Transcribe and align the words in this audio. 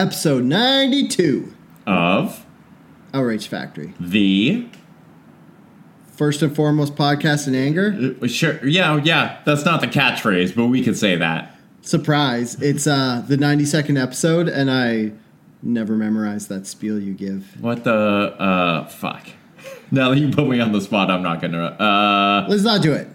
Internet. 0.00 0.12
Hey, 0.14 0.40
Internet 0.40 0.40
Episode 0.40 0.44
92 0.44 1.54
of 1.86 2.46
Outrage 3.14 3.48
Factory. 3.48 3.94
the. 4.00 4.66
First 6.16 6.42
and 6.42 6.54
foremost 6.54 6.96
podcast 6.96 7.48
in 7.48 7.54
anger. 7.54 8.14
uh, 8.22 8.26
Sure, 8.26 8.62
yeah, 8.66 9.00
yeah, 9.02 9.40
that's 9.46 9.64
not 9.64 9.80
the 9.80 9.86
catchphrase, 9.86 10.54
but 10.54 10.66
we 10.66 10.82
could 10.84 10.98
say 10.98 11.16
that. 11.16 11.56
Surprise. 11.80 12.60
It's 12.60 12.86
uh, 12.86 13.24
the 13.26 13.36
92nd 13.36 13.98
episode, 14.00 14.46
and 14.46 14.70
I 14.70 15.12
never 15.62 15.96
memorized 15.96 16.50
that 16.50 16.66
spiel 16.66 17.00
you 17.00 17.14
give. 17.14 17.58
What 17.60 17.84
the. 17.84 17.94
Uh, 17.94 18.86
fuck. 18.88 19.26
Now 19.92 20.10
that 20.10 20.18
you 20.20 20.30
put 20.30 20.46
me 20.46 20.60
on 20.60 20.70
the 20.70 20.80
spot, 20.80 21.10
I'm 21.10 21.22
not 21.22 21.40
gonna. 21.42 21.64
Uh. 21.64 22.46
Let's 22.48 22.62
not 22.62 22.80
do 22.80 22.92
it. 22.92 23.08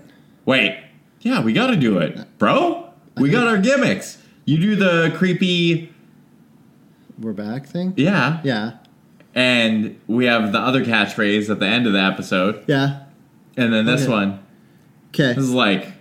Wait. 0.46 0.78
Yeah, 1.22 1.42
we 1.42 1.54
gotta 1.54 1.78
do 1.78 2.00
it. 2.00 2.38
Bro, 2.38 2.90
we 3.18 3.30
got 3.30 3.48
our 3.48 3.58
gimmicks. 3.58 4.18
You 4.44 4.58
do 4.58 4.76
the 4.76 5.14
creepy. 5.16 5.94
We're 7.20 7.34
back 7.34 7.66
thing? 7.68 7.94
Yeah. 7.96 8.42
Yeah. 8.44 8.74
And 9.34 10.00
we 10.08 10.26
have 10.26 10.52
the 10.52 10.60
other 10.60 10.84
catchphrase 10.86 11.50
at 11.50 11.60
the 11.60 11.66
end 11.66 11.88
of 11.88 11.94
the 11.94 12.02
episode. 12.02 12.64
Yeah. 12.68 13.04
And 13.58 13.74
then 13.74 13.86
this 13.86 14.04
Okay. 14.04 14.12
one. 14.12 14.40
Okay. 15.14 15.34
This 15.34 15.44
is 15.46 15.52
like. 15.52 15.94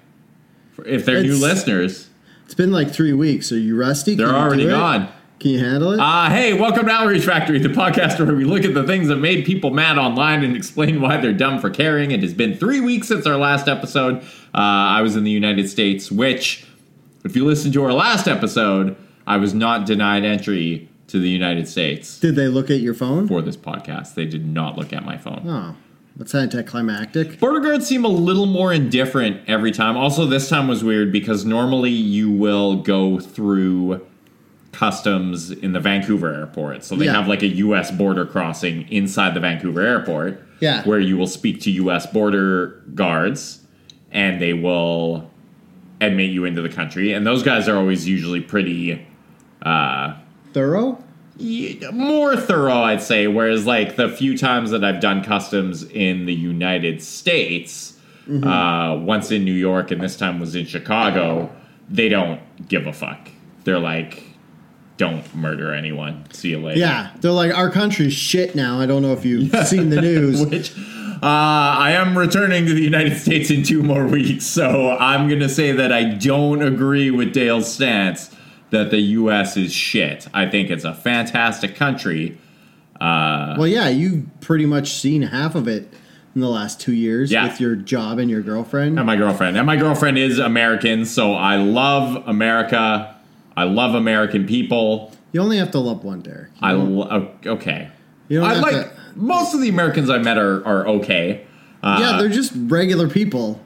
If 0.84 1.04
they're 1.06 1.22
new 1.22 1.36
listeners, 1.36 2.08
It's 2.44 2.54
been 2.54 2.72
like 2.72 2.90
three 2.90 3.12
weeks. 3.12 3.52
Are 3.52 3.58
you 3.58 3.76
rusty? 3.76 4.14
they're 4.16 4.26
Can 4.26 4.34
already 4.34 4.66
gone. 4.66 5.08
Can 5.38 5.52
you 5.52 5.58
handle 5.60 5.92
it? 5.92 6.00
Uh, 6.00 6.28
hey, 6.30 6.52
welcome 6.52 6.86
to 6.86 6.92
Outrage 6.92 7.24
Factory, 7.24 7.58
the 7.58 7.68
podcast 7.68 8.18
where 8.24 8.34
we 8.34 8.44
look 8.44 8.64
at 8.64 8.74
the 8.74 8.82
things 8.84 9.08
that 9.08 9.16
made 9.16 9.44
people 9.44 9.70
mad 9.70 9.98
online 9.98 10.42
and 10.42 10.56
explain 10.56 11.00
why 11.00 11.16
they're 11.18 11.32
dumb 11.32 11.58
for 11.60 11.70
caring. 11.70 12.10
It 12.10 12.22
has 12.22 12.34
been 12.34 12.56
three 12.56 12.80
weeks 12.80 13.08
since 13.08 13.24
our 13.26 13.36
last 13.36 13.68
episode. 13.68 14.18
Uh, 14.54 14.58
I 14.58 15.00
was 15.02 15.16
in 15.16 15.24
the 15.24 15.30
United 15.30 15.68
States, 15.70 16.10
which, 16.10 16.66
if 17.24 17.34
you 17.36 17.44
listen 17.44 17.72
to 17.72 17.84
our 17.84 17.92
last 17.92 18.26
episode, 18.28 18.96
I 19.26 19.36
was 19.38 19.54
not 19.54 19.86
denied 19.86 20.24
entry 20.24 20.88
to 21.14 21.20
the 21.20 21.28
United 21.30 21.68
States 21.68 22.18
Did 22.18 22.34
they 22.34 22.48
look 22.48 22.70
at 22.70 22.80
your 22.80 22.92
phone? 22.92 23.28
for 23.28 23.40
this 23.40 23.56
podcast. 23.56 24.14
They 24.14 24.26
did 24.26 24.44
not 24.44 24.76
look 24.76 24.92
at 24.92 25.04
my 25.04 25.16
phone. 25.16 25.44
Oh, 25.46 25.76
that's 26.16 26.34
anticlimactic. 26.34 27.38
Border 27.38 27.60
guards 27.60 27.86
seem 27.86 28.04
a 28.04 28.08
little 28.08 28.46
more 28.46 28.72
indifferent 28.72 29.40
every 29.48 29.70
time. 29.70 29.96
Also, 29.96 30.26
this 30.26 30.48
time 30.48 30.66
was 30.66 30.82
weird 30.82 31.12
because 31.12 31.44
normally 31.44 31.90
you 31.92 32.32
will 32.32 32.82
go 32.82 33.20
through 33.20 34.04
customs 34.72 35.52
in 35.52 35.72
the 35.72 35.78
Vancouver 35.78 36.34
airport. 36.34 36.82
So 36.82 36.96
they 36.96 37.04
Yeah. 37.04 37.12
have 37.12 37.28
like 37.28 37.42
a 37.42 37.48
US 37.48 37.92
border 37.92 38.26
crossing 38.26 38.88
inside 38.90 39.34
the 39.34 39.40
Vancouver 39.40 39.82
airport. 39.82 40.42
Yeah. 40.58 40.82
Where 40.82 40.98
you 40.98 41.16
will 41.16 41.28
speak 41.28 41.60
to 41.62 41.70
US 41.70 42.06
border 42.06 42.82
guards 42.92 43.60
and 44.10 44.42
they 44.42 44.52
will 44.52 45.30
admit 46.00 46.30
you 46.32 46.44
into 46.44 46.60
the 46.60 46.68
country. 46.68 47.12
And 47.12 47.24
those 47.24 47.44
guys 47.44 47.68
are 47.68 47.76
always 47.76 48.08
usually 48.08 48.40
pretty 48.40 49.06
uh 49.62 50.14
Thorough? 50.54 50.98
y- 51.38 51.78
more 51.92 52.36
thorough, 52.36 52.82
I'd 52.82 53.02
say. 53.02 53.26
Whereas, 53.26 53.66
like 53.66 53.96
the 53.96 54.08
few 54.08 54.38
times 54.38 54.70
that 54.70 54.84
I've 54.84 55.00
done 55.00 55.22
customs 55.22 55.82
in 55.82 56.26
the 56.26 56.34
United 56.34 57.02
States, 57.02 57.98
uh, 58.42 58.96
once 59.02 59.30
in 59.30 59.44
New 59.44 59.52
York 59.52 59.90
and 59.90 60.00
this 60.00 60.16
time 60.16 60.40
was 60.40 60.54
in 60.54 60.64
Chicago, 60.64 61.50
they 61.90 62.08
don't 62.08 62.40
give 62.68 62.86
a 62.86 62.92
fuck. 62.92 63.28
They're 63.64 63.78
like, 63.80 64.22
"Don't 64.96 65.22
murder 65.34 65.74
anyone. 65.74 66.24
See 66.32 66.50
you 66.50 66.58
later." 66.60 66.80
Yeah. 66.80 67.10
They're 67.20 67.32
like, 67.32 67.52
our 67.54 67.70
country's 67.70 68.14
shit 68.14 68.54
now. 68.54 68.80
I 68.80 68.86
don't 68.86 69.02
know 69.02 69.12
if 69.12 69.24
you've 69.24 69.54
seen 69.66 69.90
the 69.90 70.00
news. 70.00 70.46
Which 70.46 70.72
uh, 70.76 71.18
I 71.22 71.92
am 71.92 72.16
returning 72.16 72.64
to 72.66 72.74
the 72.74 72.82
United 72.82 73.18
States 73.18 73.50
in 73.50 73.62
two 73.62 73.82
more 73.82 74.06
weeks, 74.06 74.46
so 74.46 74.96
I'm 74.98 75.28
gonna 75.28 75.48
say 75.48 75.72
that 75.72 75.92
I 75.92 76.04
don't 76.04 76.62
agree 76.62 77.10
with 77.10 77.32
Dale's 77.34 77.70
stance 77.72 78.30
that 78.74 78.90
the 78.90 78.98
U.S. 79.00 79.56
is 79.56 79.72
shit. 79.72 80.28
I 80.34 80.46
think 80.46 80.68
it's 80.70 80.84
a 80.84 80.92
fantastic 80.94 81.74
country. 81.76 82.36
Uh, 83.00 83.54
Well, 83.58 83.66
yeah, 83.66 83.88
you've 83.88 84.26
pretty 84.40 84.66
much 84.66 84.92
seen 84.92 85.22
half 85.22 85.54
of 85.54 85.66
it 85.66 85.92
in 86.34 86.40
the 86.40 86.48
last 86.48 86.80
two 86.80 86.92
years 86.92 87.30
Yeah. 87.30 87.44
with 87.48 87.60
your 87.60 87.76
job 87.76 88.18
and 88.18 88.30
your 88.30 88.42
girlfriend. 88.42 88.98
and 88.98 89.06
my 89.06 89.16
girlfriend. 89.16 89.56
And 89.56 89.66
my 89.66 89.76
girlfriend 89.76 90.18
is 90.18 90.38
American, 90.38 91.04
so 91.04 91.34
I 91.34 91.56
love 91.56 92.22
America. 92.26 93.14
I 93.56 93.64
love 93.64 93.94
American 93.94 94.46
people. 94.46 95.12
you 95.32 95.40
only 95.40 95.58
have 95.58 95.70
to 95.72 95.78
love 95.80 96.04
one, 96.04 96.20
Derek. 96.20 96.50
You 96.54 96.68
I 96.68 96.72
lo- 96.72 97.28
okay. 97.46 97.88
You 98.28 98.40
don't 98.40 98.50
I 98.50 98.54
like 98.60 98.74
to- 98.74 98.90
most 99.16 99.54
of 99.54 99.60
the 99.60 99.68
Americans 99.68 100.10
I 100.10 100.18
met 100.18 100.38
are, 100.38 100.64
are 100.66 100.86
okay. 100.88 101.42
Uh, 101.82 101.98
yeah, 102.00 102.18
they're 102.18 102.28
just 102.28 102.52
regular 102.56 103.08
people. 103.08 103.60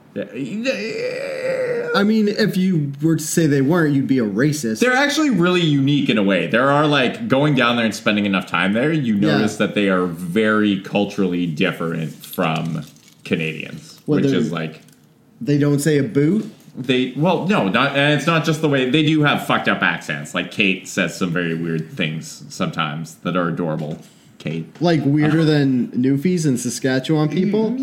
I 1.95 2.03
mean, 2.03 2.27
if 2.27 2.55
you 2.55 2.91
were 3.01 3.15
to 3.15 3.23
say 3.23 3.47
they 3.47 3.61
weren't, 3.61 3.93
you'd 3.95 4.07
be 4.07 4.19
a 4.19 4.23
racist. 4.25 4.79
They're 4.79 4.93
actually 4.93 5.31
really 5.31 5.61
unique 5.61 6.09
in 6.09 6.17
a 6.17 6.23
way. 6.23 6.47
There 6.47 6.69
are 6.69 6.85
like 6.87 7.27
going 7.27 7.55
down 7.55 7.75
there 7.77 7.85
and 7.85 7.95
spending 7.95 8.25
enough 8.25 8.45
time 8.45 8.73
there, 8.73 8.91
you 8.91 9.15
Yeah. 9.15 9.31
notice 9.37 9.57
that 9.57 9.75
they 9.75 9.89
are 9.89 10.05
very 10.05 10.79
culturally 10.81 11.45
different 11.47 12.13
from 12.13 12.83
Canadians, 13.25 13.99
Well, 14.05 14.21
which 14.21 14.31
is 14.31 14.51
like 14.51 14.81
they 15.41 15.57
don't 15.57 15.79
say 15.79 15.97
a 15.97 16.03
boot. 16.03 16.45
they 16.77 17.13
well 17.17 17.47
no 17.47 17.67
not 17.67 17.95
and 17.97 18.13
it's 18.13 18.27
not 18.27 18.45
just 18.45 18.61
the 18.61 18.69
way 18.69 18.89
they 18.89 19.03
do 19.03 19.23
have 19.23 19.45
fucked 19.45 19.67
up 19.67 19.81
accents. 19.81 20.33
Like 20.35 20.51
Kate 20.51 20.87
says 20.87 21.17
some 21.17 21.31
very 21.31 21.53
weird 21.55 21.89
things 21.91 22.43
sometimes 22.49 23.15
that 23.23 23.35
are 23.35 23.47
adorable. 23.49 23.97
Kate. 24.37 24.65
Like 24.81 25.01
weirder 25.03 25.43
than 25.43 25.87
Newfies 25.89 26.45
and 26.45 26.57
Saskatchewan 26.57 27.27
people. 27.27 27.71
Mm, 27.71 27.79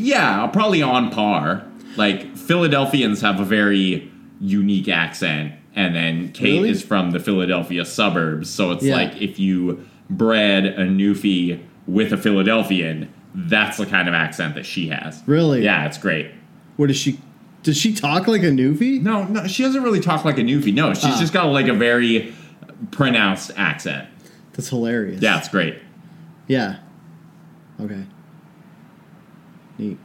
Yeah, 0.00 0.46
probably 0.48 0.82
on 0.82 1.10
par. 1.10 1.64
Like 1.96 2.36
Philadelphians 2.36 3.20
have 3.20 3.40
a 3.40 3.44
very 3.44 4.10
unique 4.40 4.88
accent, 4.88 5.52
and 5.74 5.94
then 5.94 6.32
Kate 6.32 6.58
Really? 6.58 6.70
is 6.70 6.82
from 6.82 7.10
the 7.10 7.20
Philadelphia 7.20 7.84
suburbs. 7.84 8.48
So 8.50 8.70
it's 8.72 8.84
Yeah. 8.84 8.94
like 8.96 9.20
if 9.20 9.38
you 9.38 9.84
bred 10.08 10.66
a 10.66 10.86
Newfie 10.86 11.60
with 11.86 12.12
a 12.12 12.16
Philadelphian, 12.16 13.08
that's 13.34 13.76
the 13.76 13.86
kind 13.86 14.08
of 14.08 14.14
accent 14.14 14.54
that 14.54 14.66
she 14.66 14.88
has. 14.88 15.22
Really? 15.26 15.62
Yeah, 15.64 15.86
it's 15.86 15.98
great. 15.98 16.30
What 16.76 16.86
does 16.88 16.96
she? 16.96 17.18
Does 17.62 17.76
she 17.76 17.92
talk 17.92 18.26
like 18.26 18.42
a 18.42 18.46
Newfie? 18.50 19.02
No, 19.02 19.24
no, 19.24 19.46
she 19.46 19.62
doesn't 19.62 19.82
really 19.82 20.00
talk 20.00 20.24
like 20.24 20.38
a 20.38 20.42
Newfie. 20.42 20.72
No, 20.72 20.94
she's 20.94 21.04
Ah. 21.04 21.20
just 21.20 21.32
got 21.34 21.44
like 21.46 21.68
a 21.68 21.74
very 21.74 22.32
pronounced 22.90 23.50
accent. 23.56 24.08
That's 24.54 24.68
hilarious. 24.70 25.20
Yeah, 25.20 25.36
it's 25.38 25.48
great. 25.48 25.76
Yeah. 26.48 26.76
Okay. 27.80 28.02
Neat. 29.80 29.98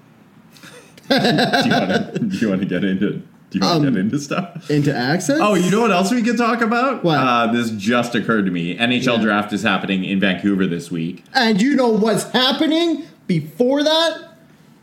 Do 1.09 1.15
you 1.15 1.71
want 1.71 2.13
to? 2.13 2.19
do 2.19 2.37
you 2.37 2.49
want 2.49 2.61
to 2.61 2.67
get 2.67 2.83
into? 2.83 3.21
Do 3.51 3.59
you 3.59 3.65
want 3.65 3.81
to 3.83 3.87
Um, 3.87 3.93
get 3.93 3.99
into 3.99 4.19
stuff? 4.19 4.69
Into 4.71 4.95
accents? 4.95 5.41
Oh, 5.43 5.53
you 5.53 5.69
know 5.69 5.81
what 5.81 5.91
else 5.91 6.11
we 6.11 6.21
could 6.23 6.37
talk 6.37 6.61
about? 6.61 7.03
What? 7.03 7.17
Uh, 7.17 7.51
this 7.51 7.69
just 7.71 8.15
occurred 8.15 8.45
to 8.45 8.51
me. 8.51 8.75
NHL 8.77 9.17
Yeah. 9.17 9.21
draft 9.23 9.53
is 9.53 9.61
happening 9.63 10.03
in 10.03 10.19
Vancouver 10.19 10.65
this 10.65 10.89
week. 10.91 11.23
And 11.33 11.61
you 11.61 11.75
know 11.75 11.89
what's 11.89 12.23
happening 12.31 13.03
before 13.27 13.83
that? 13.83 14.17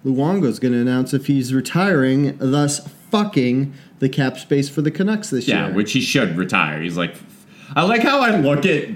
Luongo's 0.07 0.59
going 0.59 0.73
to 0.73 0.81
announce 0.81 1.13
if 1.13 1.27
he's 1.27 1.53
retiring, 1.53 2.37
thus 2.39 2.89
fucking 3.11 3.73
the 3.99 4.09
cap 4.09 4.39
space 4.39 4.69
for 4.69 4.81
the 4.83 4.91
Canucks 4.91 5.31
this 5.31 5.47
Yeah, 5.49 5.67
year. 5.67 5.75
which 5.75 5.93
he 5.93 6.01
should 6.01 6.37
retire. 6.37 6.81
He's 6.83 6.97
like, 6.97 7.15
I 7.77 7.83
like 7.85 8.03
how 8.03 8.21
I 8.21 8.37
look 8.37 8.65
at 8.67 8.89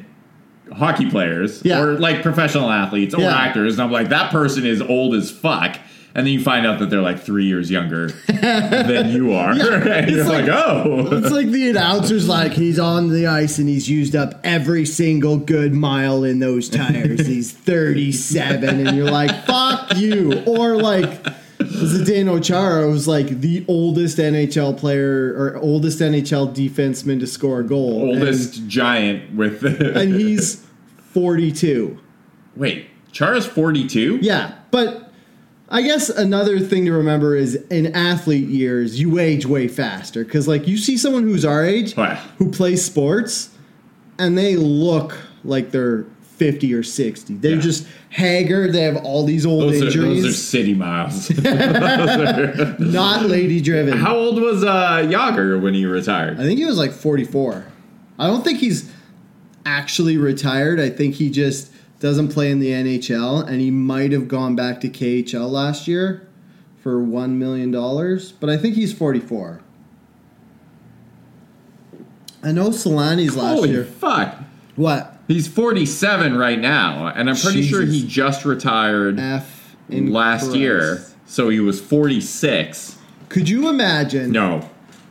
hockey 0.74 1.08
players 1.10 1.62
Yeah. 1.64 1.80
or 1.80 1.98
like 1.98 2.22
professional 2.22 2.70
athletes 2.70 3.14
or 3.14 3.20
Yeah. 3.20 3.36
actors, 3.36 3.74
and 3.74 3.82
I'm 3.82 3.92
like, 3.92 4.08
that 4.10 4.30
person 4.32 4.64
is 4.66 4.80
old 4.82 5.14
as 5.14 5.30
fuck. 5.30 5.78
And 6.14 6.26
then 6.26 6.32
you 6.32 6.40
find 6.42 6.66
out 6.66 6.78
that 6.78 6.88
they're 6.88 7.02
like 7.02 7.20
three 7.20 7.44
years 7.44 7.70
younger 7.70 8.08
than 8.26 9.10
you 9.10 9.34
are. 9.34 9.50
and 9.52 10.10
you're 10.10 10.24
like, 10.24 10.48
oh. 10.48 11.08
it's 11.12 11.30
like 11.30 11.48
the 11.48 11.68
announcer's 11.68 12.26
like 12.26 12.52
he's 12.52 12.78
on 12.78 13.10
the 13.10 13.26
ice 13.26 13.58
and 13.58 13.68
he's 13.68 13.86
used 13.90 14.16
up 14.16 14.40
every 14.42 14.86
single 14.86 15.36
good 15.36 15.74
mile 15.74 16.24
in 16.24 16.38
those 16.38 16.70
tires. 16.70 17.26
he's 17.26 17.52
37 17.52 18.86
and 18.86 18.96
you're 18.96 19.10
like, 19.10 19.44
fuck 19.44 19.94
you. 19.98 20.42
Or 20.46 20.76
like 20.80 21.22
Zdeno 21.58 22.42
Chara 22.42 22.88
was 22.88 23.06
like 23.06 23.28
the 23.40 23.64
oldest 23.68 24.16
NHL 24.18 24.78
player 24.78 25.34
or 25.36 25.58
oldest 25.58 25.98
NHL 26.00 26.54
defenseman 26.54 27.20
to 27.20 27.26
score 27.26 27.60
a 27.60 27.64
goal. 27.64 28.10
And- 28.10 28.20
Oldest 28.22 28.66
giant 28.66 29.34
with 29.34 29.60
the. 29.60 29.98
and 30.00 30.14
he's 30.14 30.65
42. 31.20 31.98
Wait, 32.56 32.88
Chara's 33.10 33.46
42? 33.46 34.18
Yeah, 34.20 34.52
but 34.70 35.10
I 35.70 35.80
guess 35.80 36.10
another 36.10 36.60
thing 36.60 36.84
to 36.84 36.92
remember 36.92 37.34
is 37.34 37.54
in 37.70 37.94
athlete 37.96 38.50
years, 38.50 39.00
you 39.00 39.18
age 39.18 39.46
way 39.46 39.66
faster 39.66 40.24
because 40.24 40.46
like 40.46 40.68
you 40.68 40.76
see 40.76 40.98
someone 40.98 41.22
who's 41.22 41.42
our 41.46 41.64
age 41.64 41.96
Wow. 41.96 42.16
who 42.36 42.50
plays 42.50 42.84
sports, 42.84 43.48
and 44.18 44.36
they 44.36 44.56
look 44.56 45.16
like 45.42 45.70
they're 45.70 46.04
50 46.36 46.74
or 46.74 46.82
60. 46.82 47.36
They're 47.36 47.54
Yeah. 47.54 47.60
just 47.62 47.86
haggard. 48.10 48.74
They 48.74 48.82
have 48.82 48.96
all 48.98 49.24
these 49.24 49.46
old 49.46 49.72
Those 49.72 49.80
are, 49.80 49.86
injuries. 49.86 50.22
those 50.22 50.32
are 50.34 50.36
city 50.36 50.74
miles. 50.74 51.30
not 52.78 53.24
lady 53.24 53.62
driven. 53.62 53.96
How 53.96 54.16
old 54.16 54.38
was 54.38 54.62
uh, 54.62 54.98
Jagr 55.10 55.58
when 55.62 55.72
he 55.72 55.86
retired? 55.86 56.38
I 56.38 56.42
think 56.42 56.58
he 56.58 56.66
was 56.66 56.76
like 56.76 56.92
44. 56.92 57.64
I 58.18 58.26
don't 58.26 58.44
think 58.44 58.58
he's 58.58 58.90
actually 59.76 60.16
retired. 60.16 60.80
I 60.80 60.88
think 60.88 61.16
he 61.16 61.28
just 61.28 61.70
doesn't 62.00 62.28
play 62.28 62.50
in 62.50 62.60
the 62.60 62.70
NHL, 62.70 63.46
and 63.46 63.60
he 63.60 63.70
might 63.70 64.12
have 64.12 64.28
gone 64.28 64.54
back 64.56 64.80
to 64.82 64.88
KHL 64.88 65.50
last 65.50 65.88
year 65.88 66.26
for 66.82 67.00
$1 67.00 67.30
million, 67.32 67.70
but 68.40 68.48
I 68.48 68.56
think 68.56 68.76
he's 68.76 68.92
44. 68.92 69.60
I 72.42 72.52
know 72.52 72.68
Selanne's 72.70 73.36
last 73.36 73.54
Holy 73.56 73.70
year. 73.70 73.84
fuck. 73.84 74.36
What? 74.76 75.18
He's 75.26 75.48
47 75.48 76.36
right 76.36 76.60
now, 76.60 77.08
and 77.08 77.28
I'm 77.28 77.36
pretty 77.36 77.62
sure 77.66 77.82
he 77.82 78.06
just 78.06 78.44
retired 78.44 79.18
F 79.18 79.74
in 79.88 80.12
last 80.12 80.44
Christ. 80.44 80.56
year. 80.56 81.04
So 81.26 81.48
he 81.48 81.58
was 81.58 81.80
46. 81.80 82.98
Could 83.28 83.48
you 83.48 83.68
imagine 83.68 84.30
No. 84.30 84.68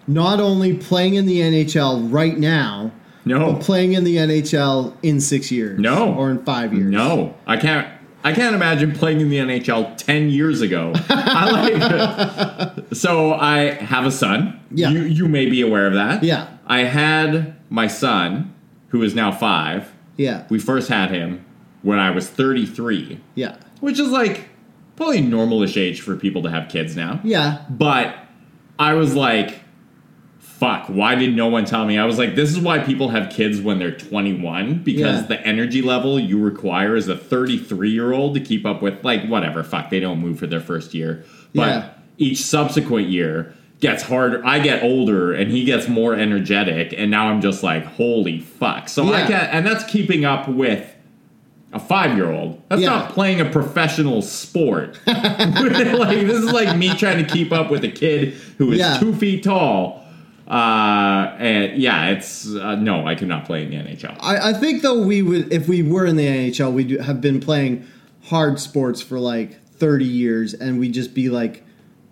not 0.08 0.40
only 0.40 0.76
playing 0.76 1.16
in 1.16 1.26
the 1.26 1.42
NHL 1.42 2.10
right 2.10 2.38
now, 2.38 2.92
No. 3.26 3.54
but 3.54 3.62
playing 3.64 3.94
in 3.94 4.04
the 4.04 4.18
NHL 4.18 4.96
in 5.04 5.20
six 5.20 5.52
years? 5.52 5.80
No. 5.80 6.14
Or 6.16 6.30
in 6.32 6.44
five 6.44 6.74
years? 6.74 6.92
No. 6.92 7.36
I 7.48 7.58
can't 7.58 7.88
I 8.24 8.34
can't 8.34 8.56
imagine 8.56 8.92
playing 8.94 9.22
in 9.22 9.30
the 9.30 9.38
NHL 9.38 9.98
10 9.98 10.30
years 10.30 10.62
ago. 10.62 10.94
I 11.10 11.52
like 11.52 12.86
So 12.94 13.34
I 13.34 13.72
have 13.74 14.06
a 14.06 14.12
son. 14.12 14.60
Yeah. 14.72 14.90
You 14.90 15.02
you 15.04 15.28
may 15.28 15.48
be 15.48 15.62
aware 15.62 15.88
of 15.88 15.94
that. 15.94 16.24
Yeah. 16.24 16.48
I 16.68 16.80
had 16.86 17.56
my 17.70 17.88
son 17.88 18.54
who 18.90 19.02
is 19.04 19.14
now 19.16 19.32
5. 19.32 19.92
Yeah. 20.18 20.46
We 20.50 20.60
first 20.60 20.88
had 20.90 21.12
him 21.12 21.46
when 21.82 22.00
I 22.00 22.10
was 22.12 22.28
33, 22.30 23.20
Yeah. 23.36 23.58
which 23.80 24.00
is 24.00 24.10
like 24.10 24.48
probably 24.96 25.22
normalish 25.22 25.78
age 25.80 26.02
for 26.02 26.16
people 26.16 26.42
to 26.44 26.50
have 26.50 26.70
kids 26.70 26.96
now. 26.96 27.20
Yeah. 27.24 27.64
But 27.70 28.16
I 28.80 28.94
was 28.94 29.14
like, 29.16 29.60
fuck, 30.60 30.88
why 30.88 31.16
did 31.16 31.36
no 31.36 31.48
one 31.48 31.66
tell 31.66 31.86
me? 31.86 31.98
I 31.98 32.06
was 32.06 32.18
like, 32.18 32.36
this 32.36 32.50
is 32.52 32.60
why 32.60 32.80
people 32.80 33.10
have 33.10 33.30
kids 33.32 33.60
when 33.60 33.78
they're 33.78 33.92
21 33.92 34.80
because 34.84 35.22
Yeah. 35.22 35.28
the 35.28 35.46
energy 35.46 35.82
level 35.82 36.18
you 36.20 36.40
require 36.40 36.96
as 36.96 37.08
a 37.10 37.18
33 37.18 37.90
year 37.90 38.14
old 38.14 38.36
to 38.36 38.40
keep 38.40 38.66
up 38.66 38.82
with, 38.82 39.04
like, 39.04 39.26
whatever, 39.28 39.64
fuck, 39.64 39.90
they 39.90 40.00
don't 40.00 40.20
move 40.20 40.40
for 40.40 40.48
their 40.48 40.62
first 40.62 40.94
year. 40.94 41.24
But 41.54 41.68
Yeah. 41.68 41.84
each 42.18 42.42
subsequent 42.42 43.10
year 43.10 43.54
gets 43.82 44.04
harder. 44.04 44.42
I 44.46 44.60
get 44.60 44.82
older 44.82 45.34
and 45.34 45.52
he 45.52 45.66
gets 45.66 45.90
more 45.90 46.16
energetic. 46.16 46.94
And 46.98 47.12
now 47.12 47.28
I'm 47.28 47.42
just 47.42 47.62
like, 47.62 47.86
holy 47.86 48.40
fuck. 48.40 48.88
So 48.88 49.12
I 49.14 49.24
can't, 49.28 49.54
and 49.54 49.66
that's 49.68 49.84
keeping 49.84 50.24
up 50.26 50.48
with. 50.48 50.92
A 51.74 51.80
five 51.80 52.16
year 52.16 52.32
old. 52.32 52.62
That's 52.70 52.82
Yeah. 52.82 52.88
not 52.92 53.10
playing 53.10 53.42
a 53.42 53.46
professional 53.50 54.22
sport. 54.22 54.98
like 55.06 56.22
this 56.26 56.38
is 56.38 56.54
like 56.54 56.78
me 56.78 56.94
trying 56.96 57.18
to 57.26 57.30
keep 57.30 57.52
up 57.52 57.70
with 57.70 57.84
a 57.84 57.90
kid 57.90 58.34
who 58.58 58.72
is 58.72 58.80
Yeah. 58.80 58.98
two 58.98 59.14
feet 59.14 59.44
tall. 59.44 60.05
Uh, 60.48 61.36
and 61.40 61.78
yeah, 61.82 62.10
it's 62.12 62.48
uh, 62.48 62.76
no, 62.76 63.08
I 63.08 63.16
could 63.16 63.28
not 63.28 63.46
play 63.46 63.64
in 63.64 63.72
the 63.72 63.78
NHL. 63.78 64.16
I, 64.20 64.50
I 64.50 64.54
think 64.54 64.84
though 64.84 65.02
we 65.02 65.22
would 65.22 65.52
if 65.52 65.68
we 65.68 65.82
were 65.82 66.06
in 66.06 66.16
the 66.18 66.26
NHL 66.28 66.72
we'd 66.72 66.92
have 67.02 67.20
been 67.20 67.40
playing 67.40 67.86
hard 68.26 68.60
sports 68.60 69.02
for 69.02 69.20
like 69.20 69.60
30 69.78 70.06
years 70.06 70.54
and 70.54 70.80
we'd 70.80 70.94
just 70.94 71.14
be 71.14 71.30
like 71.30 71.64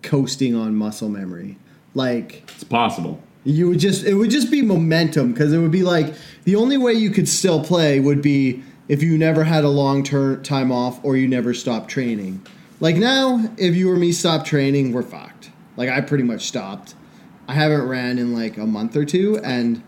coasting 0.02 0.54
on 0.54 0.74
muscle 0.74 1.08
memory. 1.08 1.58
Like 1.94 2.42
It's 2.54 2.64
possible. 2.64 3.20
you 3.44 3.68
would 3.68 3.78
just 3.78 4.04
it 4.04 4.14
would 4.14 4.30
just 4.30 4.50
be 4.50 4.62
momentum 4.62 5.32
because 5.32 5.52
it 5.52 5.58
would 5.58 5.70
be 5.70 5.84
like 5.84 6.12
the 6.42 6.56
only 6.56 6.76
way 6.76 6.92
you 6.92 7.10
could 7.10 7.28
still 7.28 7.64
play 7.64 8.00
would 8.00 8.20
be 8.20 8.62
if 8.88 9.02
you 9.02 9.16
never 9.16 9.44
had 9.44 9.62
a 9.62 9.68
long 9.68 10.02
term 10.02 10.42
time 10.42 10.72
off 10.72 10.98
or 11.04 11.16
you 11.16 11.28
never 11.28 11.54
stopped 11.54 11.88
training. 11.88 12.44
Like 12.80 12.96
now, 12.96 13.48
if 13.56 13.76
you 13.76 13.90
or 13.90 13.96
me 13.96 14.10
stop 14.10 14.44
training, 14.44 14.92
we're 14.92 15.02
fucked. 15.02 15.50
Like 15.76 15.88
I 15.88 16.00
pretty 16.00 16.24
much 16.24 16.42
stopped. 16.46 16.96
I 17.48 17.54
haven't 17.54 17.82
ran 17.88 18.18
in 18.18 18.34
like 18.34 18.56
a 18.56 18.66
month 18.66 18.96
or 18.96 19.04
two 19.04 19.38
and 19.44 19.82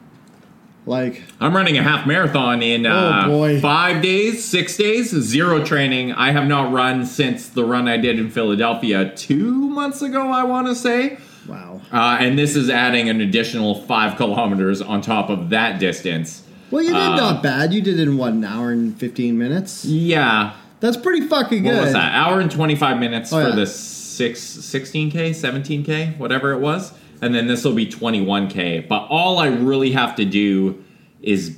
like 0.85 1.23
I'm 1.41 1.55
running 1.57 1.77
a 1.79 1.83
half 1.83 2.07
marathon 2.07 2.63
in 2.63 2.87
uh, 2.87 3.25
Oh, 3.29 3.61
five 3.61 4.03
days, 4.03 4.45
six 4.45 4.77
days, 4.77 5.11
zero 5.11 5.65
training. 5.65 6.13
I 6.13 6.31
have 6.31 6.47
not 6.47 6.73
run 6.73 7.05
since 7.07 7.49
the 7.49 7.65
run 7.65 7.89
I 7.89 7.97
did 7.97 8.19
in 8.19 8.31
Philadelphia 8.31 9.13
two 9.17 9.53
months 9.69 10.03
ago. 10.03 10.31
I 10.31 10.45
want 10.45 10.69
to 10.69 10.75
say. 10.77 11.19
wow. 11.49 11.81
Uh, 11.93 12.19
and 12.21 12.39
this 12.39 12.55
is 12.57 12.71
adding 12.71 13.09
an 13.09 13.21
additional 13.21 13.83
five 13.83 14.17
kilometers 14.17 14.81
on 14.81 15.01
top 15.01 15.29
of 15.31 15.51
that 15.51 15.81
distance. 15.81 16.43
Well, 16.71 16.83
you 16.83 16.91
did 16.91 16.97
Uh, 16.97 17.17
not 17.17 17.43
bad. 17.43 17.73
You 17.73 17.81
did 17.81 17.99
it 17.99 18.03
in 18.09 18.17
one 18.17 18.45
hour 18.45 18.71
and 18.71 18.97
15 18.99 19.37
minutes. 19.39 19.85
Yeah, 19.85 20.53
That's 20.81 20.97
pretty 20.97 21.27
fucking 21.27 21.63
good. 21.63 21.75
What 21.75 21.85
was 21.85 21.93
that? 21.95 22.13
Hour 22.15 22.39
and 22.41 22.51
25 22.51 22.99
minutes 22.99 23.33
Oh, 23.33 23.43
for 23.43 23.49
yeah. 23.51 23.55
the 23.55 23.67
six, 23.67 24.41
16K, 24.41 25.31
17K, 25.31 26.19
whatever 26.19 26.53
it 26.53 26.59
was. 26.61 26.93
And 27.23 27.35
then 27.35 27.47
this 27.47 27.65
will 27.65 27.75
be 27.75 27.87
21K. 27.87 28.87
But 28.89 29.07
all 29.09 29.39
I 29.39 29.47
really 29.47 29.93
have 29.93 30.15
to 30.17 30.25
do 30.25 30.83
is 31.23 31.57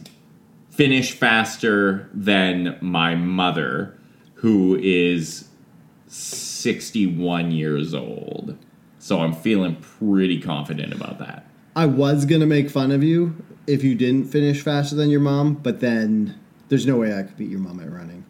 finish 0.71 1.13
faster 1.13 2.09
than 2.15 2.79
my 2.81 3.15
mother, 3.15 3.99
who 4.35 4.79
is 4.81 5.49
61 6.07 7.51
years 7.51 7.95
old. 7.95 8.57
So 8.99 9.21
I'm 9.21 9.33
feeling 9.33 9.77
pretty 9.77 10.41
confident 10.41 10.93
about 10.93 11.19
that. 11.19 11.47
I 11.75 11.87
was 11.87 12.25
gonna 12.25 12.47
make 12.47 12.71
fun 12.71 12.91
of 12.91 13.03
you 13.03 13.37
if 13.67 13.85
you 13.85 13.95
didn't 13.95 14.25
finish 14.25 14.63
faster 14.63 14.97
than 14.97 15.11
your 15.11 15.21
mom, 15.21 15.55
but 15.55 15.81
then 15.81 16.39
there's 16.69 16.87
no 16.87 16.97
way 16.97 17.17
I 17.17 17.23
could 17.23 17.37
beat 17.37 17.51
your 17.51 17.61
mom 17.61 17.81
at 17.81 17.91
running 17.93 18.25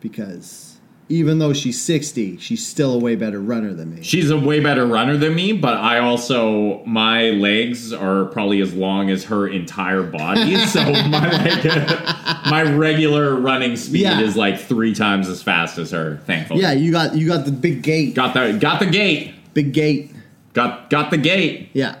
because 0.00 0.71
even 1.12 1.38
though 1.38 1.52
she's 1.52 1.80
60, 1.82 2.38
she's 2.38 2.66
still 2.66 2.94
a 2.94 2.98
way 2.98 3.16
better 3.16 3.38
runner 3.38 3.74
than 3.74 3.94
me. 3.94 4.02
She's 4.02 4.30
a 4.30 4.38
way 4.38 4.60
better 4.60 4.86
runner 4.86 5.18
than 5.18 5.34
me, 5.34 5.52
but 5.52 5.74
I 5.74 5.98
also 5.98 6.82
my 6.86 7.30
legs 7.30 7.92
are 7.92 8.24
probably 8.24 8.62
as 8.62 8.72
long 8.72 9.10
as 9.10 9.24
her 9.24 9.46
entire 9.46 10.02
body. 10.02 10.56
so 10.66 10.80
my 10.82 11.28
like, 11.28 12.46
my 12.46 12.62
regular 12.62 13.36
running 13.36 13.76
speed 13.76 14.00
Yeah. 14.02 14.20
is 14.20 14.36
like 14.36 14.58
three 14.58 14.94
times 14.94 15.28
as 15.28 15.42
fast 15.42 15.76
as 15.76 15.90
her. 15.90 16.16
Thankfully, 16.24 16.62
Yeah, 16.62 16.72
you 16.72 16.90
got 16.90 17.14
you 17.14 17.28
got 17.28 17.44
the 17.44 17.52
big 17.52 17.82
gait, 17.82 18.14
got 18.14 18.32
the 18.32 18.58
got 18.58 18.80
the 18.80 18.86
gait, 18.86 19.34
big 19.52 19.74
gait. 19.74 20.12
got 20.54 20.88
got 20.88 21.10
the 21.10 21.18
gait. 21.18 21.68
Yeah, 21.74 21.96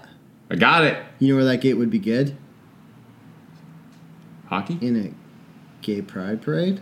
I 0.50 0.56
got 0.56 0.84
it. 0.84 0.96
you 1.18 1.28
know 1.28 1.36
where 1.36 1.44
that 1.44 1.60
gait 1.60 1.74
would 1.74 1.90
be 1.90 1.98
good 1.98 2.34
Hockey 4.46 4.78
in 4.80 4.96
a 4.96 5.10
gay 5.82 6.00
pride 6.02 6.40
parade. 6.42 6.80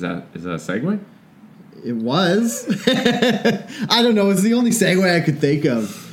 Is 0.00 0.02
that 0.02 0.24
is 0.34 0.44
that 0.44 0.52
a 0.52 0.56
segue? 0.56 0.98
It 1.84 1.92
was. 1.94 2.66
I 2.86 4.02
don't 4.02 4.14
know. 4.14 4.30
It's 4.30 4.42
the 4.42 4.54
only 4.54 4.70
segue 4.70 5.14
I 5.14 5.20
could 5.24 5.38
think 5.40 5.64
of. 5.64 6.06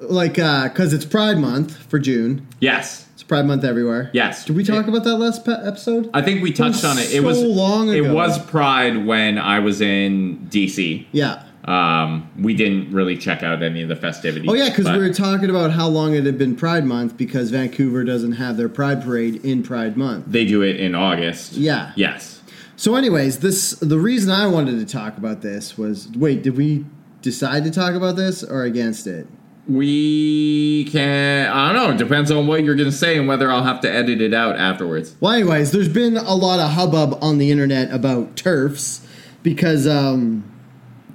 Like, 0.00 0.38
uh, 0.38 0.68
cause 0.70 0.92
it's 0.92 1.04
Pride 1.04 1.38
Month 1.38 1.76
for 1.88 1.98
June. 1.98 2.46
Yes, 2.60 3.06
It's 3.14 3.22
Pride 3.22 3.46
Month 3.46 3.64
everywhere. 3.64 4.10
Yes. 4.12 4.44
Did 4.44 4.56
we 4.56 4.64
talk 4.64 4.86
It- 4.86 4.88
about 4.88 5.04
that 5.04 5.16
last 5.16 5.44
pe- 5.44 5.52
episode? 5.52 6.10
I 6.12 6.22
think 6.22 6.42
we 6.42 6.52
touched 6.52 6.84
on 6.84 6.98
it. 6.98 7.12
It 7.12 7.20
so 7.20 7.22
was 7.22 7.40
long 7.42 7.88
It 7.90 8.10
was 8.10 8.38
Pride 8.46 9.06
when 9.06 9.38
I 9.38 9.60
was 9.60 9.80
in 9.80 10.48
DC. 10.50 11.06
Yeah. 11.12 11.42
Um, 11.64 12.28
we 12.40 12.54
didn't 12.54 12.92
really 12.92 13.16
check 13.16 13.44
out 13.44 13.62
any 13.62 13.82
of 13.82 13.88
the 13.88 13.94
festivities. 13.94 14.50
Oh 14.50 14.54
yeah, 14.54 14.68
because 14.70 14.90
we 14.90 14.98
were 14.98 15.12
talking 15.14 15.48
about 15.48 15.70
how 15.70 15.86
long 15.86 16.14
it 16.14 16.26
had 16.26 16.36
been 16.36 16.56
Pride 16.56 16.84
Month 16.84 17.16
because 17.16 17.50
Vancouver 17.52 18.02
doesn't 18.02 18.32
have 18.32 18.56
their 18.56 18.68
Pride 18.68 19.02
Parade 19.04 19.36
in 19.44 19.62
Pride 19.62 19.96
Month. 19.96 20.24
They 20.26 20.44
do 20.44 20.62
it 20.62 20.80
in 20.80 20.96
August. 20.96 21.52
Yeah. 21.52 21.92
Yes. 21.94 22.40
So, 22.82 22.96
anyways, 22.96 23.38
this 23.38 23.74
the 23.78 24.00
reason 24.00 24.32
I 24.32 24.48
wanted 24.48 24.80
to 24.80 24.92
talk 24.92 25.16
about 25.16 25.40
this 25.40 25.78
was 25.78 26.08
wait, 26.16 26.42
did 26.42 26.56
we 26.56 26.84
decide 27.20 27.62
to 27.62 27.70
talk 27.70 27.94
about 27.94 28.16
this 28.16 28.42
or 28.42 28.64
against 28.64 29.06
it? 29.06 29.28
We 29.68 30.88
can. 30.90 31.48
I 31.48 31.72
don't 31.72 31.76
know. 31.76 31.94
It 31.94 31.98
depends 31.98 32.32
on 32.32 32.48
what 32.48 32.64
you're 32.64 32.74
going 32.74 32.90
to 32.90 32.96
say 32.96 33.16
and 33.16 33.28
whether 33.28 33.52
I'll 33.52 33.62
have 33.62 33.82
to 33.82 33.88
edit 33.88 34.20
it 34.20 34.34
out 34.34 34.56
afterwards. 34.56 35.14
Well, 35.20 35.30
anyways, 35.30 35.70
there's 35.70 35.88
been 35.88 36.16
a 36.16 36.34
lot 36.34 36.58
of 36.58 36.72
hubbub 36.72 37.22
on 37.22 37.38
the 37.38 37.52
internet 37.52 37.92
about 37.92 38.34
TERFs 38.34 39.06
because 39.44 39.86
um, 39.86 40.42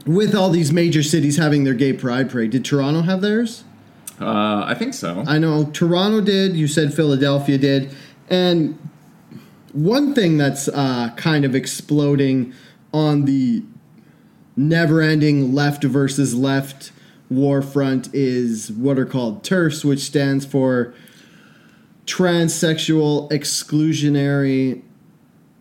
with 0.05 0.33
all 0.33 0.50
these 0.50 0.71
major 0.71 1.03
cities 1.03 1.36
having 1.36 1.65
their 1.65 1.74
gay 1.74 1.91
pride 1.91 2.29
parade, 2.29 2.51
did 2.51 2.63
Toronto 2.63 3.01
have 3.01 3.19
theirs? 3.19 3.65
Uh, 4.21 4.63
I 4.65 4.74
think 4.74 4.93
so. 4.93 5.25
I 5.27 5.38
know 5.38 5.65
Toronto 5.65 6.21
did. 6.21 6.55
You 6.55 6.69
said 6.69 6.93
Philadelphia 6.93 7.57
did, 7.57 7.93
and 8.29 8.79
one 9.77 10.15
thing 10.15 10.38
that's 10.38 10.67
uh, 10.67 11.12
kind 11.17 11.46
of 11.46 11.53
exploding 11.53 12.51
on 12.91 13.25
the 13.25 13.63
never-ending 14.55 15.53
left 15.53 15.84
versus 15.84 16.34
left 16.34 16.91
war 17.29 17.62
front 17.62 18.10
is 18.12 18.72
what 18.72 18.98
are 18.98 19.05
called 19.05 19.43
TERFs, 19.43 19.86
which 19.86 20.00
stands 20.00 20.46
for 20.46 20.96
transsexual 22.07 23.29
exclusionary 23.29 24.81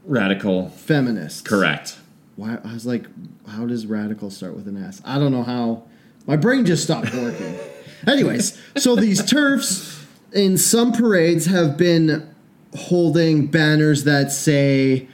Radical. 0.04 0.70
feminists. 0.70 1.42
Correct. 1.42 1.99
Why 2.37 2.58
I 2.64 2.73
was 2.73 2.87
like, 2.87 3.06
how 3.49 3.66
does 3.66 3.87
radical 3.87 4.30
start 4.30 4.54
with 4.54 4.66
an 4.66 4.82
S? 4.82 5.02
I 5.04 5.18
don't 5.18 5.32
know 5.32 5.42
how. 5.42 5.85
My 6.26 6.37
brain 6.37 6.64
just 6.64 6.85
stopped 6.85 7.12
working. 7.14 7.58
Anyways, 8.06 8.61
so 8.76 8.96
these 8.96 9.20
TERFs 9.20 10.04
in 10.32 10.56
some 10.56 10.92
parades 10.92 11.46
have 11.46 11.76
been 11.76 12.35
holding 12.76 13.47
banners 13.47 14.04
that 14.04 14.30
say 14.30 15.09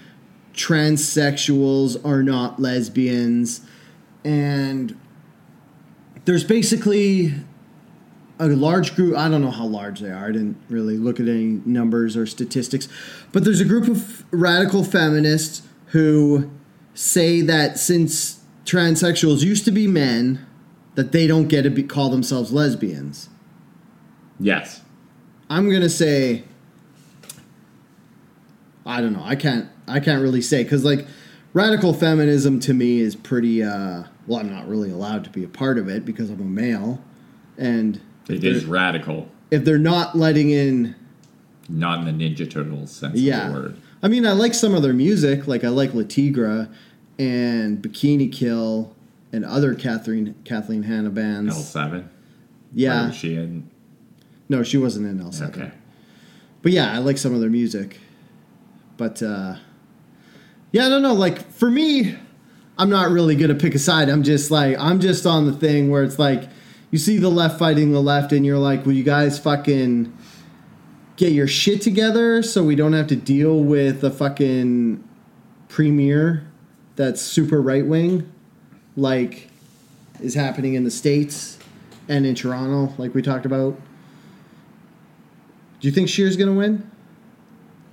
transsexuals 0.55 2.05
are 2.05 2.23
not 2.23 2.61
lesbians, 2.61 3.63
and 4.25 4.99
there's 6.25 6.45
basically 6.45 7.35
a 8.39 8.49
large 8.49 8.95
group. 8.95 9.17
I 9.17 9.29
don't 9.29 9.41
know 9.43 9.51
how 9.51 9.67
large 9.67 10.01
they 10.01 10.11
are. 10.11 10.29
I 10.29 10.33
didn't 10.33 10.57
really 10.69 10.97
look 10.97 11.21
at 11.21 11.29
any 11.29 11.61
numbers 11.65 12.17
or 12.17 12.27
statistics, 12.27 12.89
but 13.33 13.45
there's 13.45 13.61
a 13.61 13.65
group 13.65 13.89
of 13.89 14.25
radical 14.33 14.85
feminists 14.85 15.63
who 15.87 16.51
say 16.95 17.41
that 17.41 17.79
since 17.79 18.43
transsexuals 18.65 19.43
used 19.43 19.65
to 19.65 19.71
be 19.71 19.87
men, 19.87 20.45
that 20.95 21.13
they 21.13 21.27
don't 21.27 21.49
get 21.49 21.63
to 21.63 21.71
be, 21.71 21.83
call 21.83 22.11
themselves 22.11 22.53
lesbians. 22.53 23.29
Yes. 24.39 24.83
I'm 25.49 25.71
gonna 25.71 25.89
say. 25.89 26.45
I 28.87 29.01
don't 29.01 29.13
know. 29.13 29.23
I 29.25 29.37
can't. 29.37 29.69
I 29.87 30.01
can't 30.01 30.23
really 30.23 30.43
say 30.43 30.63
because 30.65 30.85
like 30.85 31.07
radical 31.53 31.93
feminism 31.95 32.61
to 32.61 32.75
me 32.75 33.01
is 33.01 33.15
pretty. 33.17 33.63
uh 33.63 34.05
Well, 34.27 34.41
I'm 34.41 34.51
not 34.51 34.69
really 34.69 34.91
allowed 34.91 35.25
to 35.25 35.31
be 35.31 35.45
a 35.45 35.49
part 35.49 35.79
of 35.79 35.89
it 35.89 36.05
because 36.05 36.31
I'm 36.31 36.41
a 36.41 36.45
male, 36.45 37.01
and 37.59 38.01
It 38.29 38.45
is 38.45 38.65
radical, 38.65 39.29
if 39.51 39.65
they're 39.65 39.79
not 39.79 40.17
letting 40.17 40.51
in 40.51 40.95
not 41.69 42.07
in 42.07 42.19
the 42.19 42.25
Ninja 42.29 42.51
Turtles 42.51 42.91
sense 42.91 43.17
yeah 43.19 43.47
of 43.49 43.55
the 43.55 43.61
word. 43.61 43.77
i 44.03 44.09
mean 44.09 44.27
i 44.27 44.33
like 44.33 44.53
some 44.53 44.75
of 44.75 44.83
their 44.83 44.93
music 44.93 45.47
like 45.47 45.63
i 45.65 45.69
like 45.69 45.95
Le 45.95 46.05
Tigre 46.05 46.69
and 47.21 47.81
bikini 47.81 48.31
kill 48.31 48.95
and 49.33 49.45
other 49.45 49.73
kathleen 49.75 50.35
kathleen 50.45 50.83
hanna 50.83 51.09
bands 51.09 51.55
L7. 51.57 51.93
Or 51.95 52.05
yeah 52.75 53.07
was 53.07 53.15
she 53.15 53.37
in? 53.37 53.71
no 54.49 54.63
she 54.65 54.77
wasn't 54.77 55.07
in 55.07 55.21
l7 55.21 55.49
Okay. 55.51 55.71
but 56.63 56.73
yeah 56.73 56.93
i 56.93 56.99
like 56.99 57.17
some 57.17 57.33
of 57.33 57.41
their 57.41 57.49
music 57.49 58.01
but 59.03 59.21
uh 59.21 59.57
yeah 60.71 60.87
i 60.87 60.89
don't 60.89 61.03
know. 61.03 61.13
Like 61.13 61.51
for 61.51 61.69
me 61.69 62.17
i'm 62.79 62.89
not 62.89 63.11
really 63.11 63.35
gonna 63.35 63.57
pick 63.57 63.75
a 63.75 63.81
side. 63.81 64.09
I'm 64.09 64.23
just 64.23 64.53
like 64.53 64.79
i'm 64.79 65.01
just 65.01 65.27
on 65.27 65.47
the 65.47 65.53
thing 65.53 65.91
where 65.91 66.05
it's 66.05 66.21
like 66.21 66.49
you 66.93 66.99
see 66.99 67.19
the 67.19 67.29
left 67.29 67.59
fighting 67.59 67.91
the 67.91 68.01
left 68.01 68.31
and 68.31 68.47
you're 68.47 68.59
like 68.59 68.87
will 68.87 68.93
you 68.93 69.03
guys 69.03 69.41
fucking 69.41 70.17
get 71.17 71.33
your 71.33 71.49
shit 71.49 71.83
together 71.83 72.45
so 72.45 72.63
we 72.63 72.77
don't 72.77 72.93
have 72.93 73.09
to 73.09 73.17
deal 73.17 73.59
with 73.59 74.05
a 74.05 74.11
fucking 74.11 75.03
premier 75.69 76.47
that's 76.95 77.21
super 77.21 77.61
right 77.61 77.87
wing 77.87 78.31
like 78.95 79.49
is 80.21 80.35
happening 80.35 80.75
in 80.75 80.85
the 80.85 80.93
states 80.93 81.59
and 82.09 82.25
in 82.25 82.37
toronto 82.37 82.95
like 82.99 83.15
we 83.15 83.21
talked 83.21 83.47
about? 83.47 83.75
Do 85.81 85.89
you 85.89 85.93
think 85.93 86.09
Scheer's 86.09 86.37
gonna 86.37 86.53
win? 86.53 86.89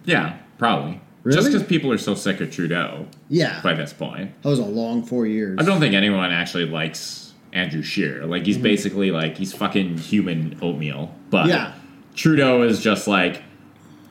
Yeah, 0.05 0.37
probably. 0.59 1.01
Really? 1.23 1.35
Just 1.35 1.51
because 1.51 1.67
people 1.67 1.91
are 1.91 1.97
so 1.97 2.13
sick 2.15 2.39
of 2.39 2.49
Trudeau 2.51 3.07
yeah 3.27 3.59
by 3.63 3.73
this 3.73 3.91
point. 3.91 4.31
that 4.43 4.49
was 4.49 4.59
a 4.59 4.63
long 4.65 5.03
four 5.03 5.25
years 5.25 5.57
I 5.59 5.63
don't 5.63 5.79
think 5.79 5.93
anyone 5.95 6.31
actually 6.31 6.65
likes 6.65 7.33
Andrew 7.51 7.81
Scheer. 7.81 8.25
Like 8.25 8.41
Mm-hmm. 8.43 8.45
he's 8.45 8.57
basically 8.59 9.11
like 9.11 9.35
he's 9.37 9.51
fucking 9.53 9.97
human 9.97 10.57
oatmeal. 10.61 11.13
But 11.31 11.47
Yeah. 11.47 11.73
Trudeau 12.15 12.61
is 12.61 12.81
just 12.81 13.07
like 13.07 13.41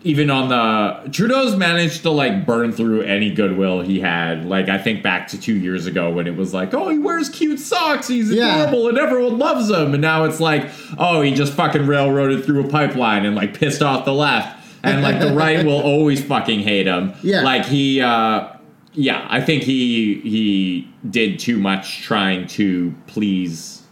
even 0.04 0.30
on 0.30 0.48
the 0.48 1.10
Trudeau's 1.10 1.56
managed 1.56 2.02
to 2.02 2.10
like 2.10 2.46
burn 2.46 2.72
through 2.72 3.02
any 3.02 3.30
goodwill 3.34 3.80
he 3.80 3.98
had. 4.00 4.44
Like 4.44 4.68
I 4.68 4.78
think 4.78 5.02
back 5.02 5.28
to 5.28 5.40
two 5.40 5.54
years 5.56 5.86
ago 5.86 6.10
when 6.12 6.26
it 6.26 6.36
was 6.36 6.54
like, 6.54 6.72
oh, 6.74 6.88
he 6.88 6.98
wears 6.98 7.28
cute 7.28 7.58
socks, 7.58 8.06
he's 8.06 8.30
Yeah. 8.30 8.58
adorable, 8.64 8.88
and 8.88 8.96
everyone 8.98 9.38
loves 9.38 9.68
him. 9.70 9.94
And 9.94 10.00
now 10.02 10.24
it's 10.24 10.38
like, 10.40 10.70
oh, 10.98 11.20
he 11.22 11.32
just 11.34 11.52
fucking 11.54 11.86
railroaded 11.86 12.44
through 12.44 12.64
a 12.64 12.68
pipeline 12.68 13.24
and 13.26 13.34
like 13.34 13.54
pissed 13.58 13.82
off 13.82 14.04
the 14.04 14.14
left. 14.14 14.57
And 14.82 15.02
like 15.02 15.20
the 15.20 15.32
right 15.34 15.64
will 15.64 15.80
always 15.80 16.22
fucking 16.22 16.60
hate 16.60 16.86
him. 16.86 17.12
Yeah. 17.22 17.42
Like 17.42 17.64
he 17.66 18.00
uh 18.00 18.48
yeah, 18.94 19.26
I 19.30 19.40
think 19.40 19.62
he 19.62 20.20
he 20.20 20.88
did 21.08 21.38
too 21.38 21.58
much 21.58 22.02
trying 22.02 22.46
to 22.48 22.94
please 23.06 23.82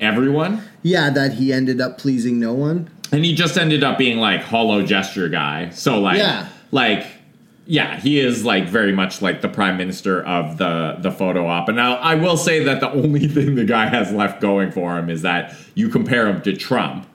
everyone. 0.00 0.62
yeah 0.82 1.10
that 1.10 1.34
he 1.34 1.52
ended 1.52 1.80
up 1.80 1.98
pleasing 1.98 2.40
no 2.40 2.52
one 2.52 2.90
And 3.12 3.24
he 3.24 3.34
just 3.34 3.56
ended 3.58 3.84
up 3.84 3.98
being 3.98 4.18
like 4.18 4.42
hollow 4.42 4.82
gesture 4.82 5.28
guy. 5.28 5.70
So 5.70 6.00
like 6.00 6.18
Yeah. 6.18 6.48
like 6.70 7.06
yeah, 7.64 8.00
he 8.00 8.18
is 8.18 8.44
like 8.44 8.68
very 8.68 8.92
much 8.92 9.22
like 9.22 9.40
the 9.40 9.48
prime 9.48 9.76
minister 9.76 10.20
of 10.24 10.58
the 10.58 10.96
the 10.98 11.12
photo 11.12 11.46
op. 11.46 11.68
And 11.68 11.76
now 11.76 11.94
I 11.96 12.16
will 12.16 12.36
say 12.36 12.64
that 12.64 12.80
the 12.80 12.90
only 12.90 13.28
thing 13.34 13.54
the 13.54 13.64
guy 13.64 13.86
has 13.86 14.10
left 14.12 14.40
going 14.40 14.72
for 14.72 14.98
him 14.98 15.08
is 15.08 15.22
that 15.22 15.54
you 15.74 15.88
compare 15.88 16.26
him 16.26 16.42
to 16.42 16.56
Trump. 16.56 17.06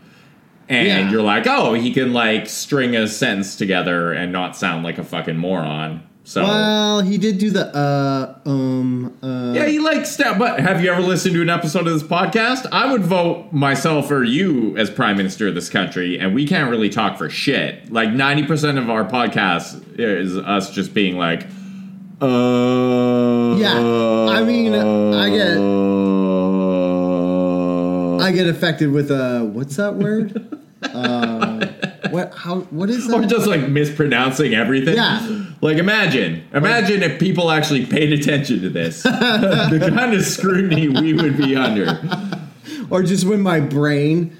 And 0.69 0.87
Yeah. 0.87 1.11
you're 1.11 1.21
like, 1.21 1.47
oh, 1.47 1.73
he 1.73 1.93
can 1.93 2.11
like 2.13 2.47
string 2.47 2.95
a 2.95 3.07
sentence 3.07 3.55
together 3.55 4.11
and 4.11 4.31
not 4.31 4.55
sound 4.57 4.83
like 4.83 4.97
a 4.97 5.03
fucking 5.03 5.37
moron. 5.37 6.03
So 6.25 6.43
well 6.43 6.99
he 7.03 7.17
did 7.17 7.37
do 7.37 7.49
the 7.51 7.73
uh 7.73 8.35
um 8.45 9.13
uh 9.23 9.53
yeah, 9.55 9.65
he 9.67 9.79
likes 9.79 10.11
step. 10.11 10.37
But 10.37 10.59
have 10.59 10.83
you 10.83 10.91
ever 10.91 11.01
listened 11.01 11.35
to 11.35 11.41
an 11.41 11.49
episode 11.49 11.87
of 11.87 11.93
this 11.93 12.03
podcast? 12.03 12.67
I 12.69 12.91
would 12.91 13.03
vote 13.03 13.53
myself 13.53 14.11
or 14.11 14.25
you 14.25 14.75
as 14.75 14.89
prime 14.89 15.15
minister 15.15 15.47
of 15.47 15.55
this 15.55 15.69
country, 15.69 16.19
and 16.19 16.35
we 16.35 16.45
can't 16.45 16.69
really 16.69 16.89
talk 16.89 17.17
for 17.17 17.29
shit. 17.29 17.89
Like 17.93 18.09
ninety 18.11 18.43
percent 18.45 18.77
of 18.77 18.89
our 18.89 19.05
podcast 19.05 19.81
is 19.97 20.37
us 20.37 20.69
just 20.69 20.93
being 20.93 21.15
like, 21.17 21.43
uh, 22.21 23.55
Yeah, 23.57 23.79
I 24.29 24.43
mean, 24.43 24.73
I 24.75 25.29
get- 25.29 25.57
I 28.27 28.31
get 28.33 28.47
affected 28.47 28.91
with 28.91 29.09
uh 29.09 29.41
what's 29.43 29.75
that 29.77 29.95
word? 29.95 30.59
uh 30.83 31.65
what 32.11 32.33
how 32.35 32.59
what 32.69 32.89
is 32.89 33.07
that? 33.07 33.15
or 33.23 33.25
just 33.25 33.47
like 33.47 33.67
mispronouncing 33.69 34.53
everything. 34.53 34.95
Yeah. 34.95 35.45
Like 35.61 35.77
imagine, 35.77 36.47
imagine 36.53 37.01
if 37.03 37.19
people 37.19 37.49
actually 37.51 37.85
paid 37.85 38.13
attention 38.13 38.61
to 38.61 38.69
this, 38.69 39.01
the 39.03 39.91
kind 39.95 40.13
of 40.13 40.23
scrutiny 40.23 40.87
we 40.87 41.13
would 41.13 41.35
be 41.37 41.55
under. 41.55 41.99
Or 42.89 43.01
just 43.03 43.25
when 43.25 43.41
my 43.41 43.59
brain 43.59 44.35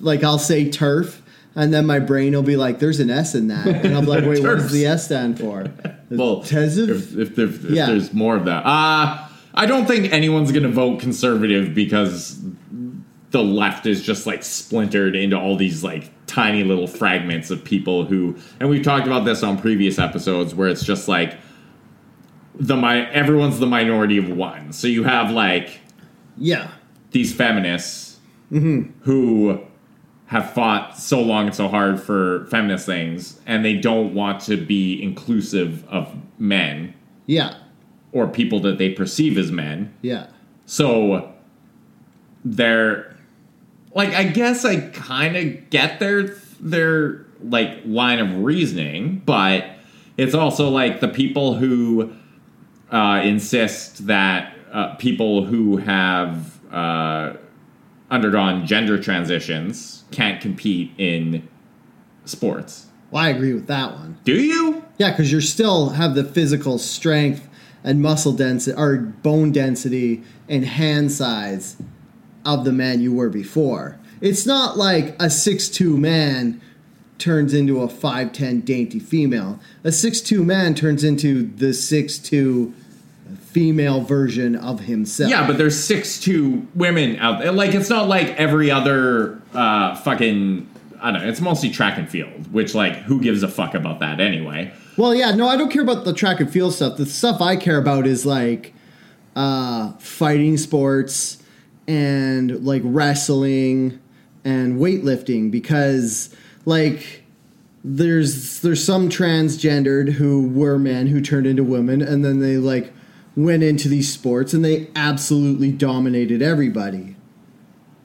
like 0.00 0.22
I'll 0.24 0.38
say 0.38 0.66
TERF 0.68 1.20
and 1.54 1.72
then 1.74 1.84
my 1.86 1.98
brain 1.98 2.32
will 2.34 2.42
be 2.42 2.56
like, 2.56 2.78
"There's 2.78 3.00
an 3.00 3.10
S 3.10 3.34
in 3.34 3.48
that," 3.48 3.66
and 3.66 3.96
I'm 3.96 4.04
like, 4.06 4.24
"Wait, 4.24 4.42
what 4.42 4.56
does 4.58 4.70
the 4.72 4.86
S 4.86 5.06
stand 5.06 5.38
for?" 5.40 5.66
Well, 6.08 6.42
if, 6.42 6.52
if, 6.52 7.18
if, 7.18 7.36
if 7.38 7.64
Yeah. 7.64 7.86
there's 7.86 8.12
more 8.14 8.36
of 8.36 8.44
that. 8.44 8.64
Uh, 8.64 9.26
I 9.54 9.66
don't 9.66 9.86
think 9.86 10.12
anyone's 10.12 10.52
going 10.52 10.62
to 10.62 10.68
vote 10.68 11.00
conservative 11.00 11.74
because 11.74 12.38
the 13.30 13.42
left 13.42 13.86
is 13.86 14.02
just 14.02 14.26
like 14.26 14.42
splintered 14.42 15.16
into 15.16 15.38
all 15.38 15.56
these 15.56 15.82
like 15.82 16.10
tiny 16.26 16.64
little 16.64 16.86
fragments 16.86 17.50
of 17.50 17.64
people 17.64 18.04
who, 18.04 18.36
and 18.60 18.68
we've 18.68 18.84
talked 18.84 19.06
about 19.06 19.24
this 19.24 19.42
on 19.42 19.58
previous 19.58 19.98
episodes 19.98 20.54
where 20.54 20.68
it's 20.68 20.84
just 20.84 21.08
like 21.08 21.36
the 22.54 22.76
mi- 22.76 23.06
everyone's 23.12 23.58
the 23.58 23.66
minority 23.66 24.16
of 24.18 24.28
one. 24.30 24.72
So 24.72 24.86
you 24.88 25.04
have 25.04 25.30
like 25.30 25.80
Yeah, 26.36 26.68
these 27.10 27.34
feminists 27.34 28.18
mm-hmm. 28.50 28.92
who 29.02 29.60
have 30.26 30.52
fought 30.52 30.96
so 30.98 31.20
long 31.20 31.46
and 31.46 31.54
so 31.54 31.68
hard 31.68 32.00
for 32.02 32.46
feminist 32.46 32.86
things 32.86 33.40
and 33.46 33.64
they 33.64 33.74
don't 33.74 34.12
want 34.14 34.40
to 34.42 34.56
be 34.56 35.00
inclusive 35.02 35.86
of 35.88 36.12
men 36.38 36.92
yeah, 37.26 37.54
or 38.12 38.26
people 38.26 38.58
that 38.60 38.78
they 38.78 38.90
perceive 38.90 39.36
as 39.38 39.50
men. 39.52 39.92
yeah, 40.02 40.26
So 40.64 41.32
they're 42.44 43.15
like 43.96 44.10
I 44.10 44.24
guess 44.24 44.64
I 44.64 44.80
kind 44.90 45.36
of 45.36 45.70
get 45.70 45.98
their 45.98 46.36
their 46.60 47.24
like 47.42 47.80
line 47.86 48.18
of 48.18 48.44
reasoning, 48.44 49.22
but 49.24 49.64
it's 50.18 50.34
also 50.34 50.68
like 50.68 51.00
the 51.00 51.08
people 51.08 51.54
who 51.54 52.12
uh, 52.92 53.22
insist 53.24 54.06
that 54.06 54.54
uh, 54.70 54.94
people 54.96 55.46
who 55.46 55.78
have 55.78 56.60
uh, 56.70 57.32
undergone 58.10 58.66
gender 58.66 59.02
transitions 59.02 60.04
can't 60.10 60.42
compete 60.42 60.92
in 60.98 61.48
sports. 62.26 62.86
Well, 63.10 63.24
I 63.24 63.30
agree 63.30 63.54
with 63.54 63.66
that 63.68 63.92
one. 63.92 64.18
Do 64.24 64.38
you? 64.38 64.84
Yeah, 64.98 65.10
because 65.10 65.32
you 65.32 65.40
still 65.40 65.90
have 65.90 66.14
the 66.14 66.24
physical 66.24 66.78
strength 66.78 67.48
and 67.82 68.02
muscle 68.02 68.32
density 68.32 68.76
or 68.76 68.96
bone 68.98 69.52
density 69.52 70.22
and 70.50 70.66
hand 70.66 71.12
size 71.12 71.76
of 72.46 72.64
the 72.64 72.72
man 72.72 73.00
you 73.00 73.12
were 73.12 73.28
before. 73.28 73.98
It's 74.20 74.46
not 74.46 74.78
like 74.78 75.14
a 75.20 75.28
six-two 75.28 75.98
man 75.98 76.60
turns 77.18 77.52
into 77.52 77.82
a 77.82 77.88
5'10 77.88 78.64
dainty 78.64 78.98
female. 78.98 79.60
A 79.84 79.92
six-two 79.92 80.44
man 80.44 80.74
turns 80.74 81.04
into 81.04 81.44
the 81.44 81.74
six-two 81.74 82.72
female 83.56 84.02
version 84.02 84.54
of 84.54 84.80
himself. 84.80 85.30
Yeah, 85.30 85.46
but 85.46 85.56
there's 85.56 85.82
six 85.82 86.20
two 86.20 86.68
women 86.74 87.16
out 87.16 87.40
there. 87.40 87.52
Like 87.52 87.74
it's 87.74 87.88
not 87.88 88.06
like 88.06 88.28
every 88.38 88.70
other 88.70 89.40
uh, 89.54 89.96
fucking. 89.96 90.68
I 91.00 91.10
don't 91.10 91.22
know. 91.22 91.28
It's 91.28 91.40
mostly 91.40 91.70
track 91.70 91.96
and 91.96 92.06
field, 92.06 92.52
which 92.52 92.74
like 92.74 92.96
who 92.96 93.18
gives 93.18 93.42
a 93.42 93.48
fuck 93.48 93.74
about 93.74 94.00
that 94.00 94.20
anyway? 94.20 94.72
Well, 94.98 95.14
yeah, 95.14 95.34
no, 95.34 95.48
I 95.48 95.56
don't 95.56 95.70
care 95.70 95.80
about 95.80 96.04
the 96.04 96.12
track 96.12 96.40
and 96.40 96.50
field 96.50 96.74
stuff. 96.74 96.98
The 96.98 97.06
stuff 97.06 97.40
I 97.40 97.56
care 97.56 97.78
about 97.78 98.06
is 98.06 98.26
like 98.26 98.74
uh, 99.34 99.92
fighting 99.92 100.58
sports 100.58 101.42
and 101.88 102.64
like 102.64 102.82
wrestling 102.84 104.00
and 104.44 104.78
weightlifting 104.78 105.50
because 105.50 106.34
like 106.64 107.22
there's 107.84 108.60
there's 108.62 108.84
some 108.84 109.08
transgendered 109.08 110.12
who 110.12 110.48
were 110.48 110.78
men 110.78 111.06
who 111.06 111.20
turned 111.20 111.46
into 111.46 111.62
women 111.62 112.02
and 112.02 112.24
then 112.24 112.40
they 112.40 112.56
like 112.56 112.92
went 113.36 113.62
into 113.62 113.88
these 113.88 114.12
sports 114.12 114.54
and 114.54 114.64
they 114.64 114.88
absolutely 114.96 115.70
dominated 115.70 116.42
everybody. 116.42 117.14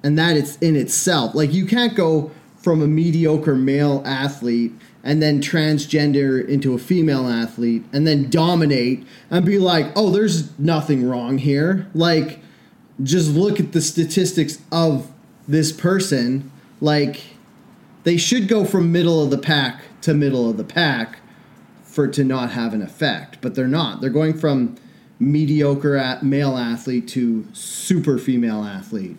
And 0.04 0.18
that 0.18 0.36
it's 0.36 0.58
in 0.58 0.76
itself. 0.76 1.34
Like 1.34 1.54
you 1.54 1.66
can't 1.66 1.96
go 1.96 2.32
from 2.58 2.82
a 2.82 2.88
mediocre 2.88 3.56
male 3.56 4.04
athlete 4.06 4.74
and 5.04 5.22
then 5.22 5.42
transgender 5.42 6.48
into 6.48 6.74
a 6.74 6.78
female 6.78 7.28
athlete 7.28 7.84
and 7.92 8.06
then 8.06 8.30
dominate 8.30 9.06
and 9.32 9.46
be 9.46 9.58
like, 9.58 9.88
"Oh, 9.96 10.12
there's 10.12 10.58
nothing 10.60 11.08
wrong 11.08 11.40
here." 11.40 11.88
Like 11.96 12.40
just 13.04 13.32
look 13.32 13.60
at 13.60 13.72
the 13.72 13.82
statistics 13.82 14.60
of 14.72 15.12
this 15.48 15.72
person. 15.72 16.52
Like 16.80 17.22
they 18.04 18.18
should 18.18 18.48
go 18.48 18.66
from 18.66 18.92
middle 18.92 19.24
of 19.24 19.30
the 19.30 19.38
pack 19.38 19.84
to 20.02 20.14
middle 20.14 20.50
of 20.50 20.58
the 20.58 20.64
pack 20.64 21.20
for 21.84 22.08
to 22.08 22.24
not 22.24 22.52
have 22.52 22.74
an 22.74 22.82
effect, 22.82 23.38
but 23.42 23.56
they're 23.56 23.68
not. 23.68 24.02
They're 24.02 24.10
going 24.10 24.38
from 24.38 24.78
mediocre 25.20 25.96
at 25.96 26.24
male 26.24 26.58
athlete 26.58 27.08
to 27.10 27.46
super 27.54 28.18
female 28.18 28.64
athlete. 28.64 29.18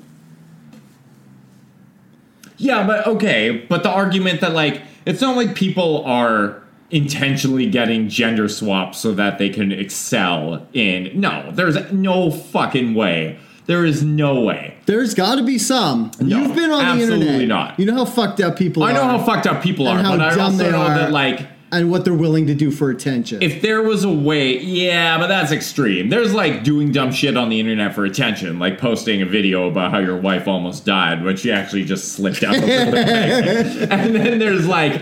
Yeah, 2.57 2.87
but 2.87 3.07
okay, 3.07 3.65
but 3.69 3.83
the 3.83 3.91
argument 3.91 4.41
that 4.41 4.53
like 4.53 4.83
it's 5.07 5.21
not 5.21 5.37
like 5.37 5.55
people 5.55 6.05
are 6.05 6.63
intentionally 6.91 7.69
getting 7.69 8.09
gender 8.09 8.49
swapped 8.49 8.95
so 8.95 9.13
that 9.15 9.39
they 9.39 9.49
can 9.49 9.73
excel 9.73 10.67
in 10.73 11.11
no, 11.19 11.51
there's 11.53 11.93
no 11.93 12.31
fucking 12.31 12.95
way. 12.95 13.39
There 13.67 13.85
is 13.85 14.03
no 14.03 14.41
way. 14.41 14.75
There's 14.87 15.15
got 15.15 15.37
to 15.37 15.45
be 15.45 15.57
some. 15.59 16.11
No, 16.21 16.39
You've 16.43 16.57
been 16.57 16.71
on 16.71 16.99
the 16.99 17.03
internet. 17.05 17.19
absolutely 17.21 17.47
not. 17.47 17.79
You 17.79 17.87
know 17.87 17.95
how 17.95 18.05
fucked 18.05 18.41
up 18.41 18.57
people 18.57 18.83
are. 18.83 18.91
I 18.91 18.93
know 18.93 19.05
how 19.05 19.19
fucked 19.25 19.47
up 19.47 19.63
people 19.63 19.89
and 19.89 20.01
are, 20.01 20.03
how 20.03 20.17
but 20.17 20.21
I 20.21 20.31
dumb 20.35 20.41
also 20.41 20.57
they 20.65 20.71
know 20.73 20.83
are. 20.83 20.95
that 20.99 21.13
like 21.13 21.47
and 21.71 21.91
what 21.91 22.05
they're 22.05 22.13
willing 22.13 22.47
to 22.49 22.55
do 22.55 22.71
for 22.71 22.91
attention. 22.91 23.41
if 23.43 23.63
there 23.63 23.81
was 23.83 24.05
a 24.05 24.11
way, 24.13 24.59
yeah, 24.59 25.17
but 25.17 25.29
that's 25.29 25.53
extreme. 25.53 26.11
There's 26.11 26.35
like 26.35 26.65
doing 26.65 26.93
dumb 26.93 27.13
shit 27.13 27.35
on 27.35 27.49
the 27.49 27.59
internet 27.61 27.95
for 27.95 28.05
attention, 28.05 28.59
like 28.59 28.79
posting 28.79 29.23
a 29.23 29.27
video 29.27 29.69
about 29.71 29.91
how 29.91 29.99
your 29.99 30.19
wife 30.19 30.47
almost 30.47 30.85
died 30.85 31.25
when 31.25 31.37
she 31.37 31.51
actually 31.51 31.85
just 31.85 32.13
slipped 32.13 32.43
out 32.43 32.57
of 32.57 32.61
the. 32.63 33.89
And 33.91 34.15
then 34.15 34.39
there's 34.39 34.67
like 34.67 35.01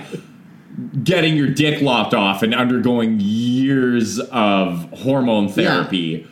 getting 1.03 1.37
your 1.37 1.49
dick 1.49 1.83
lopped 1.83 2.15
off 2.15 2.43
and 2.45 2.55
undergoing 2.55 3.19
years 3.21 4.21
of 4.21 4.89
hormone 4.93 5.49
therapy 5.49 6.27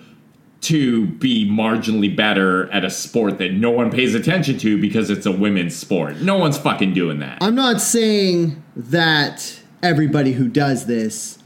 to 0.61 1.07
be 1.07 1.49
marginally 1.49 2.15
better 2.15 2.71
at 2.73 2.85
a 2.85 2.91
sport 2.91 3.39
that 3.39 3.53
no 3.53 3.71
one 3.71 3.91
pays 3.91 4.15
attention 4.15 4.59
to 4.59 4.81
because 4.81 5.09
it's 5.09 5.27
a 5.27 5.33
women's 5.33 5.77
sport. 5.77 6.17
No 6.21 6.37
one's 6.37 6.59
fucking 6.59 6.95
doing 6.95 7.21
that. 7.21 7.39
I'm 7.41 7.55
not 7.55 7.81
saying 7.81 8.63
that 8.75 9.61
everybody 9.83 10.33
who 10.33 10.49
does 10.49 10.87
this, 10.87 11.39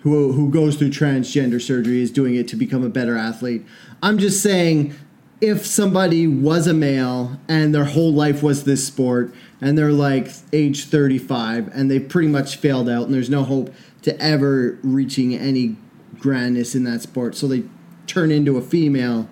who 0.00 0.32
who 0.32 0.50
goes 0.50 0.76
through 0.76 0.90
transgender 0.90 1.60
surgery, 1.60 2.02
is 2.02 2.10
doing 2.10 2.34
it 2.34 2.48
to 2.48 2.56
become 2.56 2.84
a 2.84 2.90
better 2.90 3.16
athlete. 3.16 3.64
I'm 4.02 4.18
just 4.18 4.42
saying 4.42 4.94
if 5.40 5.64
somebody 5.64 6.26
was 6.26 6.66
a 6.66 6.74
male 6.74 7.38
and 7.48 7.74
their 7.74 7.86
whole 7.86 8.12
life 8.12 8.42
was 8.42 8.64
this 8.64 8.86
sport 8.86 9.34
and 9.60 9.76
they're 9.76 9.92
like 9.92 10.28
age 10.52 10.84
35 10.84 11.68
and 11.68 11.90
they 11.90 11.98
pretty 11.98 12.28
much 12.28 12.56
failed 12.56 12.88
out 12.88 13.04
and 13.04 13.14
there's 13.14 13.30
no 13.30 13.42
hope 13.42 13.72
to 14.02 14.18
ever 14.20 14.78
reaching 14.82 15.34
any 15.34 15.76
grandness 16.18 16.74
in 16.74 16.84
that 16.84 17.00
sport 17.00 17.34
so 17.34 17.48
they 17.48 17.62
turn 18.10 18.30
into 18.30 18.56
a 18.58 18.62
female 18.62 19.28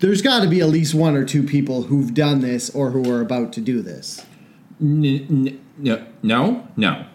there's 0.00 0.20
got 0.22 0.40
to 0.42 0.48
be 0.48 0.60
at 0.60 0.68
least 0.68 0.94
one 0.94 1.14
or 1.14 1.24
two 1.24 1.42
people 1.44 1.84
who've 1.84 2.12
done 2.12 2.40
this 2.40 2.68
or 2.70 2.90
who 2.90 3.08
are 3.10 3.20
about 3.20 3.52
to 3.52 3.60
do 3.60 3.80
this 3.82 4.24
no, 4.80 6.02
no, 6.22 6.66
no. 6.76 7.06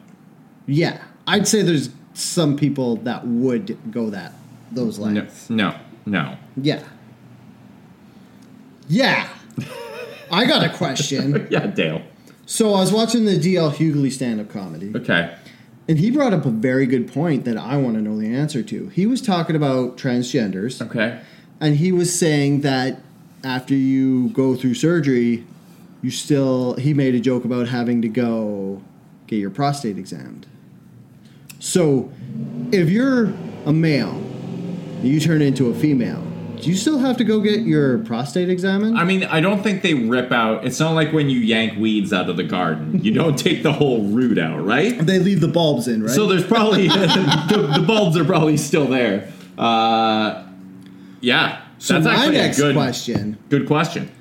Yeah, 0.68 1.04
I'd 1.28 1.48
say 1.50 1.64
there's 1.64 1.90
some 2.14 2.56
people 2.56 2.96
that 2.98 3.28
would 3.28 3.78
go 3.92 4.10
that 4.10 4.34
those 4.72 4.98
No, 5.00 5.06
lengths. 5.06 5.50
no, 5.50 5.76
no. 6.06 6.38
Yeah. 6.56 6.82
Yeah. 8.88 9.28
I 10.32 10.46
got 10.46 10.64
a 10.66 10.70
question. 10.70 11.48
Yeah, 11.52 11.68
Dale. 11.68 12.02
So 12.46 12.74
I 12.74 12.80
was 12.80 12.94
watching 12.94 13.26
the 13.26 13.38
DL 13.38 13.72
Hughley 13.74 14.12
stand-up 14.12 14.50
comedy, 14.50 14.94
Okay. 14.96 15.36
And 15.88 16.00
he 16.00 16.12
brought 16.12 16.34
up 16.34 16.46
a 16.46 16.50
very 16.50 16.86
good 16.86 17.12
point 17.12 17.46
that 17.46 17.58
I 17.58 17.78
want 17.78 17.96
to 17.96 18.02
know 18.02 18.18
the 18.18 18.34
answer 18.34 18.62
to. 18.64 18.90
He 18.90 19.06
was 19.06 19.22
talking 19.22 19.56
about 19.56 19.98
transgenders, 19.98 20.82
Okay. 20.82 21.20
and 21.62 21.78
he 21.78 21.92
was 21.92 22.18
saying 22.18 22.62
that 22.62 23.00
after 23.44 23.74
you 23.76 24.30
go 24.30 24.56
through 24.56 24.74
surgery, 24.74 25.46
you 26.02 26.12
still. 26.12 26.74
He 26.76 26.94
made 26.94 27.16
a 27.16 27.20
joke 27.20 27.46
about 27.46 27.68
having 27.70 28.02
to 28.02 28.08
go 28.10 28.82
get 29.28 29.38
your 29.38 29.50
prostate 29.50 29.98
examined. 29.98 30.46
So, 31.60 32.12
if 32.72 32.90
you're 32.90 33.34
a 33.66 33.74
male, 33.74 34.22
you 35.02 35.20
turn 35.20 35.42
into 35.42 35.70
a 35.70 35.74
female, 35.74 36.24
do 36.62 36.70
you 36.70 36.76
still 36.76 37.00
have 37.00 37.18
to 37.18 37.24
go 37.24 37.40
get 37.40 37.62
your 37.62 38.00
prostate 38.00 38.50
examined? 38.50 38.98
I 38.98 39.04
mean, 39.04 39.24
I 39.24 39.40
don't 39.42 39.62
think 39.64 39.82
they 39.82 39.94
rip 39.94 40.32
out. 40.32 40.66
It's 40.66 40.80
not 40.80 40.92
like 40.94 41.12
when 41.14 41.30
you 41.30 41.40
yank 41.40 41.78
weeds 41.80 42.12
out 42.14 42.30
of 42.30 42.38
the 42.38 42.44
garden. 42.44 43.04
You 43.04 43.14
don't 43.14 43.38
take 43.48 43.64
the 43.64 43.74
whole 43.74 44.04
root 44.04 44.38
out, 44.38 44.64
right? 44.66 44.98
they 45.00 45.20
leave 45.20 45.42
the 45.42 45.48
bulbs 45.48 45.88
in, 45.88 46.04
right? 46.04 46.12
So 46.12 46.28
there's 46.28 46.46
probably 46.46 46.88
the, 46.88 47.74
the 47.80 47.84
bulbs 47.86 48.18
are 48.18 48.26
probably 48.26 48.58
still 48.58 48.88
there. 48.88 49.32
Uh, 49.58 50.44
yeah, 51.22 51.62
So 51.80 51.94
that's 51.96 52.06
my 52.06 52.14
actually 52.16 52.38
next 52.38 52.60
a 52.60 52.62
good 52.62 52.76
question. 52.76 53.38
Good 53.50 53.68
question. 53.68 54.12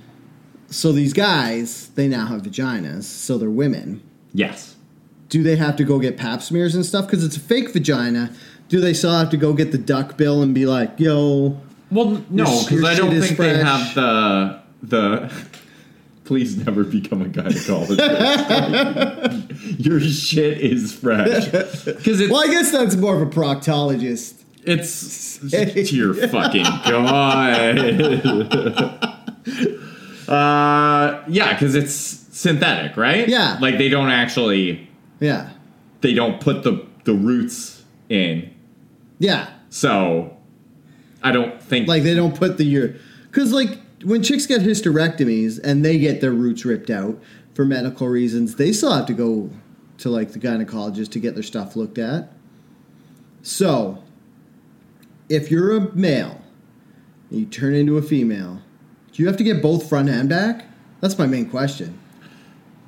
So 0.69 0.93
these 0.93 1.13
guys, 1.13 1.89
they 1.95 2.09
now 2.09 2.27
have 2.27 2.43
vaginas, 2.43 3.05
so 3.05 3.39
they're 3.39 3.51
women. 3.51 4.03
Yes. 4.33 4.75
do 5.29 5.43
they 5.43 5.57
have 5.57 5.77
to 5.77 5.85
go 5.85 5.99
get 5.99 6.17
pap 6.17 6.43
smears 6.43 6.75
and 6.75 6.85
stuff 6.87 7.07
because 7.07 7.25
it's 7.25 7.37
a 7.37 7.41
fake 7.41 7.71
vagina 7.73 8.31
do 8.69 8.81
they 8.81 8.93
still 8.93 9.13
have 9.13 9.31
to 9.31 9.37
go 9.37 9.53
get 9.55 9.73
the 9.73 9.79
duck 9.79 10.17
bill 10.19 10.43
and 10.43 10.55
be 10.55 10.67
like 10.67 10.99
yo 11.01 11.59
Well, 11.91 12.23
no, 12.31 12.63
because 12.65 12.85
I 12.85 12.95
don't 12.95 13.19
think 13.21 13.39
they 13.39 13.59
have 13.59 13.95
the 13.95 14.61
the. 14.83 15.31
Please 16.25 16.57
never 16.57 16.83
become 16.83 17.23
a 17.23 17.27
gynecologist. 17.27 18.01
Your 19.87 20.01
shit 20.01 20.59
is 20.61 20.93
fresh 20.93 21.45
because 21.85 22.21
well 22.29 22.39
i 22.43 22.49
guess 22.49 22.73
that's 22.73 22.97
more 22.97 23.15
of 23.15 23.23
a 23.23 23.27
proctologist 23.31 24.43
It's 24.65 25.39
to 25.51 25.95
your 25.97 26.15
fucking 26.29 26.65
god. 26.65 27.79
uh, 30.29 31.23
yeah, 31.29 31.53
because 31.53 31.75
it's 31.77 31.93
synthetic, 31.95 32.97
right? 32.97 33.29
Yeah. 33.29 33.59
like 33.61 33.79
they 33.79 33.89
don't 33.89 34.11
actually 34.11 34.89
yeah 35.21 35.51
they 36.01 36.13
don't 36.15 36.41
put 36.41 36.63
the 36.65 36.85
the 37.05 37.15
roots 37.15 37.85
in, 38.09 38.53
yeah 39.21 39.49
so 39.71 40.36
I 41.27 41.33
don't 41.33 41.61
think 41.61 41.89
like 41.89 42.05
they 42.05 42.15
don't 42.15 42.37
put 42.37 42.57
the 42.57 42.63
year 42.63 43.01
because 43.25 43.53
like 43.53 43.81
when 44.05 44.23
chicks 44.23 44.47
get 44.47 44.61
hysterectomies 44.61 45.59
and 45.59 45.85
they 45.85 45.99
get 45.99 46.21
their 46.21 46.31
roots 46.31 46.65
ripped 46.65 46.89
out 46.89 47.21
for 47.53 47.65
medical 47.65 48.07
reasons 48.07 48.55
they 48.55 48.73
still 48.73 48.93
have 48.93 49.07
to 49.07 49.13
go 49.13 49.51
to 49.99 50.09
like 50.09 50.31
the 50.31 50.39
gynecologist 50.39 51.11
to 51.11 51.19
get 51.19 51.35
their 51.35 51.43
stuff 51.43 51.75
looked 51.75 51.99
at. 51.99 52.33
So 53.43 54.05
if 55.29 55.51
you're 55.51 55.77
a 55.77 55.93
male 55.97 56.41
and 57.31 57.41
you 57.41 57.47
turn 57.47 57.75
into 57.75 57.99
a 57.99 58.03
female 58.03 58.63
do 59.11 59.21
you 59.21 59.27
have 59.27 59.37
to 59.39 59.45
get 59.45 59.61
both 59.61 59.89
front 59.89 60.09
and 60.09 60.29
back? 60.29 60.67
That's 61.01 61.19
my 61.19 61.27
main 61.27 61.51
question. 61.51 61.99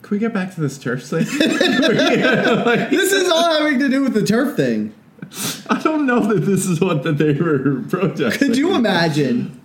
Can 0.02 0.14
we 0.14 0.20
get 0.20 0.32
back 0.32 0.54
to 0.54 0.60
this 0.60 0.78
TERF 0.78 1.08
thing? 1.08 1.24
this 2.90 3.12
is 3.12 3.28
all 3.28 3.58
having 3.58 3.80
to 3.80 3.88
do 3.88 4.04
with 4.04 4.14
the 4.14 4.20
TERF 4.20 4.54
thing 4.54 4.94
I 5.70 5.80
don't 5.82 6.06
know 6.06 6.20
that 6.20 6.40
this 6.40 6.66
is 6.66 6.80
what 6.80 7.02
that 7.02 7.18
they 7.18 7.32
were 7.32 7.82
protesting. 7.88 8.48
Could 8.48 8.56
you 8.56 8.74
imagine? 8.74 9.60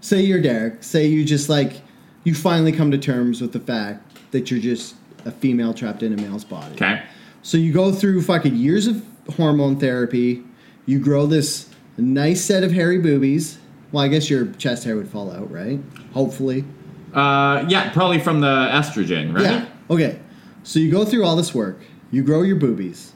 Say 0.00 0.22
you're 0.22 0.40
Derek. 0.40 0.82
Say 0.82 1.06
you 1.06 1.24
just 1.24 1.48
like 1.48 1.80
you 2.24 2.34
finally 2.34 2.72
come 2.72 2.90
to 2.90 2.98
terms 2.98 3.40
with 3.40 3.52
the 3.52 3.60
fact 3.60 4.30
that 4.32 4.50
you're 4.50 4.60
just 4.60 4.96
a 5.24 5.30
female 5.30 5.74
trapped 5.74 6.02
in 6.02 6.12
a 6.12 6.16
male's 6.16 6.44
body. 6.44 6.74
Okay. 6.74 7.02
So 7.42 7.56
you 7.56 7.72
go 7.72 7.92
through 7.92 8.22
fucking 8.22 8.56
years 8.56 8.86
of 8.86 9.04
hormone 9.36 9.78
therapy. 9.78 10.42
You 10.86 10.98
grow 10.98 11.26
this 11.26 11.68
nice 11.96 12.44
set 12.44 12.64
of 12.64 12.72
hairy 12.72 12.98
boobies. 12.98 13.58
Well, 13.90 14.02
I 14.04 14.08
guess 14.08 14.30
your 14.30 14.46
chest 14.52 14.84
hair 14.84 14.96
would 14.96 15.08
fall 15.08 15.30
out, 15.30 15.50
right? 15.50 15.80
Hopefully. 16.14 16.64
Uh, 17.12 17.64
yeah, 17.68 17.92
probably 17.92 18.18
from 18.18 18.40
the 18.40 18.68
estrogen, 18.72 19.34
right? 19.34 19.44
Yeah. 19.44 19.66
Okay. 19.90 20.18
So 20.62 20.78
you 20.78 20.90
go 20.90 21.04
through 21.04 21.24
all 21.24 21.36
this 21.36 21.54
work. 21.54 21.80
You 22.10 22.22
grow 22.22 22.42
your 22.42 22.56
boobies. 22.56 23.11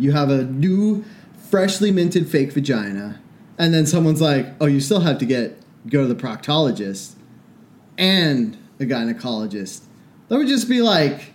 You 0.00 0.12
have 0.12 0.30
a 0.30 0.44
new, 0.44 1.04
freshly 1.50 1.90
minted 1.90 2.28
fake 2.28 2.52
vagina, 2.52 3.20
and 3.58 3.72
then 3.74 3.86
someone's 3.86 4.20
like, 4.20 4.46
"Oh, 4.60 4.66
you 4.66 4.80
still 4.80 5.00
have 5.00 5.18
to 5.18 5.26
get 5.26 5.58
go 5.88 6.06
to 6.06 6.12
the 6.12 6.20
proctologist 6.20 7.14
and 7.98 8.56
a 8.78 8.84
gynecologist." 8.84 9.82
That 10.28 10.38
would 10.38 10.48
just 10.48 10.68
be 10.68 10.80
like, 10.80 11.34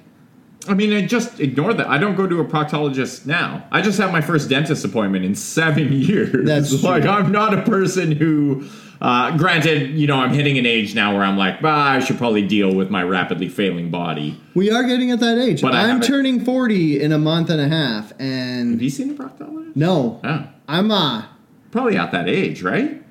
I 0.68 0.74
mean, 0.74 0.94
I 0.94 1.06
just 1.06 1.40
ignore 1.40 1.74
that. 1.74 1.88
I 1.88 1.98
don't 1.98 2.16
go 2.16 2.28
to 2.28 2.40
a 2.40 2.46
proctologist 2.46 3.26
now. 3.26 3.68
I 3.72 3.82
just 3.82 4.00
had 4.00 4.12
my 4.12 4.22
first 4.22 4.50
dentist 4.50 4.84
appointment 4.84 5.26
in 5.26 5.36
seven 5.36 5.92
years. 6.02 6.46
That's 6.46 6.84
like 6.84 7.04
true. 7.04 7.12
I'm 7.12 7.32
not 7.32 7.54
a 7.54 7.62
person 7.62 8.12
who. 8.12 8.68
Uh, 9.02 9.36
granted, 9.38 9.92
you 9.92 10.08
know, 10.08 10.18
I'm 10.18 10.34
hitting 10.34 10.58
an 10.58 10.66
age 10.66 10.96
now 10.96 11.14
where 11.14 11.24
I'm 11.24 11.38
like, 11.38 11.64
I 11.64 12.00
should 12.00 12.18
probably 12.18 12.48
deal 12.48 12.74
with 12.74 12.90
my 12.90 13.04
rapidly 13.04 13.50
failing 13.50 13.92
body. 13.92 14.40
we 14.54 14.72
are 14.72 14.84
getting 14.84 15.12
at 15.12 15.20
that 15.20 15.38
age. 15.38 15.62
But 15.62 15.74
I 15.74 15.82
I'm 15.84 15.88
haven't- 15.90 16.08
turning 16.08 16.44
forty 16.46 17.02
in 17.02 17.12
a 17.12 17.18
month 17.20 17.50
and 17.50 17.60
a 17.60 17.68
half, 17.68 18.12
And 18.20 18.22
Have 18.22 18.68
and 18.74 18.82
you 18.82 18.90
seen 18.90 19.10
a 19.12 19.14
proctologist? 19.14 19.76
no, 19.76 20.20
Oh, 20.24 20.48
I'm 20.68 20.92
uh 20.92 21.26
probably 21.72 21.98
at 21.98 22.12
that 22.14 22.30
age, 22.30 22.62
right? 22.64 23.02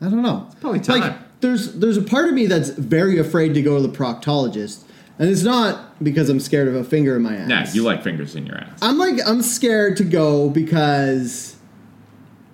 I 0.00 0.04
don't 0.04 0.22
know. 0.22 0.46
It's 0.46 0.54
probably 0.60 0.80
time. 0.80 1.00
Like, 1.00 1.16
there's 1.40 1.74
there's 1.74 1.96
a 1.96 2.02
part 2.02 2.28
of 2.28 2.34
me 2.34 2.46
that's 2.46 2.70
very 2.70 3.18
afraid 3.18 3.54
to 3.54 3.62
go 3.62 3.76
to 3.80 3.86
the 3.86 3.92
proctologist, 3.96 4.84
and 5.18 5.28
it's 5.28 5.42
not 5.42 6.02
because 6.02 6.28
I'm 6.30 6.38
scared 6.40 6.68
of 6.68 6.76
a 6.76 6.84
finger 6.84 7.16
in 7.16 7.22
my 7.22 7.34
ass. 7.36 7.48
Yeah, 7.50 7.66
you 7.72 7.82
like 7.82 8.02
fingers 8.04 8.36
in 8.36 8.46
your 8.46 8.56
ass. 8.58 8.78
I'm 8.82 8.98
like 8.98 9.18
I'm 9.26 9.42
scared 9.42 9.96
to 9.98 10.04
go 10.04 10.48
because 10.50 11.56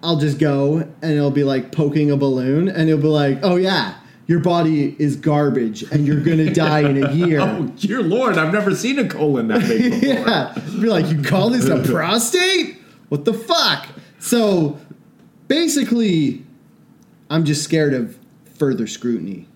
I'll 0.05 0.19
just 0.19 0.39
go 0.39 0.79
and 1.03 1.13
it'll 1.13 1.31
be 1.31 1.45
like 1.45 1.73
poking 1.73 2.11
a 2.11 2.17
balloon, 2.17 2.69
and 2.69 2.89
it'll 2.89 3.01
be 3.01 3.09
like, 3.09 3.39
oh 3.43 3.57
yeah, 3.57 3.95
your 4.27 4.39
body 4.41 4.95
is 4.99 5.17
garbage 5.17 5.83
and 5.91 6.07
you're 6.07 6.21
gonna 6.21 6.53
die 6.55 6.81
in 6.81 7.03
a 7.03 7.13
year. 7.13 7.41
Oh, 7.41 7.65
dear 7.77 8.03
Lord, 8.03 8.39
I've 8.39 8.53
never 8.53 8.75
seen 8.75 8.99
a 8.99 9.09
colon 9.09 9.49
that 9.49 9.61
big 9.63 9.91
before. 10.01 10.09
yeah. 10.09 10.55
Be 10.81 10.89
like, 10.89 11.07
you 11.11 11.23
call 11.23 11.51
this 11.51 11.67
a 11.69 11.83
prostate? 11.91 12.79
What 13.09 13.25
the 13.25 13.35
fuck? 13.35 13.87
So 14.19 14.79
basically, 15.49 16.45
I'm 17.31 17.45
just 17.45 17.63
scared 17.65 17.95
of 17.95 18.19
further 18.57 18.87
scrutiny. 18.87 19.47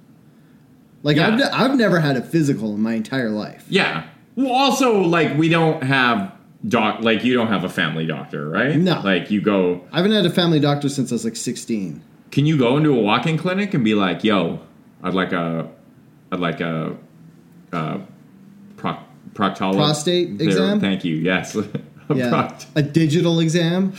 Like 1.02 1.16
Yeah. 1.16 1.50
I've, 1.52 1.70
I've 1.70 1.76
never 1.78 2.00
had 2.00 2.16
a 2.16 2.22
physical 2.22 2.74
in 2.74 2.80
my 2.80 2.94
entire 2.94 3.30
life. 3.30 3.64
Yeah. 3.68 4.06
Well, 4.36 4.52
also, 4.52 5.00
like, 5.00 5.36
we 5.36 5.48
don't 5.48 5.82
have 5.82 6.32
doc, 6.66 7.00
like, 7.02 7.24
you 7.24 7.34
don't 7.34 7.48
have 7.48 7.64
a 7.64 7.68
family 7.68 8.06
doctor, 8.06 8.48
right? 8.48 8.76
No. 8.76 9.00
Like, 9.04 9.30
you 9.30 9.40
go, 9.40 9.82
I 9.92 9.96
haven't 9.98 10.12
had 10.12 10.26
a 10.26 10.30
family 10.30 10.60
doctor 10.60 10.88
since 10.88 11.12
I 11.12 11.14
was 11.14 11.24
like 11.24 11.36
16. 11.36 12.00
can 12.30 12.46
you 12.46 12.58
go 12.58 12.76
into 12.76 12.90
a 12.90 13.00
walk-in 13.00 13.38
clinic 13.38 13.74
and 13.74 13.84
be 13.84 13.94
like, 13.94 14.24
yo, 14.24 14.60
I'd 15.02 15.14
like 15.14 15.32
a, 15.32 15.68
I'd 16.32 16.40
like 16.40 16.60
a, 16.60 16.96
uh, 17.72 17.98
proc- 18.76 19.04
proctolo- 19.34 19.76
Prostate 19.76 20.36
There, 20.38 20.48
exam? 20.48 20.80
Thank 20.80 21.04
you. 21.04 21.16
Yes. 21.16 21.54
a 21.56 21.64
Yeah. 22.14 22.30
proct- 22.30 22.66
A 22.74 22.82
digital 22.82 23.38
exam? 23.40 23.92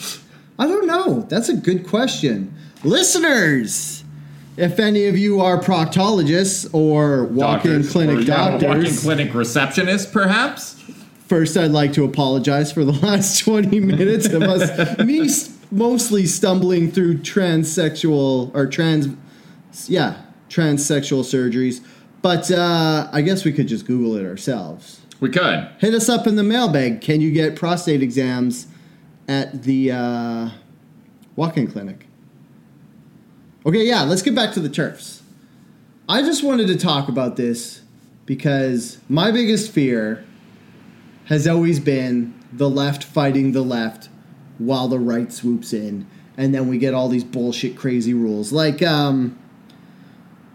I 0.60 0.68
don't 0.68 0.86
know. 0.88 1.22
That's 1.30 1.48
a 1.50 1.56
good 1.56 1.88
question. 1.88 2.54
Listeners, 2.84 4.04
if 4.58 4.78
any 4.80 5.06
of 5.08 5.18
you 5.18 5.40
are 5.40 5.58
proctologists 5.58 6.70
or 6.74 7.24
walk-in 7.26 7.72
doctors, 7.72 7.92
clinic 7.92 8.18
or, 8.18 8.22
yeah, 8.22 8.52
doctors, 8.58 8.68
walk-in 8.68 8.96
clinic 8.98 9.34
receptionist, 9.34 10.12
perhaps. 10.12 10.76
First, 11.30 11.56
I'd 11.58 11.70
like 11.70 11.94
to 11.94 12.06
apologize 12.06 12.72
for 12.72 12.84
the 12.84 12.92
last 13.06 13.46
20 13.46 13.80
minutes 13.80 14.26
of 14.30 14.42
us, 14.42 14.98
me 14.98 15.30
mostly 15.70 16.26
stumbling 16.26 16.92
through 16.92 17.20
transsexual 17.20 18.50
or 18.56 18.66
trans, 18.66 19.16
yeah, 19.88 20.24
transsexual 20.50 21.22
surgeries. 21.22 21.86
But 22.24 22.50
uh, 22.50 23.10
I 23.14 23.22
guess 23.22 23.46
we 23.46 23.54
could 23.54 23.68
just 23.68 23.86
Google 23.86 24.16
it 24.16 24.26
ourselves. 24.26 25.02
We 25.20 25.30
could. 25.30 25.70
Hit 25.78 25.94
us 25.94 26.10
up 26.10 26.26
in 26.26 26.36
the 26.36 26.44
mailbag. 26.44 27.00
Can 27.02 27.22
you 27.22 27.32
get 27.32 27.56
prostate 27.56 28.02
exams 28.02 28.66
at 29.28 29.62
the 29.62 29.92
uh, 29.92 30.50
walk-in 31.36 31.72
clinic? 31.72 32.08
Okay, 33.68 33.86
yeah, 33.86 34.02
let's 34.02 34.24
get 34.24 34.34
back 34.34 34.52
to 34.54 34.60
the 34.60 34.70
TERFs. 34.70 35.22
I 36.08 36.24
just 36.24 36.44
wanted 36.44 36.66
to 36.70 36.78
talk 36.78 37.08
about 37.08 37.36
this 37.36 37.84
because 38.26 38.98
my 39.08 39.30
biggest 39.30 39.72
fear 39.72 40.26
has 41.30 41.48
always 41.48 41.80
been 41.80 42.34
the 42.52 42.70
left 42.70 43.04
fighting 43.04 43.52
the 43.54 43.62
left 43.62 44.10
while 44.58 44.88
the 44.88 45.00
right 45.00 45.32
swoops 45.32 45.74
in, 45.74 46.06
and 46.38 46.54
then 46.54 46.68
we 46.68 46.78
get 46.78 46.94
all 46.94 47.08
these 47.08 47.24
bullshit, 47.24 47.76
crazy 47.78 48.14
rules. 48.14 48.52
Like, 48.52 48.82
um, 48.82 49.38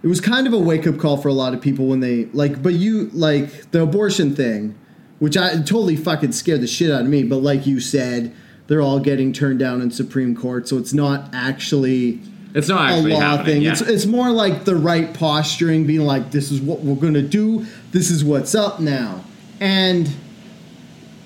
it 0.03 0.09
was 0.09 0.21
kind 0.21 0.47
of 0.47 0.53
a 0.53 0.59
wake 0.59 0.87
up 0.87 0.99
call 0.99 1.17
for 1.17 1.29
a 1.29 1.33
lot 1.33 1.55
of 1.55 1.61
people 1.61 1.87
when 1.87 2.01
they 2.01 2.27
like, 2.27 2.63
but 2.63 2.75
you 2.75 3.09
like 3.15 3.71
the 3.71 3.83
abortion 3.83 4.35
thing, 4.35 4.75
which 5.19 5.37
I 5.37 5.55
totally 5.57 5.97
fucking 5.97 6.33
scared 6.33 6.61
the 6.61 6.67
shit 6.67 6.91
out 6.91 7.03
of 7.03 7.07
me. 7.09 7.23
But 7.23 7.37
like 7.39 7.67
you 7.67 7.81
said, 7.81 8.35
they're 8.67 8.83
all 8.83 8.99
getting 9.01 9.33
turned 9.33 9.61
down 9.61 9.81
in 9.81 9.91
Supreme 9.91 10.35
Court, 10.37 10.69
so 10.69 10.77
it's 10.77 10.93
not 10.93 11.31
actually 11.33 12.21
It's 12.55 12.69
not 12.69 12.91
a 12.91 12.97
law 13.01 13.43
thing. 13.45 13.63
yeah. 13.63 13.73
It's 13.73 13.81
it's 13.81 14.07
more 14.07 14.31
like 14.31 14.65
the 14.65 14.77
right 14.77 15.15
posturing, 15.15 15.87
being 15.87 16.03
like, 16.03 16.33
"This 16.33 16.51
is 16.51 16.61
what 16.61 16.81
we're 16.81 16.97
gonna 16.97 17.23
do. 17.23 17.65
This 17.93 18.11
is 18.11 18.23
what's 18.25 18.55
up 18.55 18.81
now," 18.81 19.25
and 19.61 20.11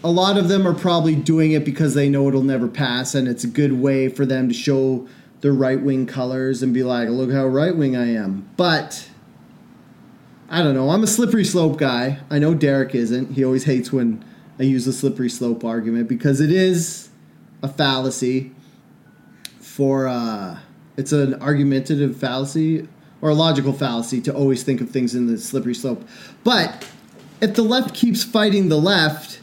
a 0.09 0.11
lot 0.11 0.39
of 0.39 0.49
them 0.49 0.67
are 0.67 0.75
probably 0.75 1.15
doing 1.15 1.53
it 1.53 1.65
because 1.65 1.95
they 1.95 2.09
know 2.09 2.29
it'll 2.29 2.43
never 2.43 2.67
pass, 2.67 3.15
and 3.15 3.29
it's 3.29 3.45
a 3.45 3.49
good 3.49 3.75
way 3.75 4.09
for 4.09 4.25
them 4.25 4.49
to 4.49 4.55
show 4.55 5.07
their 5.43 5.53
right 5.53 5.81
wing 5.81 6.07
colors 6.07 6.63
and 6.63 6.73
be 6.73 6.83
like, 6.83 7.11
"Look 7.11 7.31
how 7.31 7.47
right 7.47 7.77
wing 7.77 7.95
I 7.95 8.15
am." 8.15 8.49
But 8.57 9.09
I 10.49 10.63
don't 10.63 10.75
know. 10.75 10.91
I'm 10.91 11.03
a 11.03 11.07
slippery 11.07 11.45
slope 11.45 11.77
guy. 11.77 12.21
I 12.31 12.39
know 12.39 12.55
Derek 12.55 12.95
isn't. 12.95 13.33
He 13.33 13.45
always 13.45 13.65
hates 13.65 13.93
when 13.93 14.25
I 14.59 14.63
use 14.63 14.87
the 14.87 14.95
slippery 14.95 15.29
slope 15.29 15.63
argument 15.63 16.09
because 16.09 16.41
it 16.41 16.51
is 16.51 17.11
a 17.63 17.69
fallacy 17.69 18.53
for 19.61 20.09
uh, 20.09 20.59
it's 20.97 21.13
an 21.13 21.35
argumentative 21.43 22.17
fallacy 22.17 22.89
or 23.21 23.29
a 23.29 23.35
logical 23.35 23.75
fallacy 23.75 24.23
to 24.23 24.35
always 24.35 24.63
think 24.63 24.81
of 24.81 24.89
things 24.91 25.15
in 25.15 25.27
the 25.27 25.37
slippery 25.37 25.75
slope. 25.75 26.09
But 26.45 26.89
if 27.41 27.55
the 27.55 27.63
left 27.63 27.95
keeps 27.95 28.25
fighting 28.25 28.69
the 28.69 28.79
left, 28.79 29.38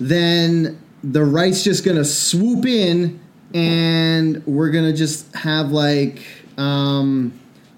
then 0.00 0.80
the 1.04 1.24
right's 1.24 1.62
just 1.62 1.84
gonna 1.84 2.04
swoop 2.04 2.66
in 2.66 3.20
and 3.54 4.44
we're 4.46 4.70
gonna 4.70 4.92
just 4.92 5.34
have 5.34 5.70
like 5.70 6.22
um, 6.56 7.32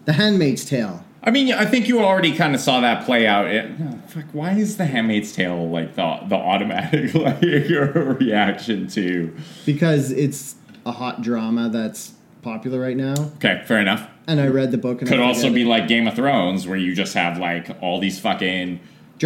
the 0.04 0.12
Handmaid's 0.12 0.64
Tale. 0.64 1.04
I 1.24 1.30
mean, 1.30 1.52
I 1.52 1.64
think 1.66 1.86
you 1.86 2.00
already 2.00 2.34
kind 2.34 2.54
of 2.54 2.60
saw 2.60 2.80
that 2.80 3.04
play 3.04 3.28
out. 3.28 3.46
It, 3.46 3.70
oh, 3.80 3.98
fuck, 4.08 4.24
why 4.32 4.52
is 4.52 4.76
the 4.76 4.86
Handmaid's 4.86 5.32
Tale 5.32 5.68
like 5.68 5.94
the 5.94 6.20
the 6.28 6.36
automatic 6.36 7.14
like 7.14 7.42
reaction 7.42 8.88
to? 8.88 9.36
because 9.64 10.10
it's 10.10 10.56
a 10.84 10.92
hot 10.92 11.22
drama 11.22 11.68
that's 11.68 12.14
popular 12.42 12.80
right 12.80 12.96
now. 12.96 13.14
Okay, 13.36 13.62
fair 13.66 13.80
enough. 13.80 14.08
And 14.26 14.40
I 14.40 14.48
read 14.48 14.70
the 14.70 14.78
book. 14.78 15.00
And 15.00 15.08
Could 15.08 15.20
also 15.20 15.52
be 15.52 15.64
like 15.64 15.88
Game 15.88 16.06
of 16.06 16.14
Thrones, 16.14 16.66
where 16.66 16.76
you 16.76 16.94
just 16.94 17.14
have 17.14 17.38
like 17.38 17.70
all 17.80 18.00
these 18.00 18.18
fucking 18.18 18.80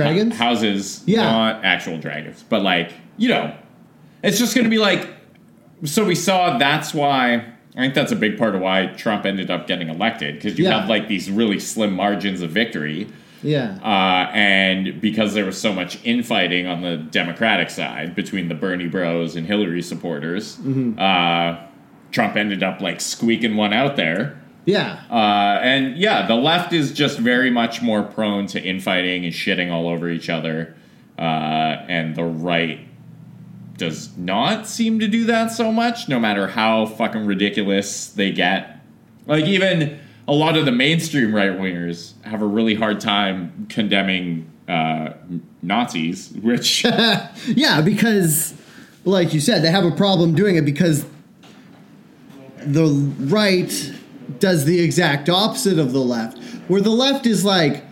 Dragons? 0.05 0.37
houses, 0.37 1.03
Yeah. 1.07 1.23
not 1.23 1.65
actual 1.65 1.99
dragons, 1.99 2.45
but 2.49 2.63
like 2.63 2.93
you 3.17 3.29
know, 3.31 3.55
it's 4.23 4.39
just 4.39 4.55
going 4.55 4.65
to 4.65 4.71
be 4.71 4.79
like. 4.79 5.09
So 5.85 6.05
we 6.05 6.15
saw 6.15 6.59
that's 6.59 6.93
why. 6.95 7.45
I 7.77 7.81
think 7.81 7.95
that's 7.95 8.13
a 8.13 8.17
big 8.17 8.39
part 8.39 8.55
of 8.55 8.63
why 8.63 8.87
Trump 8.97 9.27
ended 9.27 9.51
up 9.51 9.67
getting 9.67 9.89
elected 9.89 10.37
because 10.37 10.59
you 10.59 10.65
Yeah. 10.65 10.81
have 10.81 10.89
like 10.89 11.09
these 11.09 11.31
really 11.31 11.59
slim 11.59 11.93
margins 11.95 12.41
of 12.41 12.51
victory. 12.51 13.07
yeah, 13.43 13.77
Uh, 13.85 14.31
and 14.33 14.99
because 15.01 15.35
there 15.35 15.45
was 15.45 15.61
so 15.61 15.73
much 15.75 15.99
infighting 16.03 16.67
on 16.67 16.81
the 16.81 16.97
Democratic 16.97 17.69
side 17.69 18.15
between 18.15 18.49
the 18.49 18.55
Bernie 18.55 18.89
Bros 18.89 19.37
and 19.37 19.47
Hillary 19.47 19.83
supporters, 19.83 20.59
uh, 20.99 21.57
Trump 22.13 22.35
ended 22.37 22.63
up 22.63 22.81
like 22.81 22.99
squeaking 23.01 23.57
one 23.57 23.75
out 23.75 23.97
there. 23.97 24.37
Yeah, 24.67 25.01
Uh, 25.09 25.61
and 25.63 25.97
yeah, 25.97 26.27
the 26.27 26.35
left 26.35 26.73
is 26.73 26.93
just 26.93 27.19
very 27.21 27.51
much 27.51 27.81
more 27.81 28.03
prone 28.03 28.47
to 28.49 28.61
infighting 28.61 29.25
and 29.25 29.33
shitting 29.33 29.71
all 29.71 29.89
over 29.89 30.11
each 30.11 30.29
other. 30.29 30.75
Uh, 31.17 31.85
and 31.89 32.17
the 32.17 32.25
right 32.25 32.81
does 33.79 34.17
not 34.17 34.67
seem 34.67 34.99
to 34.99 35.07
do 35.07 35.25
that 35.27 35.53
so 35.53 35.71
much, 35.71 36.09
no 36.09 36.19
matter 36.19 36.49
how 36.49 36.85
fucking 36.85 37.27
ridiculous 37.27 38.09
they 38.09 38.33
get. 38.33 38.81
Like, 39.27 39.45
even 39.45 40.01
a 40.27 40.33
lot 40.33 40.57
of 40.57 40.65
the 40.65 40.73
mainstream 40.73 41.33
right 41.35 41.53
wingers 41.53 42.21
have 42.23 42.43
a 42.43 42.47
really 42.47 42.75
hard 42.75 43.01
time 43.01 43.67
condemning 43.69 44.51
uh, 44.69 45.13
Nazis, 45.63 46.33
which. 46.43 46.85
yeah. 47.47 47.81
Because, 47.83 48.53
like 49.05 49.33
you 49.33 49.41
said, 49.41 49.63
they 49.63 49.71
have 49.71 49.85
a 49.85 49.93
problem 49.93 50.35
doing 50.35 50.57
it 50.57 50.65
because 50.65 51.07
the 52.59 52.87
right 53.21 53.93
does 54.39 54.65
the 54.65 54.81
exact 54.81 55.29
opposite 55.29 55.79
of 55.79 55.93
the 55.93 56.01
left, 56.01 56.39
where 56.69 56.81
the 56.81 56.91
left 56.91 57.27
is 57.27 57.45
like, 57.45 57.85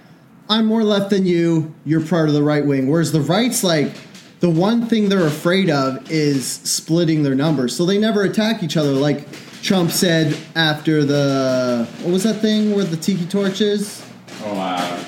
"I'm 0.49 0.66
more 0.66 0.85
left 0.85 1.11
than 1.11 1.27
you. 1.27 1.75
You're 1.85 2.01
part 2.01 2.29
of 2.29 2.35
the 2.35 2.42
right 2.42 2.64
wing," 2.64 2.88
whereas 2.88 3.12
the 3.12 3.20
right's 3.20 3.62
like. 3.64 3.92
The 4.40 4.51
one 4.51 4.87
thing 4.87 5.09
they're 5.09 5.27
afraid 5.27 5.70
of 5.70 6.11
is 6.11 6.47
splitting 6.47 7.23
their 7.23 7.35
numbers, 7.35 7.75
so 7.75 7.87
they 7.87 7.97
never 7.97 8.25
attack 8.25 8.62
each 8.62 8.77
other. 8.77 8.92
Like 8.92 9.27
Trump 9.62 9.90
said 9.90 10.37
after 10.55 11.03
the 11.03 11.88
what 12.03 12.12
was 12.12 12.25
that 12.25 12.42
thing 12.42 12.75
where 12.75 12.85
the 12.85 12.97
tiki 12.99 13.25
torches? 13.25 14.05
oh, 14.44 14.59
uh, 14.59 15.05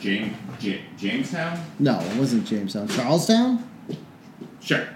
James, 0.00 0.34
J- 0.58 0.80
Jamestown? 0.96 1.60
No, 1.78 2.00
it 2.00 2.16
wasn't 2.16 2.46
Jamestown. 2.46 2.88
Charlestown? 2.88 3.68
Sure. 4.60 4.86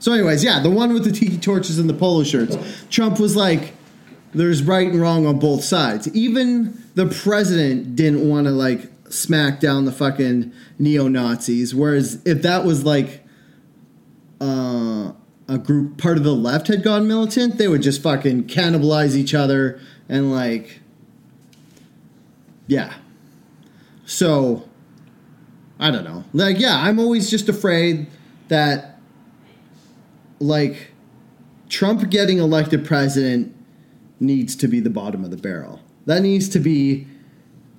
So, 0.00 0.12
anyways, 0.12 0.42
yeah, 0.42 0.58
the 0.60 0.70
one 0.70 0.92
with 0.92 1.04
the 1.04 1.12
tiki 1.12 1.38
torches 1.38 1.78
and 1.78 1.88
the 1.88 1.94
polo 1.94 2.24
shirts. 2.24 2.56
Trump 2.90 3.20
was 3.20 3.36
like, 3.36 3.72
there's 4.34 4.62
right 4.62 4.88
and 4.88 5.00
wrong 5.00 5.26
on 5.26 5.38
both 5.38 5.64
sides. 5.64 6.08
Even 6.14 6.82
the 6.94 7.06
president 7.06 7.96
didn't 7.96 8.28
want 8.28 8.46
to, 8.46 8.50
like, 8.52 8.90
smack 9.08 9.60
down 9.60 9.84
the 9.84 9.92
fucking 9.92 10.52
neo 10.78 11.06
Nazis. 11.06 11.74
Whereas 11.74 12.20
if 12.24 12.42
that 12.42 12.64
was 12.64 12.84
like 12.84 13.22
uh, 14.40 15.12
a 15.48 15.58
group, 15.58 15.98
part 15.98 16.16
of 16.16 16.24
the 16.24 16.34
left 16.34 16.66
had 16.66 16.82
gone 16.82 17.06
militant, 17.06 17.56
they 17.56 17.68
would 17.68 17.82
just 17.82 18.02
fucking 18.02 18.44
cannibalize 18.44 19.14
each 19.14 19.34
other 19.34 19.80
and, 20.08 20.32
like, 20.32 20.80
yeah. 22.66 22.94
So, 24.04 24.68
I 25.78 25.90
don't 25.90 26.04
know. 26.04 26.24
Like, 26.32 26.58
yeah, 26.58 26.76
I'm 26.80 26.98
always 26.98 27.30
just 27.30 27.48
afraid 27.48 28.08
that, 28.48 28.98
like, 30.40 30.90
Trump 31.68 32.10
getting 32.10 32.38
elected 32.38 32.84
president 32.84 33.53
needs 34.20 34.56
to 34.56 34.68
be 34.68 34.80
the 34.80 34.90
bottom 34.90 35.24
of 35.24 35.30
the 35.30 35.36
barrel. 35.36 35.80
That 36.06 36.22
needs 36.22 36.48
to 36.50 36.58
be 36.58 37.06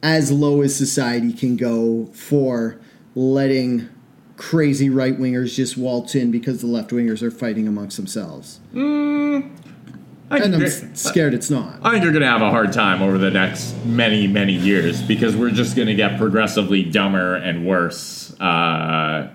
as 0.02 0.32
low 0.32 0.62
as 0.62 0.76
society 0.76 1.34
can 1.34 1.58
go 1.58 2.06
for 2.08 2.80
letting 3.16 3.90
crazy 4.38 4.90
right 4.90 5.18
wingers 5.18 5.56
just 5.56 5.78
waltz 5.78 6.16
in 6.16 6.32
because 6.32 6.62
the 6.62 6.68
left 6.68 6.92
wingers 6.92 7.22
are 7.22 7.32
fighting 7.32 7.68
amongst 7.68 7.98
themselves. 7.98 8.60
I 10.30 10.40
and 10.40 10.56
I'm 10.56 10.96
scared 10.96 11.34
it's 11.34 11.50
not. 11.50 11.80
I 11.84 11.92
think 11.92 12.04
you're 12.04 12.12
going 12.12 12.24
to 12.24 12.28
have 12.30 12.42
a 12.42 12.50
hard 12.50 12.74
time 12.74 13.02
over 13.02 13.18
the 13.18 13.30
next 13.30 13.76
many, 13.86 14.28
many 14.28 14.54
years 14.54 15.02
because 15.02 15.36
we're 15.36 15.52
just 15.52 15.76
going 15.76 15.88
to 15.88 15.94
get 15.94 16.18
progressively 16.18 16.84
dumber 16.84 17.36
and 17.36 17.66
worse 17.66 18.38
uh, 18.40 19.30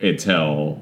until, 0.00 0.80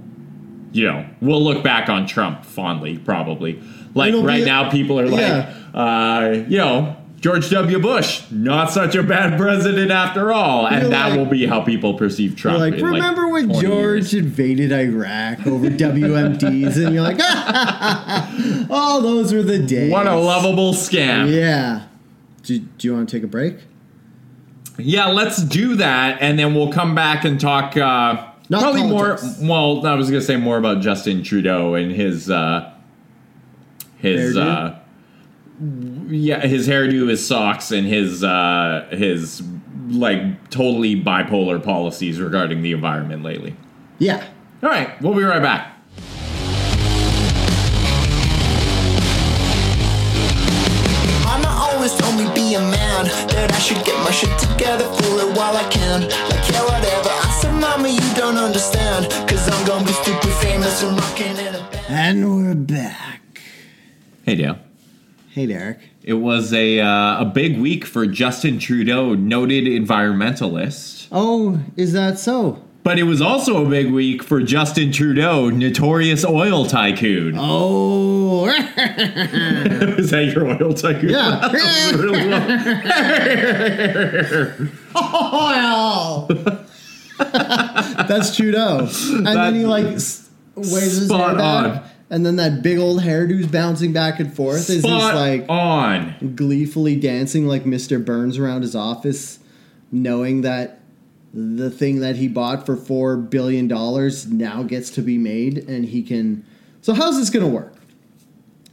you 0.76 0.84
know, 0.86 1.06
we'll 1.20 1.42
look 1.42 1.64
back 1.64 1.88
on 1.88 2.06
Trump 2.06 2.44
fondly, 2.44 2.98
probably. 2.98 3.60
Like 3.94 4.10
It'll 4.10 4.22
right 4.22 4.42
a- 4.42 4.46
now, 4.46 4.70
people 4.70 5.00
are 5.00 5.08
like, 5.08 5.20
Yeah. 5.20 5.52
uh, 5.74 6.44
you 6.48 6.58
know, 6.58 6.96
George 7.18 7.48
W. 7.50 7.78
Bush, 7.80 8.22
not 8.30 8.70
such 8.70 8.94
a 8.94 9.02
bad 9.02 9.38
president 9.40 9.90
after 9.90 10.32
all. 10.32 10.66
And 10.66 10.82
You're 10.82 10.90
that 10.90 11.08
like- 11.10 11.18
will 11.18 11.24
be 11.26 11.46
how 11.46 11.62
people 11.62 11.94
perceive 11.94 12.36
Trump. 12.36 12.58
Like, 12.58 12.74
remember 12.74 13.28
when 13.28 13.48
George 13.52 14.12
years." 14.12 14.14
invaded 14.14 14.70
Iraq 14.70 15.46
over 15.46 15.68
WMDs? 15.70 16.76
and 16.84 16.94
you're 16.94 17.02
like, 17.02 17.16
oh, 18.70 19.00
those 19.02 19.32
were 19.32 19.42
the 19.42 19.58
days. 19.58 19.90
What 19.90 20.06
a 20.06 20.14
lovable 20.14 20.72
scam. 20.74 21.32
Yeah. 21.34 21.86
Do, 22.42 22.58
do 22.58 22.86
you 22.88 22.94
want 22.94 23.08
to 23.08 23.16
take 23.16 23.24
a 23.24 23.28
break? 23.28 23.56
Yeah, 24.78 25.06
let's 25.06 25.42
do 25.42 25.76
that, 25.76 26.18
and 26.20 26.38
then 26.38 26.54
we'll 26.54 26.70
come 26.70 26.94
back 26.94 27.24
and 27.24 27.40
talk. 27.40 27.76
Uh, 27.78 28.26
Not 28.48 28.62
probably 28.62 28.82
politics. 28.82 29.40
more. 29.40 29.48
Well, 29.48 29.86
I 29.86 29.94
was 29.94 30.08
going 30.10 30.20
to 30.20 30.26
say 30.26 30.36
more 30.36 30.56
about 30.56 30.80
Justin 30.80 31.22
Trudeau 31.22 31.74
and 31.74 31.90
his 31.92 32.30
uh, 32.30 32.72
his 33.98 34.36
uh, 34.36 34.78
yeah, 36.08 36.40
his 36.40 36.68
hairdo, 36.68 37.08
his 37.08 37.26
socks, 37.26 37.72
and 37.72 37.86
his 37.86 38.22
uh, 38.22 38.86
his 38.90 39.42
like 39.88 40.50
totally 40.50 41.00
bipolar 41.00 41.62
policies 41.62 42.20
regarding 42.20 42.62
the 42.62 42.72
environment 42.72 43.22
lately. 43.22 43.56
Yeah. 43.98 44.26
All 44.62 44.70
right, 44.70 45.00
we'll 45.02 45.14
be 45.14 45.22
right 45.22 45.42
back. 45.42 45.72
Mama 51.24 51.48
always 51.48 51.94
told 51.94 52.16
me 52.16 52.24
be 52.34 52.54
a 52.54 52.60
man 52.60 53.04
That 53.28 53.52
I 53.52 53.58
should 53.58 53.84
get 53.84 53.96
my 54.02 54.10
shit 54.10 54.32
together, 54.38 54.84
fool 54.84 55.18
it 55.20 55.36
while 55.36 55.56
I 55.56 55.68
can 55.68 56.02
Like 56.02 56.48
yeah, 56.50 56.62
whatever 56.64 56.86
I 56.86 57.04
said, 57.04 57.05
mama, 57.66 57.88
you 57.88 58.14
don't 58.14 58.36
understand 58.38 59.10
Cause 59.28 59.48
I'm 59.48 59.66
gonna 59.66 59.84
be 59.84 59.92
stupid 59.92 60.32
famous 60.34 60.82
and 60.82 60.96
rocking 60.98 61.36
in 61.36 61.54
a 61.54 61.68
band 61.70 61.86
And 61.88 62.36
we're 62.36 62.54
back. 62.54 63.40
Hey, 64.24 64.36
Dale. 64.36 64.58
Hey, 65.30 65.46
Derek. 65.46 65.78
It 66.02 66.14
was 66.14 66.52
a 66.52 66.80
uh, 66.80 67.20
a 67.22 67.24
big 67.24 67.58
week 67.58 67.84
for 67.84 68.06
Justin 68.06 68.58
Trudeau, 68.58 69.14
noted 69.14 69.64
environmentalist. 69.64 71.08
Oh, 71.12 71.60
is 71.76 71.92
that 71.92 72.18
so? 72.18 72.62
But 72.84 72.98
it 73.00 73.02
was 73.02 73.20
also 73.20 73.66
a 73.66 73.68
big 73.68 73.90
week 73.92 74.22
for 74.22 74.40
Justin 74.40 74.92
Trudeau, 74.92 75.50
notorious 75.50 76.24
oil 76.24 76.64
tycoon. 76.66 77.36
Oh. 78.38 78.46
Is 79.98 80.10
that 80.10 80.30
your 80.32 80.46
oil 80.46 80.72
tycoon? 80.74 81.08
Yeah. 81.10 81.40
That 81.40 81.52
was 81.52 81.94
really 82.00 82.28
well. 84.94 86.28
Oil. 86.44 86.65
That's 87.18 88.34
Trudeau. 88.36 88.88
And 89.12 89.26
then 89.26 89.54
he 89.54 89.64
like 89.66 89.86
s- 89.86 90.28
waves 90.54 90.96
his 90.96 91.10
hair 91.10 91.34
back, 91.34 91.66
on. 91.76 91.82
and 92.10 92.24
then 92.26 92.36
that 92.36 92.62
big 92.62 92.78
old 92.78 93.00
hairdo's 93.02 93.46
bouncing 93.46 93.92
back 93.92 94.20
and 94.20 94.34
forth 94.34 94.58
as 94.68 94.68
he's 94.68 94.82
Spot 94.82 95.14
like 95.14 95.44
on. 95.48 96.32
gleefully 96.36 96.96
dancing 96.96 97.46
like 97.46 97.64
Mr. 97.64 98.02
Burns 98.04 98.38
around 98.38 98.62
his 98.62 98.74
office, 98.76 99.38
knowing 99.92 100.42
that 100.42 100.80
the 101.34 101.70
thing 101.70 102.00
that 102.00 102.16
he 102.16 102.28
bought 102.28 102.64
for 102.64 102.76
four 102.76 103.16
billion 103.16 103.68
dollars 103.68 104.26
now 104.26 104.62
gets 104.62 104.90
to 104.90 105.02
be 105.02 105.18
made, 105.18 105.58
and 105.68 105.84
he 105.86 106.02
can. 106.02 106.44
So 106.82 106.94
how's 106.94 107.18
this 107.18 107.30
gonna 107.30 107.48
work? 107.48 107.74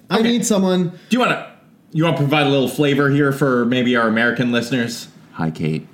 I 0.10 0.22
need 0.22 0.46
someone. 0.46 0.90
Do 0.90 0.98
you 1.10 1.20
want 1.20 1.32
to 1.32 1.50
you 1.92 2.04
want 2.06 2.18
to 2.18 2.22
provide 2.22 2.48
a 2.48 2.50
little 2.50 2.68
flavor 2.68 3.10
here 3.10 3.32
for 3.32 3.66
maybe 3.66 3.96
our 3.96 4.08
American 4.08 4.52
listeners? 4.52 5.08
Hi, 5.34 5.50
Kate. 5.52 5.88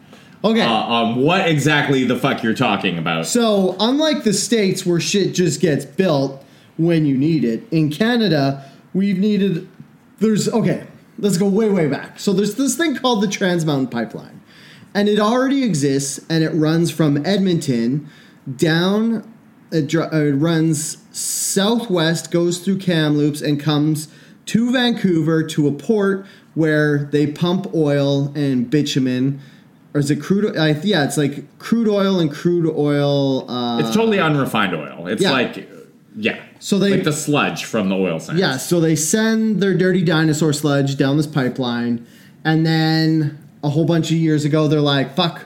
Okay. 0.44 0.62
Uh, 0.62 0.72
um, 0.72 1.18
what 1.18 1.48
exactly 1.50 2.06
the 2.06 2.16
fuck 2.16 2.44
you're 2.44 2.54
talking 2.54 2.98
about? 2.98 3.26
So, 3.26 3.76
unlike 3.80 4.24
the 4.24 4.34
States 4.34 4.86
where 4.86 5.00
shit 5.00 5.34
just 5.34 5.60
gets 5.60 5.84
built 5.86 6.44
when 6.78 7.06
you 7.06 7.18
need 7.18 7.44
it, 7.44 7.64
in 7.72 7.92
Canada, 7.92 8.70
we've 8.94 9.18
needed. 9.18 9.68
There's. 10.20 10.48
Okay, 10.48 10.88
let's 11.18 11.38
go 11.38 11.48
way, 11.48 11.70
way 11.70 11.88
back. 11.88 12.20
So, 12.20 12.32
there's 12.32 12.56
this 12.56 12.78
thing 12.78 12.96
called 12.96 13.22
the 13.22 13.28
Trans 13.28 13.66
Mountain 13.66 13.88
Pipeline. 13.88 14.42
And 14.94 15.08
it 15.08 15.20
already 15.20 15.64
exists, 15.64 16.20
and 16.30 16.44
it 16.44 16.50
runs 16.50 16.90
from 16.90 17.24
Edmonton 17.26 18.10
down. 18.56 19.32
It, 19.72 19.88
dr- 19.88 20.12
uh, 20.12 20.18
it 20.18 20.32
runs 20.32 20.98
southwest, 21.12 22.32
goes 22.32 22.60
through 22.60 22.80
Kamloops, 22.80 23.42
and 23.42 23.60
comes 23.60 24.08
to 24.48 24.72
Vancouver 24.72 25.44
to 25.44 25.68
a 25.68 25.72
port 25.72 26.26
where 26.56 27.06
they 27.12 27.28
pump 27.28 27.72
oil 27.76 28.34
and 28.36 28.70
bitumen. 28.70 29.40
Or 29.94 30.00
is 30.00 30.12
it 30.12 30.22
crude? 30.22 30.56
I, 30.56 30.70
yeah, 30.84 31.04
it's 31.04 31.18
like 31.18 31.58
crude 31.58 31.88
oil 31.88 32.20
and 32.20 32.32
crude 32.32 32.72
oil. 32.78 33.50
Uh, 33.50 33.80
it's 33.80 33.96
totally 33.96 34.20
unrefined 34.20 34.76
oil. 34.76 35.08
It's 35.08 35.22
yeah. 35.22 35.32
like 35.32 35.68
yeah. 36.16 36.44
So 36.60 36.78
they- 36.78 36.92
like 36.92 37.04
the 37.04 37.14
sludge 37.14 37.64
from 37.66 37.90
the 37.90 37.96
oil 37.96 38.20
sands. 38.20 38.40
Yeah, 38.40 38.58
so 38.58 38.80
they 38.80 38.96
send 38.96 39.62
their 39.62 39.76
dirty 39.76 40.04
dinosaur 40.04 40.54
sludge 40.54 40.98
down 40.98 41.18
this 41.18 41.28
pipeline, 41.28 42.06
and 42.44 42.66
then 42.66 43.38
a 43.64 43.70
whole 43.70 43.86
bunch 43.86 44.12
of 44.12 44.18
years 44.18 44.46
ago, 44.46 44.68
they're 44.68 44.80
like, 44.80 45.16
fuck, 45.16 45.46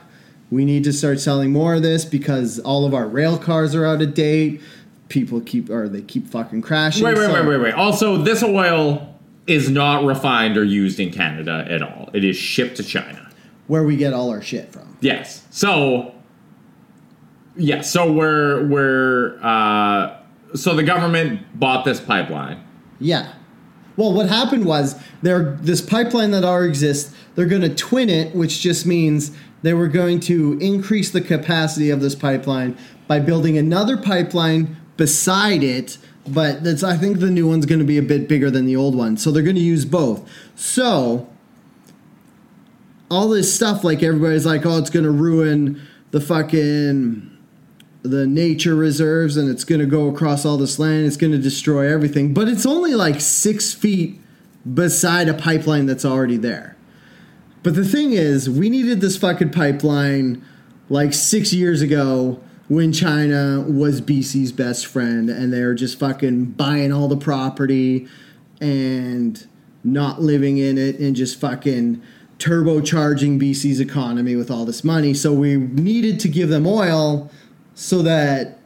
we 0.50 0.64
need 0.64 0.84
to 0.84 0.92
start 0.92 1.20
selling 1.20 1.52
more 1.52 1.74
of 1.74 1.82
this 1.82 2.04
because 2.04 2.58
all 2.60 2.84
of 2.84 2.94
our 2.94 3.06
rail 3.06 3.38
cars 3.38 3.74
are 3.74 3.86
out 3.86 4.02
of 4.02 4.14
date. 4.14 4.60
People 5.08 5.40
keep, 5.40 5.70
or 5.70 5.88
they 5.88 6.02
keep 6.02 6.26
fucking 6.28 6.62
crashing. 6.62 7.04
Wait, 7.04 7.16
wait, 7.16 7.26
so- 7.26 7.34
wait, 7.34 7.46
wait, 7.46 7.60
wait. 7.60 7.74
Also, 7.74 8.16
this 8.18 8.42
oil 8.42 9.14
is 9.46 9.68
not 9.68 10.04
refined 10.04 10.56
or 10.56 10.64
used 10.64 10.98
in 10.98 11.12
Canada 11.12 11.66
at 11.68 11.82
all. 11.82 12.10
It 12.14 12.24
is 12.24 12.36
shipped 12.36 12.76
to 12.76 12.82
China. 12.82 13.23
Where 13.66 13.84
we 13.84 13.96
get 13.96 14.12
all 14.12 14.30
our 14.30 14.42
shit 14.42 14.72
from. 14.72 14.96
Yes. 15.00 15.46
So 15.50 16.14
yeah, 17.56 17.80
so 17.82 18.12
we're 18.12 18.66
we're 18.66 19.38
uh 19.42 20.16
so 20.54 20.74
the 20.74 20.82
government 20.82 21.58
bought 21.58 21.84
this 21.84 22.00
pipeline. 22.00 22.62
Yeah. 23.00 23.32
Well, 23.96 24.12
what 24.12 24.28
happened 24.28 24.64
was 24.64 25.00
there 25.22 25.56
this 25.60 25.80
pipeline 25.80 26.32
that 26.32 26.44
already 26.44 26.68
exists. 26.68 27.14
They're 27.34 27.46
going 27.46 27.62
to 27.62 27.74
twin 27.74 28.10
it, 28.10 28.34
which 28.34 28.60
just 28.60 28.86
means 28.86 29.30
they 29.62 29.72
were 29.72 29.88
going 29.88 30.20
to 30.20 30.58
increase 30.60 31.10
the 31.10 31.20
capacity 31.20 31.90
of 31.90 32.00
this 32.00 32.14
pipeline 32.14 32.76
by 33.06 33.20
building 33.20 33.56
another 33.56 33.96
pipeline 33.96 34.76
beside 34.96 35.62
it. 35.62 35.98
But 36.26 36.64
that's 36.64 36.82
I 36.82 36.96
think 36.96 37.20
the 37.20 37.30
new 37.30 37.46
one's 37.46 37.66
going 37.66 37.78
to 37.78 37.84
be 37.84 37.98
a 37.98 38.02
bit 38.02 38.28
bigger 38.28 38.50
than 38.50 38.66
the 38.66 38.76
old 38.76 38.94
one, 38.94 39.16
so 39.16 39.30
they're 39.30 39.42
going 39.42 39.56
to 39.56 39.62
use 39.62 39.84
both. 39.84 40.28
So 40.56 41.28
all 43.14 43.28
this 43.28 43.54
stuff, 43.54 43.84
like 43.84 44.02
everybody's 44.02 44.44
like, 44.44 44.66
oh, 44.66 44.76
it's 44.78 44.90
going 44.90 45.04
to 45.04 45.10
ruin 45.10 45.80
the 46.10 46.20
fucking 46.20 47.30
the 48.02 48.26
nature 48.26 48.74
reserves 48.74 49.38
and 49.38 49.48
it's 49.48 49.64
going 49.64 49.80
to 49.80 49.86
go 49.86 50.08
across 50.08 50.44
all 50.44 50.58
this 50.58 50.78
land. 50.78 51.06
It's 51.06 51.16
going 51.16 51.32
to 51.32 51.38
destroy 51.38 51.90
everything. 51.90 52.34
But 52.34 52.48
it's 52.48 52.66
only 52.66 52.94
like 52.94 53.20
six 53.20 53.72
feet 53.72 54.20
beside 54.72 55.28
a 55.28 55.34
pipeline 55.34 55.86
that's 55.86 56.04
already 56.04 56.36
there. 56.36 56.76
But 57.62 57.74
the 57.74 57.84
thing 57.84 58.12
is, 58.12 58.50
we 58.50 58.68
needed 58.68 59.00
this 59.00 59.16
fucking 59.16 59.52
pipeline 59.52 60.44
like 60.90 61.14
six 61.14 61.54
years 61.54 61.80
ago 61.80 62.42
when 62.68 62.92
China 62.92 63.62
was 63.62 64.02
BC's 64.02 64.52
best 64.52 64.84
friend 64.86 65.30
and 65.30 65.50
they 65.52 65.62
were 65.64 65.74
just 65.74 65.98
fucking 65.98 66.44
buying 66.44 66.92
all 66.92 67.08
the 67.08 67.16
property 67.16 68.06
and 68.60 69.46
not 69.82 70.20
living 70.20 70.58
in 70.58 70.76
it 70.76 70.98
and 70.98 71.16
just 71.16 71.40
fucking 71.40 72.02
turbocharging 72.38 73.40
BC's 73.40 73.80
economy 73.80 74.36
with 74.36 74.50
all 74.50 74.64
this 74.64 74.84
money. 74.84 75.14
So 75.14 75.32
we 75.32 75.56
needed 75.56 76.20
to 76.20 76.28
give 76.28 76.48
them 76.48 76.66
oil 76.66 77.30
so 77.74 78.02
that 78.02 78.58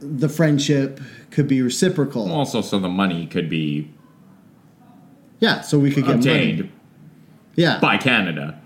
the 0.00 0.28
friendship 0.28 1.00
could 1.30 1.46
be 1.46 1.62
reciprocal. 1.62 2.30
Also 2.32 2.60
so 2.60 2.78
the 2.78 2.88
money 2.88 3.26
could 3.26 3.48
be 3.48 3.90
yeah, 5.38 5.62
so 5.62 5.78
we 5.78 5.90
could 5.90 6.04
get 6.04 6.16
obtained 6.16 6.58
money. 6.58 6.72
Yeah. 7.56 7.78
by 7.80 7.96
Canada. 7.96 8.60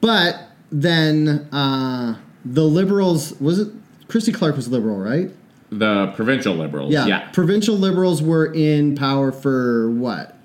But 0.00 0.40
then 0.70 1.48
uh, 1.52 2.16
the 2.44 2.62
liberals 2.62 3.38
was 3.40 3.58
it 3.58 3.72
Christy 4.08 4.32
Clark 4.32 4.56
was 4.56 4.68
liberal, 4.68 4.98
right? 4.98 5.30
The 5.70 6.12
provincial 6.14 6.54
liberals. 6.54 6.92
Yeah. 6.92 7.06
Yeah. 7.06 7.30
Provincial 7.30 7.74
liberals 7.74 8.22
were 8.22 8.52
in 8.52 8.94
power 8.94 9.32
for 9.32 9.90
what? 9.90 10.36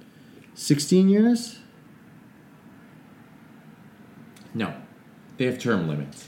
16 0.56 1.08
years? 1.08 1.59
No. 4.54 4.74
They 5.38 5.46
have 5.46 5.60
term 5.60 5.88
limits. 5.88 6.28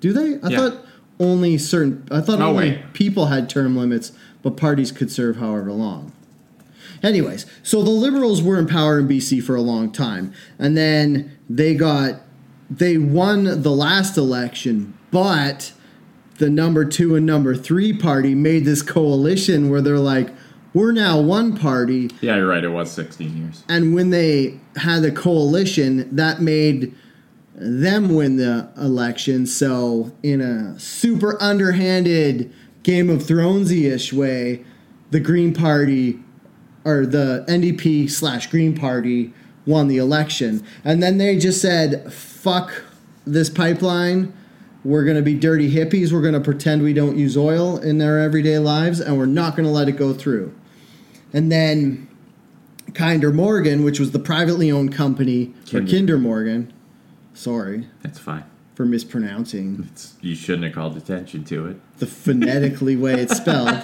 Do 0.00 0.12
they? 0.12 0.38
I 0.42 0.48
Yeah. 0.50 0.56
thought 0.58 0.86
only 1.18 1.56
certain 1.58 2.02
I 2.10 2.20
thought 2.20 2.38
No 2.38 2.50
only 2.50 2.70
way. 2.70 2.82
people 2.92 3.26
had 3.26 3.48
term 3.48 3.76
limits, 3.76 4.12
but 4.42 4.56
parties 4.56 4.92
could 4.92 5.10
serve 5.10 5.36
however 5.38 5.72
long. 5.72 6.12
Anyways, 7.02 7.46
so 7.62 7.82
the 7.82 7.90
liberals 7.90 8.42
were 8.42 8.58
in 8.58 8.66
power 8.66 8.98
in 8.98 9.06
BC 9.08 9.40
for 9.40 9.54
a 9.54 9.60
long 9.62 9.90
time, 9.90 10.32
and 10.58 10.76
then 10.76 11.30
they 11.48 11.74
got 11.74 12.22
they 12.68 12.98
won 12.98 13.62
the 13.62 13.70
last 13.70 14.16
election, 14.18 14.92
but 15.12 15.72
the 16.38 16.50
number 16.50 16.84
two 16.84 17.14
and 17.14 17.24
number 17.24 17.54
three 17.54 17.92
party 17.92 18.34
made 18.34 18.64
this 18.64 18.82
coalition 18.82 19.70
where 19.70 19.80
they're 19.80 19.98
like, 20.00 20.30
we're 20.74 20.90
now 20.92 21.18
one 21.20 21.56
party. 21.56 22.10
Yeah, 22.20 22.36
you're 22.36 22.48
right. 22.48 22.62
It 22.64 22.68
was 22.68 22.90
16 22.90 23.36
years. 23.36 23.62
And 23.68 23.94
when 23.94 24.10
they 24.10 24.58
had 24.74 25.02
the 25.02 25.12
coalition, 25.12 26.08
that 26.14 26.42
made 26.42 26.92
them 27.56 28.14
win 28.14 28.36
the 28.36 28.70
election. 28.76 29.46
So, 29.46 30.12
in 30.22 30.40
a 30.40 30.78
super 30.78 31.40
underhanded 31.42 32.52
Game 32.82 33.10
of 33.10 33.22
Thronesy 33.22 33.90
ish 33.90 34.12
way, 34.12 34.64
the 35.10 35.20
Green 35.20 35.54
Party 35.54 36.20
or 36.84 37.04
the 37.04 37.44
NDP 37.48 38.08
slash 38.08 38.46
Green 38.48 38.76
Party 38.76 39.32
won 39.66 39.88
the 39.88 39.96
election. 39.96 40.64
And 40.84 41.02
then 41.02 41.18
they 41.18 41.36
just 41.36 41.60
said, 41.60 42.12
fuck 42.12 42.84
this 43.26 43.50
pipeline. 43.50 44.32
We're 44.84 45.02
going 45.04 45.16
to 45.16 45.22
be 45.22 45.34
dirty 45.34 45.72
hippies. 45.72 46.12
We're 46.12 46.20
going 46.22 46.34
to 46.34 46.40
pretend 46.40 46.82
we 46.82 46.92
don't 46.92 47.18
use 47.18 47.36
oil 47.36 47.76
in 47.78 47.98
their 47.98 48.20
everyday 48.20 48.58
lives, 48.58 49.00
and 49.00 49.18
we're 49.18 49.26
not 49.26 49.56
going 49.56 49.66
to 49.66 49.72
let 49.72 49.88
it 49.88 49.96
go 49.96 50.14
through. 50.14 50.54
And 51.32 51.50
then 51.50 52.06
Kinder 52.94 53.32
Morgan, 53.32 53.82
which 53.82 53.98
was 53.98 54.12
the 54.12 54.20
privately 54.20 54.70
owned 54.70 54.94
company 54.94 55.52
for 55.64 55.78
Kinder. 55.78 55.90
Kinder 55.90 56.18
Morgan, 56.18 56.72
sorry 57.36 57.86
That's 58.02 58.18
fine. 58.18 58.44
for 58.74 58.84
mispronouncing 58.86 59.88
It's, 59.92 60.14
you 60.20 60.34
shouldn't 60.34 60.64
have 60.64 60.74
called 60.74 60.96
attention 60.96 61.44
to 61.44 61.66
it. 61.66 61.76
the 61.98 62.06
phonetically 62.06 62.96
way 62.96 63.20
it's 63.20 63.36
spelled, 63.36 63.76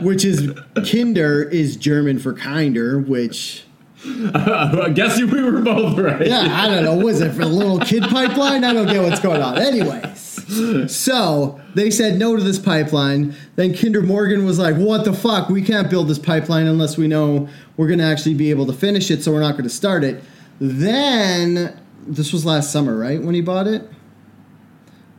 which 0.02 0.24
is 0.24 0.52
Kinder 0.90 1.42
is 1.42 1.76
German 1.76 2.18
for 2.18 2.32
kinder, 2.32 2.98
which 2.98 3.64
I 4.06 4.90
guess 4.94 5.18
we 5.18 5.42
were 5.42 5.62
both 5.62 5.98
right. 5.98 6.26
yeah, 6.26 6.46
I 6.62 6.68
don't 6.68 6.84
know. 6.84 6.96
Was 7.04 7.22
it 7.22 7.30
for 7.32 7.38
the 7.38 7.46
little 7.46 7.78
kid 7.80 8.02
pipeline? 8.02 8.62
I 8.62 8.74
don't 8.74 8.86
get 8.86 9.02
what's 9.02 9.18
going 9.20 9.40
on. 9.40 9.56
Anyways, 9.56 10.92
so 10.94 11.58
they 11.74 11.90
said 11.90 12.18
no 12.18 12.36
to 12.36 12.42
this 12.42 12.58
pipeline. 12.58 13.34
Then 13.56 13.74
Kinder 13.74 14.02
Morgan 14.02 14.44
was 14.44 14.58
like, 14.58 14.76
"What 14.76 15.06
the 15.06 15.14
fuck? 15.14 15.48
We 15.48 15.62
can't 15.62 15.88
build 15.88 16.08
this 16.08 16.18
pipeline 16.18 16.66
unless 16.66 16.98
we 16.98 17.08
know 17.08 17.48
we're 17.78 17.86
going 17.86 17.98
to 18.00 18.04
actually 18.04 18.34
be 18.34 18.50
able 18.50 18.66
to 18.66 18.74
finish 18.74 19.10
it. 19.10 19.22
So 19.22 19.32
we're 19.32 19.40
not 19.40 19.52
going 19.52 19.64
to 19.64 19.70
start 19.70 20.04
it." 20.04 20.22
Then 20.60 21.80
this 22.06 22.32
was 22.32 22.44
last 22.44 22.70
summer, 22.72 22.96
right? 22.96 23.22
When 23.22 23.34
he 23.34 23.40
bought 23.40 23.66
it. 23.66 23.88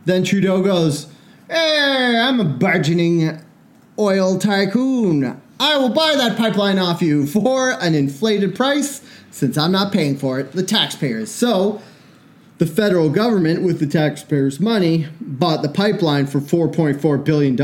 Then 0.04 0.22
Trudeau 0.24 0.62
goes, 0.62 1.06
"Hey, 1.50 2.16
I'm 2.18 2.38
a 2.40 2.44
burgeoning 2.44 3.40
oil 3.98 4.38
tycoon. 4.38 5.40
I 5.58 5.76
will 5.78 5.88
buy 5.88 6.14
that 6.16 6.36
pipeline 6.36 6.78
off 6.78 7.00
you 7.02 7.26
for 7.26 7.70
an 7.80 7.94
inflated 7.94 8.54
price 8.54 9.00
since 9.30 9.56
I'm 9.58 9.72
not 9.72 9.90
paying 9.92 10.16
for 10.16 10.38
it, 10.38 10.52
the 10.52 10.62
taxpayers. 10.62 11.30
So, 11.30 11.80
the 12.58 12.66
federal 12.66 13.08
government, 13.10 13.62
with 13.62 13.80
the 13.80 13.86
taxpayers' 13.86 14.60
money, 14.60 15.08
bought 15.20 15.62
the 15.62 15.68
pipeline 15.68 16.26
for 16.26 16.40
$4.4 16.40 17.22
billion. 17.24 17.60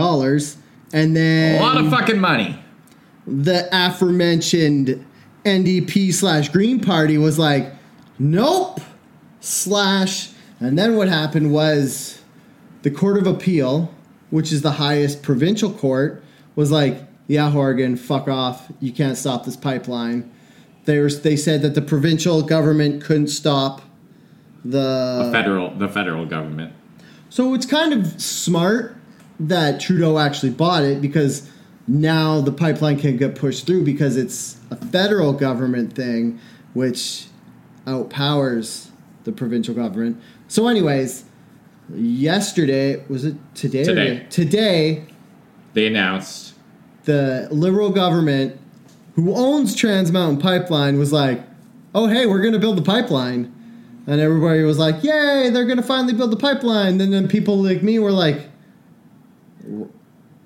And 0.95 1.17
then 1.17 1.61
A 1.61 1.65
lot 1.65 1.77
of 1.79 1.91
fucking 1.91 2.19
money. 2.21 2.59
the 3.27 3.69
aforementioned 3.73 5.05
NDP 5.45 6.13
slash 6.13 6.49
Green 6.51 6.81
Party 6.81 7.17
was 7.19 7.39
like, 7.39 7.73
nope, 8.19 8.81
slash. 9.43 10.31
And 10.61 10.79
then 10.79 10.97
what 10.97 11.09
happened 11.09 11.53
was 11.53 12.23
the 12.83 12.91
Court 12.91 13.19
of 13.19 13.27
Appeal, 13.27 13.93
which 14.31 14.53
is 14.53 14.63
the 14.63 14.73
highest 14.73 15.23
provincial 15.23 15.71
court, 15.71 16.25
was 16.55 16.71
like, 16.71 17.03
yeah, 17.27 17.51
Horgan, 17.51 17.97
fuck 17.97 18.29
off. 18.29 18.71
You 18.81 18.93
can't 18.93 19.19
stop 19.19 19.45
this 19.45 19.57
pipeline. 19.57 20.33
They, 20.85 20.99
were, 20.99 21.11
they 21.11 21.37
said 21.37 21.63
that 21.63 21.75
the 21.75 21.83
provincial 21.83 22.43
government 22.43 23.05
couldn't 23.05 23.29
stop 23.29 23.83
the. 24.65 25.29
Federal, 25.33 25.71
the 25.71 25.89
federal 25.89 26.25
government. 26.25 26.73
So 27.29 27.55
it's 27.55 27.67
kind 27.67 27.93
of 27.93 28.21
smart 28.21 28.97
that 29.41 29.81
Trudeau 29.81 30.19
actually 30.19 30.51
bought 30.51 30.85
it 30.85 31.01
because 31.01 31.51
now 31.89 32.41
the 32.41 32.53
pipeline 32.53 32.99
can 32.99 33.17
get 33.17 33.35
pushed 33.35 33.67
through 33.67 33.85
because 33.85 34.17
it's 34.17 34.59
a 34.71 34.77
federal 34.77 35.33
government 35.33 35.95
thing, 35.95 36.39
which 36.75 37.27
outpowers 37.87 38.92
the 39.25 39.33
provincial 39.33 39.75
government. 39.75 40.21
So, 40.49 40.69
anyways, 40.69 41.25
yesterday 41.95 43.05
was 43.09 43.25
it 43.25 43.37
today? 43.55 43.85
Today. 43.85 44.27
Today, 44.31 45.05
They 45.75 45.87
announced 45.87 46.55
the 47.05 47.49
liberal 47.51 47.91
government, 47.91 48.59
who 49.15 49.35
owns 49.35 49.75
Trans 49.75 50.13
Mountain 50.13 50.41
Pipeline, 50.41 50.99
was 50.99 51.13
like, 51.13 51.43
"Oh, 51.95 52.07
hey, 52.07 52.27
we're 52.27 52.41
going 52.41 52.53
to 52.53 52.59
build 52.59 52.77
the 52.77 52.83
pipeline," 52.83 53.53
and 54.07 54.21
everybody 54.21 54.63
was 54.63 54.79
like, 54.79 55.03
"Yay, 55.03 55.51
they're 55.51 55.65
going 55.65 55.79
to 55.79 55.83
finally 55.83 56.13
build 56.15 56.31
the 56.31 56.37
pipeline." 56.37 57.01
And 57.01 57.13
then 57.13 57.29
people 57.29 57.57
like 57.63 57.83
me 57.83 57.99
were 57.99 58.13
like, 58.13 58.41
"W- 59.65 59.89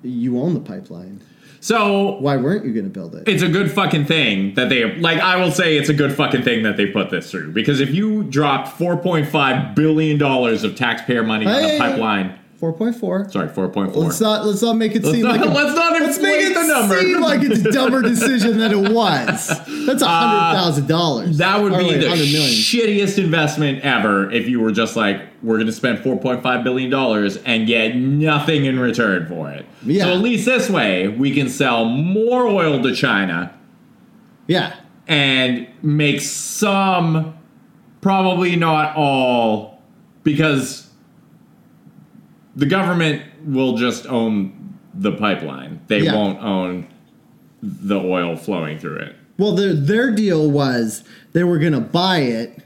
"You 0.03 0.39
own 0.39 0.53
the 0.53 0.59
pipeline. 0.59 1.21
So 1.67 2.17
Why 2.19 2.37
weren't 2.37 2.65
you 2.65 2.73
going 2.73 2.85
to 2.85 2.89
build 2.89 3.15
it?" 3.15 3.27
it's 3.27 3.43
a 3.43 3.49
good 3.49 3.71
fucking 3.71 4.05
thing 4.05 4.53
that 4.55 4.69
they 4.69 4.95
like 4.95 5.19
i 5.19 5.35
will 5.35 5.51
say 5.51 5.77
it's 5.77 5.89
a 5.89 5.93
good 5.93 6.13
fucking 6.13 6.43
thing 6.43 6.63
that 6.63 6.77
they 6.77 6.85
put 6.85 7.09
this 7.09 7.29
through 7.29 7.51
because 7.51 7.79
if 7.81 7.89
you 7.93 8.23
dropped 8.23 8.77
4.5 8.79 9.75
billion 9.75 10.17
dollars 10.17 10.63
of 10.63 10.75
taxpayer 10.75 11.23
money 11.23 11.45
on 11.45 11.63
a 11.63 11.77
pipeline 11.77 12.39
Four 12.59 12.73
point 12.73 12.95
four. 12.95 13.29
sorry 13.29 13.49
4.4 13.49 13.95
Let's 13.95 14.19
not 14.19 14.43
let's 14.45 14.63
not 14.63 14.77
make 14.77 14.95
it 14.95 15.03
Let's 15.03 15.15
seem 15.15 15.25
not- 15.25 15.37
like 15.37 15.45
a, 15.49 15.53
let's 15.53 15.75
not 15.75 15.93
let's 16.01 16.19
make 16.19 16.41
it 16.41 16.53
the 16.55 16.65
number. 16.67 16.99
seem 16.99 17.21
like 17.21 17.41
it's 17.43 17.59
a 17.63 17.71
dumber 17.71 18.01
decision 18.01 18.57
than 18.57 18.71
it 18.71 18.91
was. 18.91 19.47
That's 19.85 20.01
a 20.01 20.07
hundred 20.07 20.57
thousand 20.57 20.87
dollars. 20.87 21.39
Uh, 21.39 21.45
that 21.45 21.61
would 21.61 21.73
Or 21.73 21.77
be 21.77 21.83
like 21.83 21.99
the 21.99 22.07
100 22.07 22.23
million. 22.23 22.49
shittiest 22.49 23.23
investment 23.23 23.81
ever 23.83 24.31
if 24.31 24.49
you 24.49 24.59
were 24.59 24.71
just 24.71 24.95
like 24.95 25.21
we're 25.43 25.57
going 25.57 25.67
to 25.67 25.71
spend 25.71 25.99
4.5 25.99 26.63
billion 26.63 26.89
dollars 26.89 27.37
and 27.37 27.67
get 27.67 27.95
nothing 27.95 28.65
in 28.65 28.79
return 28.79 29.27
for 29.27 29.51
it 29.51 29.63
Yeah. 29.83 30.05
so 30.05 30.13
at 30.13 30.19
least 30.21 30.45
this 30.47 30.67
way 30.67 31.07
we 31.09 31.35
can 31.35 31.49
sell 31.49 31.85
more 31.85 32.47
oil 32.47 32.81
to 32.81 32.95
china 32.95 33.53
yeah. 34.47 34.75
and 35.07 35.67
make 35.83 36.21
some, 36.21 37.37
probably 38.01 38.55
not 38.55 38.95
all, 38.95 39.81
because 40.23 40.86
the 42.57 42.65
government 42.65 43.21
will 43.45 43.77
just 43.77 44.05
own 44.07 44.51
the 44.93 45.11
pipeline. 45.13 45.79
They 45.87 45.99
Yeah. 46.01 46.15
won't 46.15 46.43
own 46.43 46.87
the 47.63 47.95
oil 47.99 48.35
flowing 48.35 48.77
through 48.79 48.97
it. 48.97 49.15
Well, 49.37 49.53
their 49.53 49.73
their 49.73 50.11
deal 50.11 50.49
was 50.51 51.03
they 51.33 51.43
were 51.43 51.59
gonna 51.59 51.79
buy 51.81 52.19
it, 52.19 52.59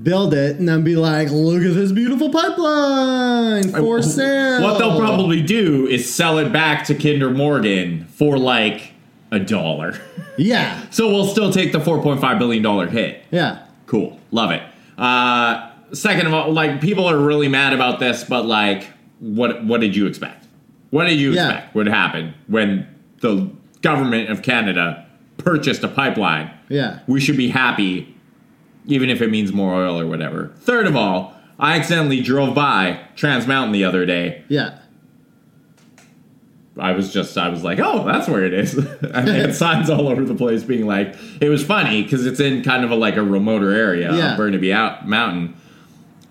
build 0.00 0.32
it, 0.34 0.58
and 0.58 0.68
then 0.68 0.82
be 0.82 0.94
like, 0.96 1.28
"Look 1.30 1.62
at 1.62 1.74
this 1.74 1.90
beautiful 1.92 2.30
pipeline 2.30 3.70
for 3.72 4.00
sale." 4.02 4.62
What 4.62 4.78
they'll 4.78 4.98
probably 4.98 5.42
do 5.42 5.86
is 5.88 6.12
sell 6.12 6.38
it 6.38 6.52
back 6.52 6.84
to 6.86 6.94
Kinder 6.94 7.30
Morgan 7.30 8.06
for 8.14 8.38
like 8.38 8.92
a 9.32 9.40
dollar. 9.40 9.94
yeah, 10.38 10.78
so 10.90 11.08
we'll 11.08 11.26
still 11.26 11.50
take 11.52 11.72
the 11.72 11.80
$4.5 11.80 12.38
billion 12.38 12.88
hit. 12.88 13.22
yeah, 13.32 13.58
Cool. 13.86 14.18
Love 14.30 14.52
it. 14.52 14.62
Uh, 14.96 15.68
second 15.92 16.26
of 16.28 16.34
all, 16.34 16.52
like 16.52 16.80
people 16.80 17.08
are 17.10 17.18
really 17.18 17.48
mad 17.48 17.72
about 17.72 17.98
this, 17.98 18.22
but 18.24 18.46
like, 18.46 18.86
what 19.20 19.64
what 19.64 19.80
did 19.80 19.94
you 19.96 20.06
expect? 20.06 20.46
What 20.90 21.06
did 21.06 21.18
you 21.18 21.32
Yeah. 21.32 21.48
expect 21.48 21.74
would 21.74 21.88
happen 21.88 22.34
when 22.46 22.86
the 23.20 23.50
government 23.82 24.30
of 24.30 24.42
Canada 24.42 25.04
purchased 25.38 25.82
a 25.84 25.88
pipeline? 25.88 26.50
yeah. 26.68 27.00
We 27.06 27.20
should 27.20 27.36
be 27.36 27.48
happy, 27.48 28.14
even 28.86 29.10
if 29.10 29.20
it 29.20 29.30
means 29.30 29.52
more 29.52 29.74
oil 29.74 29.98
or 30.00 30.06
whatever. 30.06 30.52
Third 30.60 30.86
of 30.86 30.94
all, 30.96 31.34
I 31.58 31.76
accidentally 31.78 32.20
drove 32.20 32.54
by 32.54 33.00
Trans 33.16 33.46
Mountain 33.46 33.72
the 33.72 33.84
other 33.84 34.04
day. 34.06 34.42
Yeah, 34.48 34.78
I 36.78 36.90
was 36.92 37.12
just, 37.12 37.38
I 37.38 37.48
was 37.50 37.62
like, 37.62 37.78
oh, 37.78 38.04
that's 38.04 38.28
where 38.28 38.44
it 38.44 38.52
is. 38.52 38.74
and 38.76 39.28
they 39.28 39.38
had 39.38 39.54
signs 39.54 39.88
all 39.88 40.08
over 40.08 40.24
the 40.24 40.34
place 40.34 40.64
being 40.64 40.86
like, 40.86 41.14
it 41.40 41.48
was 41.48 41.64
funny 41.64 42.02
because 42.02 42.26
it's 42.26 42.40
in 42.40 42.62
kind 42.62 42.84
of 42.84 42.90
a 42.90 42.96
like 42.96 43.16
a 43.16 43.22
remoter 43.22 43.70
area 43.72 44.12
Yeah. 44.14 44.30
on 44.32 44.36
Burnaby 44.36 44.72
out 44.72 45.08
mountain. 45.08 45.54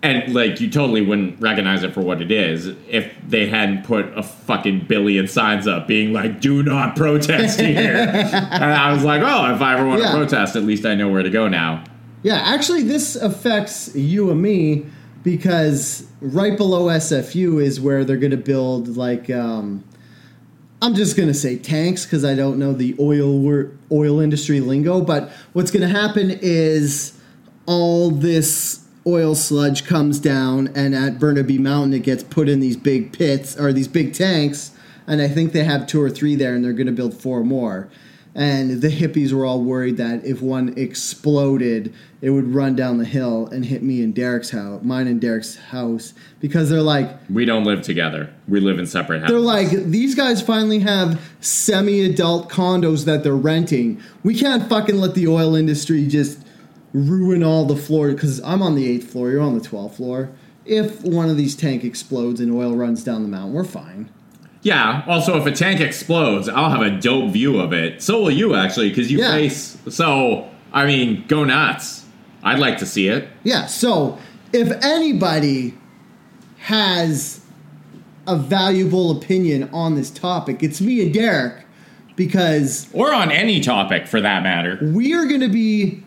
And 0.04 0.34
like 0.34 0.60
you 0.60 0.68
totally 0.68 1.00
wouldn't 1.00 1.40
recognize 1.40 1.82
it 1.82 1.94
for 1.94 2.02
what 2.02 2.20
it 2.20 2.30
is 2.30 2.66
if 2.88 3.10
they 3.26 3.46
hadn't 3.48 3.84
put 3.84 4.06
a 4.16 4.22
fucking 4.22 4.80
billion 4.86 5.26
signs 5.26 5.66
up 5.66 5.86
being 5.88 6.12
like, 6.12 6.40
do 6.42 6.62
not 6.62 6.94
protest 6.94 7.58
here. 7.72 7.94
and 7.96 8.64
I 8.64 8.92
was 8.92 9.02
like, 9.02 9.22
oh, 9.22 9.54
if 9.54 9.62
I 9.62 9.74
ever 9.74 9.86
want 9.86 10.02
Yeah. 10.02 10.12
to 10.12 10.16
protest, 10.18 10.56
at 10.56 10.62
least 10.64 10.84
I 10.84 10.94
know 10.94 11.08
where 11.08 11.22
to 11.22 11.30
go 11.30 11.48
now. 11.48 11.84
yeah. 12.22 12.36
Actually, 12.36 12.82
this 12.82 13.16
affects 13.16 13.94
you 13.96 14.30
and 14.30 14.42
me 14.42 14.84
because 15.22 16.06
right 16.20 16.56
below 16.56 16.88
SFU 16.88 17.62
is 17.62 17.80
where 17.80 18.04
they're 18.04 18.18
gonna 18.18 18.36
build 18.36 18.96
like. 18.98 19.30
Um, 19.30 19.84
I'm 20.82 20.94
just 20.94 21.16
gonna 21.16 21.32
say 21.32 21.56
tanks 21.56 22.04
because 22.04 22.26
I 22.26 22.34
don't 22.34 22.58
know 22.58 22.74
the 22.74 22.94
oil 23.00 23.38
wor- 23.38 23.70
oil 23.90 24.20
industry 24.20 24.60
lingo. 24.60 25.00
But 25.00 25.30
what's 25.54 25.70
gonna 25.70 25.88
happen 25.88 26.38
is 26.42 27.18
all 27.64 28.10
this 28.10 28.83
oil 29.06 29.34
sludge 29.34 29.84
comes 29.84 30.18
down, 30.18 30.68
and 30.74 30.94
at 30.94 31.18
Burnaby 31.18 31.58
Mountain, 31.58 31.94
it 31.94 32.02
gets 32.02 32.22
put 32.22 32.48
in 32.48 32.60
these 32.60 32.76
big 32.76 33.12
pits 33.12 33.56
or 33.58 33.72
these 33.72 33.88
big 33.88 34.14
tanks. 34.14 34.70
And 35.06 35.20
I 35.20 35.28
think 35.28 35.52
they 35.52 35.64
have 35.64 35.86
two 35.86 36.00
or 36.00 36.08
three 36.10 36.34
there, 36.34 36.54
and 36.54 36.64
they're 36.64 36.72
gonna 36.72 36.92
build 36.92 37.14
four 37.14 37.44
more. 37.44 37.88
and 38.36 38.82
the 38.82 38.88
hippies 38.88 39.32
were 39.32 39.46
all 39.46 39.62
worried 39.62 39.96
that 39.96 40.24
if 40.24 40.42
one 40.42 40.74
exploded, 40.76 41.94
it 42.20 42.30
would 42.30 42.52
run 42.52 42.74
down 42.74 42.98
the 42.98 43.04
hill 43.04 43.46
and 43.52 43.64
hit 43.64 43.80
me 43.80 44.02
and 44.02 44.12
Derek's 44.12 44.50
house, 44.50 44.82
mine 44.82 45.06
and 45.06 45.20
Derek's 45.20 45.54
house, 45.56 46.14
because 46.40 46.68
they're 46.68 46.82
like, 46.82 47.08
We 47.30 47.44
don't 47.44 47.62
live 47.62 47.82
together. 47.82 48.30
We 48.48 48.58
live 48.58 48.80
in 48.80 48.86
separate 48.86 49.20
houses. 49.20 49.30
they're 49.32 49.38
like, 49.40 49.70
these 49.70 50.16
guys 50.16 50.42
finally 50.42 50.80
have 50.80 51.20
semi-adult 51.40 52.50
condos 52.50 53.04
that 53.04 53.22
they're 53.22 53.36
renting. 53.36 54.02
We 54.24 54.34
can't 54.34 54.68
fucking 54.68 54.96
let 54.96 55.14
the 55.14 55.28
oil 55.28 55.54
industry 55.54 56.04
just 56.08 56.43
ruin 56.94 57.42
all 57.42 57.66
the 57.66 57.76
floor 57.76 58.12
because 58.12 58.40
I'm 58.42 58.62
on 58.62 58.74
the 58.76 58.88
eighth 58.88 59.10
floor, 59.10 59.30
you're 59.30 59.42
on 59.42 59.58
the 59.58 59.64
twelfth 59.64 59.96
floor. 59.96 60.30
If 60.64 61.02
one 61.02 61.28
of 61.28 61.36
these 61.36 61.54
tank 61.54 61.84
explodes 61.84 62.40
and 62.40 62.50
oil 62.50 62.74
runs 62.74 63.04
down 63.04 63.22
the 63.22 63.28
mountain, 63.28 63.52
we're 63.52 63.64
fine. 63.64 64.08
Yeah. 64.62 65.02
Also, 65.06 65.36
if 65.38 65.44
a 65.44 65.52
tank 65.52 65.80
explodes, 65.80 66.48
I'll 66.48 66.70
have 66.70 66.80
a 66.80 66.90
dope 66.98 67.32
view 67.32 67.60
of 67.60 67.74
it. 67.74 68.00
So 68.02 68.22
will 68.22 68.30
you, 68.30 68.54
actually, 68.54 68.88
because 68.88 69.12
you 69.12 69.18
Yeah. 69.18 69.32
face. 69.32 69.76
So, 69.90 70.46
I 70.72 70.86
mean, 70.86 71.24
go 71.28 71.44
nuts. 71.44 72.06
I'd 72.42 72.58
like 72.58 72.78
to 72.78 72.86
see 72.86 73.08
it. 73.08 73.28
Yeah, 73.42 73.66
so 73.66 74.16
if 74.54 74.70
anybody 74.82 75.74
has 76.60 77.40
a 78.26 78.36
valuable 78.36 79.10
opinion 79.10 79.68
on 79.72 79.96
this 79.96 80.08
topic, 80.10 80.62
it's 80.62 80.80
me 80.80 81.02
and 81.02 81.12
Derek 81.12 81.66
because 82.16 82.86
Or 82.94 83.12
on 83.12 83.30
any 83.30 83.60
topic, 83.60 84.06
for 84.06 84.20
that 84.20 84.42
matter. 84.42 84.78
we 84.94 85.12
are 85.12 85.26
going 85.26 85.40
to 85.40 85.48
be 85.48 86.03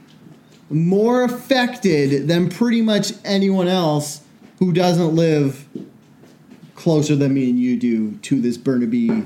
more 0.70 1.24
affected 1.24 2.28
than 2.28 2.50
pretty 2.50 2.82
much 2.82 3.14
anyone 3.24 3.68
else 3.68 4.22
who 4.60 4.74
doesn't 4.74 5.16
live 5.16 5.68
closer 6.76 7.16
than 7.16 7.34
me 7.34 7.50
and 7.50 7.60
you 7.60 7.78
do 7.78 8.18
to 8.18 8.40
this 8.42 8.58
Burnaby 8.58 9.24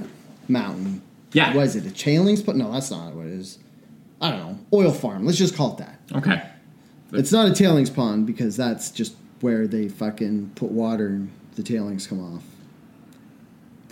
mountain. 0.48 1.02
Yeah. 1.34 1.54
Was 1.54 1.76
it 1.76 1.86
a 1.86 1.92
chain 1.92 2.36
spot? 2.38 2.56
No, 2.56 2.72
that's 2.72 2.92
not 2.92 3.14
what 3.14 3.28
it 3.28 3.34
is. 3.34 3.60
I 4.20 4.32
don't 4.32 4.40
know. 4.40 4.60
Oil 4.74 4.92
farm. 4.92 5.26
Let's 5.26 5.38
just 5.38 5.56
call 5.56 5.74
it 5.74 5.78
that. 5.80 6.00
Okay. 6.16 6.44
It's 7.14 7.32
not 7.32 7.48
a 7.50 7.54
tailings 7.54 7.90
pond 7.90 8.26
because 8.28 8.56
that's 8.56 8.92
just 8.92 9.16
where 9.42 9.68
they 9.68 9.90
fucking 9.90 10.52
put 10.56 10.72
water 10.72 11.08
and 11.08 11.32
the 11.56 11.64
tailings 11.64 12.08
come 12.08 12.36
off. 12.36 12.44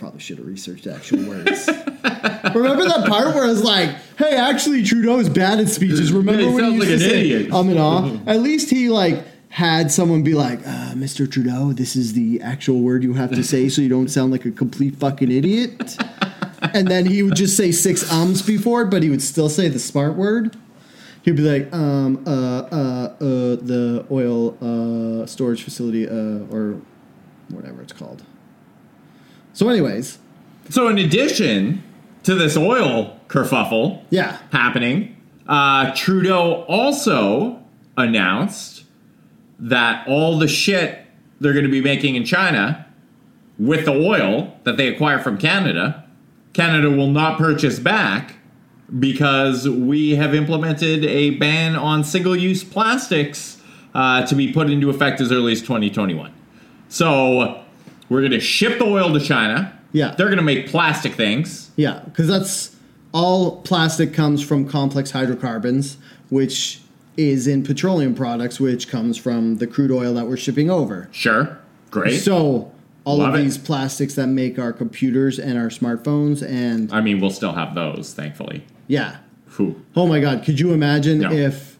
Probably 0.00 0.18
should 0.18 0.38
have 0.38 0.46
researched 0.46 0.86
actual 0.86 1.28
words. 1.28 1.68
Remember 1.68 2.84
that 2.86 3.04
part 3.06 3.34
where 3.34 3.44
I 3.44 3.48
was 3.48 3.62
like, 3.62 3.90
"Hey, 4.16 4.34
actually, 4.34 4.82
Trudeau 4.82 5.18
is 5.18 5.28
bad 5.28 5.60
at 5.60 5.68
speeches." 5.68 6.10
Remember 6.10 6.40
Yeah, 6.40 6.48
he 6.48 6.54
when 6.54 6.64
he 6.64 6.70
used 6.70 6.80
like 6.80 6.88
to 6.88 6.94
an 6.94 7.00
say, 7.10 7.20
idiot. 7.30 7.50
"I'm 7.52 7.68
in 7.68 7.76
awe." 7.76 8.18
At 8.26 8.40
least 8.40 8.70
he 8.70 8.88
like 8.88 9.22
had 9.50 9.92
someone 9.92 10.22
be 10.22 10.32
like, 10.32 10.60
uh, 10.66 10.94
"Mr. 10.94 11.30
Trudeau, 11.30 11.74
this 11.74 11.96
is 11.96 12.14
the 12.14 12.40
actual 12.40 12.80
word 12.80 13.02
you 13.02 13.12
have 13.12 13.30
to 13.32 13.44
say, 13.44 13.68
so 13.68 13.82
you 13.82 13.90
don't 13.90 14.08
sound 14.08 14.32
like 14.32 14.46
a 14.46 14.50
complete 14.50 14.96
fucking 14.96 15.30
idiot." 15.30 15.98
and 16.72 16.88
then 16.88 17.04
he 17.04 17.22
would 17.22 17.36
just 17.36 17.54
say 17.54 17.70
six 17.70 18.10
ums 18.10 18.40
before, 18.40 18.86
but 18.86 19.02
he 19.02 19.10
would 19.10 19.20
still 19.22 19.50
say 19.50 19.68
the 19.68 19.78
smart 19.78 20.14
word. 20.14 20.56
He'd 21.26 21.36
be 21.36 21.42
like, 21.42 21.70
um, 21.74 22.24
uh, 22.26 22.30
uh, 22.30 22.64
uh, 22.72 23.16
the 23.20 24.06
oil 24.10 24.56
uh, 24.62 25.26
storage 25.26 25.62
facility, 25.62 26.08
uh, 26.08 26.46
or 26.50 26.80
whatever 27.50 27.82
it's 27.82 27.92
called. 27.92 28.22
So, 29.60 29.68
anyways, 29.68 30.18
So, 30.70 30.88
in 30.88 30.96
addition 30.96 31.82
to 32.22 32.34
this 32.34 32.56
oil 32.56 33.20
kerfuffle 33.28 34.02
yeah, 34.08 34.38
happening, 34.52 35.14
uh, 35.46 35.94
Trudeau 35.94 36.64
also 36.66 37.62
announced 37.94 38.84
that 39.58 40.08
all 40.08 40.38
the 40.38 40.48
shit 40.48 41.04
they're 41.42 41.52
going 41.52 41.66
to 41.66 41.70
be 41.70 41.82
making 41.82 42.14
in 42.14 42.24
China 42.24 42.86
with 43.58 43.84
the 43.84 43.92
oil 43.92 44.56
that 44.64 44.78
they 44.78 44.88
acquire 44.88 45.18
from 45.18 45.36
Canada, 45.36 46.06
Canada 46.54 46.88
will 46.88 47.10
not 47.10 47.36
purchase 47.36 47.78
back 47.78 48.36
because 48.98 49.68
we 49.68 50.14
have 50.14 50.34
implemented 50.34 51.04
a 51.04 51.32
ban 51.32 51.76
on 51.76 52.02
single 52.02 52.34
use 52.34 52.64
plastics 52.64 53.60
uh, 53.92 54.24
to 54.24 54.34
be 54.34 54.54
put 54.54 54.70
into 54.70 54.88
effect 54.88 55.20
as 55.20 55.30
early 55.30 55.52
as 55.52 55.60
2021. 55.60 56.32
So 56.88 57.62
we're 58.10 58.20
going 58.20 58.32
to 58.32 58.40
ship 58.40 58.78
the 58.78 58.84
oil 58.84 59.12
to 59.14 59.20
China. 59.20 59.72
Yeah. 59.92 60.14
They're 60.16 60.26
going 60.26 60.36
to 60.38 60.42
make 60.44 60.66
plastic 60.68 61.14
things. 61.14 61.70
yeah, 61.76 62.00
because 62.04 62.28
that's 62.28 62.76
all 63.12 63.62
plastic 63.62 64.12
comes 64.12 64.42
from 64.42 64.68
complex 64.68 65.10
hydrocarbons, 65.12 65.96
which 66.28 66.80
is 67.16 67.46
in 67.48 67.62
petroleum 67.64 68.14
products, 68.14 68.60
which 68.60 68.88
comes 68.88 69.16
from 69.16 69.56
the 69.56 69.66
crude 69.66 69.90
oil 69.90 70.14
that 70.14 70.26
we're 70.28 70.36
shipping 70.36 70.70
over. 70.70 71.08
Sure. 71.10 71.58
Great. 71.90 72.18
So, 72.20 72.70
all 73.04 73.18
Love 73.18 73.34
of 73.34 73.40
it. 73.40 73.44
these 73.44 73.58
plastics 73.58 74.14
that 74.14 74.26
make 74.28 74.58
our 74.58 74.72
computers 74.72 75.38
and 75.40 75.58
our 75.58 75.68
smartphones, 75.70 76.46
and 76.46 76.92
I 76.92 77.00
mean, 77.00 77.18
we'll 77.20 77.30
still 77.30 77.52
have 77.54 77.74
those, 77.74 78.12
thankfully. 78.14 78.64
yeah, 78.86 79.16
Whew. 79.56 79.82
Oh 79.96 80.06
my 80.06 80.20
God! 80.20 80.44
Could 80.44 80.60
you 80.60 80.72
imagine 80.72 81.18
No. 81.20 81.32
if 81.32 81.76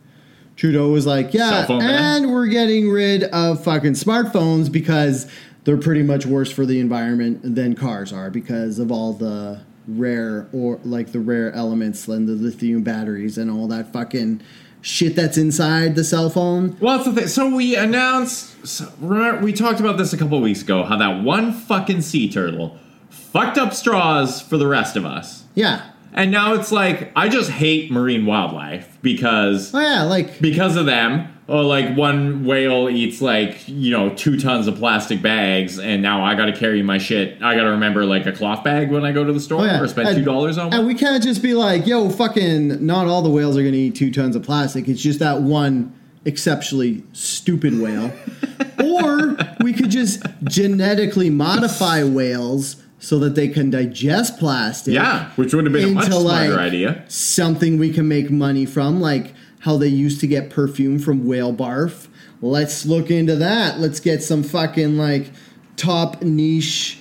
Trudeau 0.57 0.89
was 0.91 1.07
like, 1.07 1.33
"Yeah, 1.33 1.67
and 1.71 2.33
we're 2.33 2.49
getting 2.49 2.91
rid 2.91 3.23
of 3.25 3.63
fucking 3.63 3.93
smartphones 3.93 4.73
because 4.73 5.31
they're 5.65 5.77
pretty 5.77 6.03
much 6.03 6.27
worse 6.27 6.51
for 6.51 6.65
the 6.67 6.81
environment 6.81 7.55
than 7.55 7.75
cars 7.75 8.13
are 8.13 8.31
because 8.31 8.79
of 8.79 8.91
all 8.91 9.13
the 9.13 9.61
rare 9.89 10.47
or 10.53 10.79
like 10.85 11.13
the 11.13 11.21
rare 11.21 11.53
elements 11.53 12.07
and 12.09 12.29
the 12.29 12.33
lithium 12.33 12.83
batteries 12.83 13.37
and 13.39 13.51
all 13.51 13.67
that 13.69 13.93
fucking 13.93 14.41
shit 14.83 15.15
that's 15.17 15.37
inside 15.37 15.95
the 15.95 16.05
cell 16.05 16.31
phone." 16.31 16.77
Well, 16.81 16.97
that's 16.99 17.09
the 17.11 17.15
thing. 17.21 17.29
So 17.29 17.55
we 17.55 17.77
announced. 17.77 18.67
So 18.67 18.91
remember, 19.01 19.43
we 19.43 19.53
talked 19.53 19.81
about 19.81 19.99
this 19.99 20.13
a 20.13 20.17
couple 20.17 20.41
weeks 20.41 20.63
ago. 20.63 20.83
How 20.85 20.97
that 20.97 21.23
one 21.23 21.53
fucking 21.53 22.03
sea 22.03 22.31
turtle 22.31 22.79
fucked 23.09 23.59
up 23.59 23.73
straws 23.75 24.41
for 24.41 24.57
the 24.57 24.67
rest 24.67 24.97
of 24.97 25.05
us, 25.07 25.45
Yeah. 25.55 25.83
and 26.13 26.31
now 26.31 26.55
it's 26.55 26.73
like 26.73 27.13
I 27.17 27.29
just 27.29 27.51
hate 27.51 27.91
marine 27.91 28.27
wildlife 28.27 28.99
because 29.03 29.73
Oh 29.75 29.81
yeah, 29.81 30.03
like 30.03 30.41
because 30.41 30.77
of 30.77 30.87
them. 30.87 31.29
Oh, 31.53 31.63
like 31.67 31.97
one 31.97 32.45
whale 32.45 32.89
eats 32.89 33.21
like 33.21 33.67
you 33.67 33.91
know 33.91 34.11
two 34.15 34.39
tons 34.39 34.69
of 34.69 34.77
plastic 34.77 35.21
bags, 35.21 35.81
and 35.81 36.01
now 36.01 36.25
I 36.25 36.37
got 36.37 36.47
to 36.47 36.57
carry 36.57 36.81
my 36.81 36.99
shit. 36.99 37.43
I 37.43 37.57
got 37.57 37.65
to 37.65 37.71
remember 37.71 38.05
like 38.07 38.25
a 38.27 38.31
cloth 38.33 38.63
bag 38.63 38.93
when 38.93 39.05
I 39.05 39.11
go 39.11 39.25
to 39.25 39.33
the 39.33 39.41
store 39.41 39.63
Oh, 39.63 39.65
yeah. 39.65 39.81
or 39.81 39.89
spend 39.89 40.09
And- 40.09 40.19
two 40.19 40.25
dollars 40.25 40.59
on 40.59 40.73
And 40.73 40.87
we 40.87 40.95
can't 40.95 41.21
just 41.23 41.43
be 41.43 41.55
like, 41.55 41.89
yo, 41.89 42.09
fucking, 42.09 42.87
not 42.87 43.09
all 43.09 43.21
the 43.23 43.31
whales 43.31 43.57
are 43.57 43.63
going 43.63 43.73
to 43.73 43.79
eat 43.79 43.97
two 43.97 44.13
tons 44.13 44.37
of 44.37 44.45
plastic. 44.45 44.87
It's 44.87 45.03
just 45.03 45.19
that 45.19 45.43
one 45.43 45.93
exceptionally 46.25 47.03
stupid 47.13 47.81
whale. 47.81 48.13
or 48.85 49.37
we 49.61 49.73
could 49.73 49.91
just 49.91 50.23
genetically 50.45 51.31
modify 51.31 52.05
whales 52.05 52.77
so 53.01 53.19
that 53.19 53.35
they 53.35 53.49
can 53.49 53.71
digest 53.71 54.39
plastic. 54.39 54.95
Yeah, 54.95 55.31
which 55.37 55.53
would 55.55 55.65
have 55.65 55.73
been 55.73 55.89
a 55.89 55.93
much 55.95 56.07
smarter 56.07 56.23
like, 56.51 56.51
idea. 56.61 57.05
Something 57.09 57.79
we 57.79 57.93
can 57.93 58.07
make 58.07 58.31
money 58.31 58.67
from, 58.67 59.01
like 59.01 59.35
how 59.61 59.77
they 59.77 59.89
used 59.89 60.21
to 60.21 60.27
get 60.27 60.51
perfume 60.51 60.99
from 60.99 61.27
whale 61.27 61.53
barf. 61.55 62.09
Let's 62.43 62.87
look 62.87 63.11
into 63.11 63.37
that. 63.37 63.79
Let's 63.79 64.01
get 64.01 64.23
some 64.23 64.43
fucking 64.43 64.97
like 64.97 65.31
top 65.77 66.23
niche, 66.23 66.99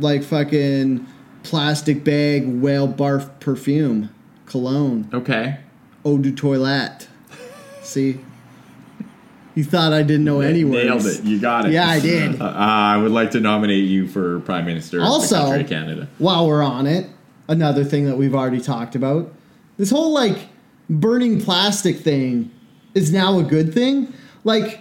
like 0.00 0.22
fucking 0.22 1.06
plastic 1.42 2.04
bag 2.04 2.46
whale 2.46 2.88
barf 2.88 3.28
perfume, 3.40 4.10
cologne, 4.46 5.08
Okay. 5.12 5.58
eau 6.04 6.18
de 6.18 6.32
toilette. 6.32 7.08
See, 7.82 8.18
you 9.54 9.64
thought 9.64 9.92
I 9.92 10.02
didn't 10.02 10.24
know 10.24 10.40
any 10.40 10.64
words. 10.64 10.86
Nailed 10.86 11.06
it. 11.06 11.24
You 11.24 11.38
got 11.38 11.66
it. 11.66 11.72
Yeah, 11.72 11.88
I 11.88 12.00
did. 12.00 12.40
Uh, 12.40 12.46
I 12.56 12.96
would 12.96 13.10
like 13.12 13.32
to 13.32 13.40
nominate 13.40 13.84
you 13.84 14.06
for 14.06 14.40
Prime 14.40 14.64
Minister 14.64 14.98
of 15.00 15.04
Also- 15.04 15.62
Canada. 15.64 16.08
while 16.18 16.46
we're 16.46 16.62
on 16.62 16.86
it, 16.86 17.08
another 17.48 17.84
thing 17.84 18.06
that 18.06 18.16
we've 18.16 18.34
already 18.34 18.60
talked 18.60 18.94
about. 18.94 19.30
This 19.76 19.90
whole 19.90 20.14
like 20.14 20.38
burning 20.88 21.40
plastic 21.40 21.98
thing 21.98 22.50
is 22.94 23.12
now 23.12 23.38
a 23.38 23.42
good 23.42 23.72
thing. 23.72 24.12
Like, 24.44 24.80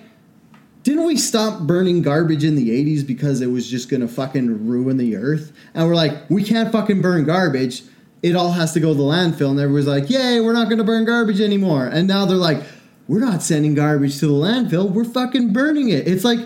didn't 0.83 1.05
we 1.05 1.17
stop 1.17 1.61
burning 1.61 2.01
garbage 2.01 2.43
in 2.43 2.55
the 2.55 2.69
80s 2.69 3.05
because 3.05 3.41
it 3.41 3.47
was 3.47 3.69
just 3.69 3.89
gonna 3.89 4.07
fucking 4.07 4.67
ruin 4.67 4.97
the 4.97 5.15
earth? 5.15 5.51
And 5.73 5.87
we're 5.87 5.95
like, 5.95 6.29
we 6.29 6.43
can't 6.43 6.71
fucking 6.71 7.01
burn 7.01 7.25
garbage. 7.25 7.83
It 8.23 8.35
all 8.35 8.51
has 8.51 8.73
to 8.73 8.79
go 8.79 8.89
to 8.89 8.93
the 8.93 9.03
landfill. 9.03 9.51
And 9.51 9.59
everyone's 9.59 9.87
like, 9.87 10.09
yay, 10.09 10.39
we're 10.41 10.53
not 10.53 10.69
gonna 10.69 10.83
burn 10.83 11.05
garbage 11.05 11.39
anymore. 11.39 11.85
And 11.87 12.07
now 12.07 12.25
they're 12.25 12.37
like, 12.37 12.63
we're 13.07 13.19
not 13.19 13.43
sending 13.43 13.73
garbage 13.73 14.19
to 14.19 14.27
the 14.27 14.33
landfill, 14.33 14.89
we're 14.89 15.03
fucking 15.03 15.53
burning 15.53 15.89
it. 15.89 16.07
It's 16.07 16.23
like, 16.23 16.39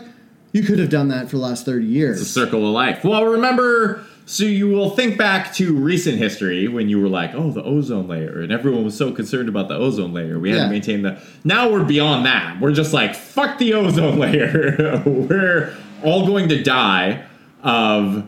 you 0.52 0.64
could 0.64 0.80
have 0.80 0.90
done 0.90 1.10
that 1.10 1.30
for 1.30 1.36
the 1.36 1.44
last 1.44 1.66
30 1.66 1.86
years. 1.86 2.20
The 2.20 2.26
circle 2.26 2.66
of 2.66 2.74
life. 2.74 3.04
Well, 3.04 3.26
remember, 3.26 4.06
so 4.26 4.44
you 4.44 4.68
will 4.68 4.90
think 4.90 5.18
back 5.18 5.54
to 5.56 5.74
recent 5.76 6.18
history 6.18 6.68
when 6.68 6.90
you 6.90 7.00
were 7.00 7.08
like, 7.08 7.32
oh, 7.36 7.52
the 7.52 7.64
ozone 7.64 8.08
layer, 8.08 8.42
and 8.42 8.52
everyone 8.52 8.84
was 8.84 8.98
so 8.98 9.12
concerned 9.12 9.48
about 9.50 9.68
the 9.68 9.76
ozone 9.76 10.14
layer. 10.14 10.40
We 10.40 10.50
had 10.50 10.58
Yeah. 10.58 10.64
to 10.66 10.70
maintain 10.72 11.02
the. 11.04 11.22
Now 11.44 11.70
we're 11.72 11.84
beyond 11.84 12.26
that. 12.26 12.60
We're 12.60 12.74
just 12.74 12.92
like, 12.94 13.14
fuck 13.16 13.58
the 13.60 13.74
ozone 13.76 14.18
layer. 14.26 15.02
we're 15.06 15.76
all 16.04 16.26
going 16.26 16.50
to 16.50 16.64
die 16.64 17.24
of, 17.64 18.28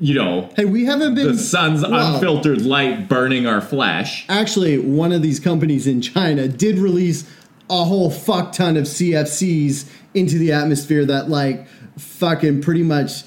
you 0.00 0.14
know, 0.14 0.50
Hey, 0.56 0.64
we 0.64 0.84
haven't 0.86 1.14
been 1.14 1.28
the 1.28 1.38
sun's 1.38 1.82
unfiltered 1.82 2.62
light 2.62 3.08
burning 3.08 3.46
our 3.46 3.60
flesh. 3.60 4.24
Actually, 4.28 4.78
one 4.78 5.12
of 5.12 5.22
these 5.22 5.38
companies 5.40 5.86
in 5.86 6.00
China 6.00 6.48
did 6.48 6.78
release 6.78 7.28
a 7.68 7.84
whole 7.84 8.10
fuck 8.10 8.50
ton 8.52 8.76
of 8.76 8.84
CFCs 8.84 9.88
into 10.14 10.38
the 10.38 10.50
atmosphere 10.52 11.04
that 11.04 11.28
like 11.28 11.66
fucking 11.96 12.60
pretty 12.62 12.82
much 12.82 13.22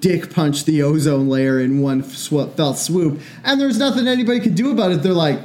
dick 0.00 0.32
punch 0.32 0.64
the 0.64 0.82
ozone 0.82 1.28
layer 1.28 1.60
in 1.60 1.80
one 1.80 2.02
sw- 2.02 2.50
fell 2.56 2.74
swoop, 2.74 3.20
and 3.44 3.60
there's 3.60 3.78
nothing 3.78 4.06
anybody 4.06 4.40
could 4.40 4.54
do 4.54 4.70
about 4.70 4.92
it. 4.92 5.02
They're 5.02 5.12
like, 5.12 5.40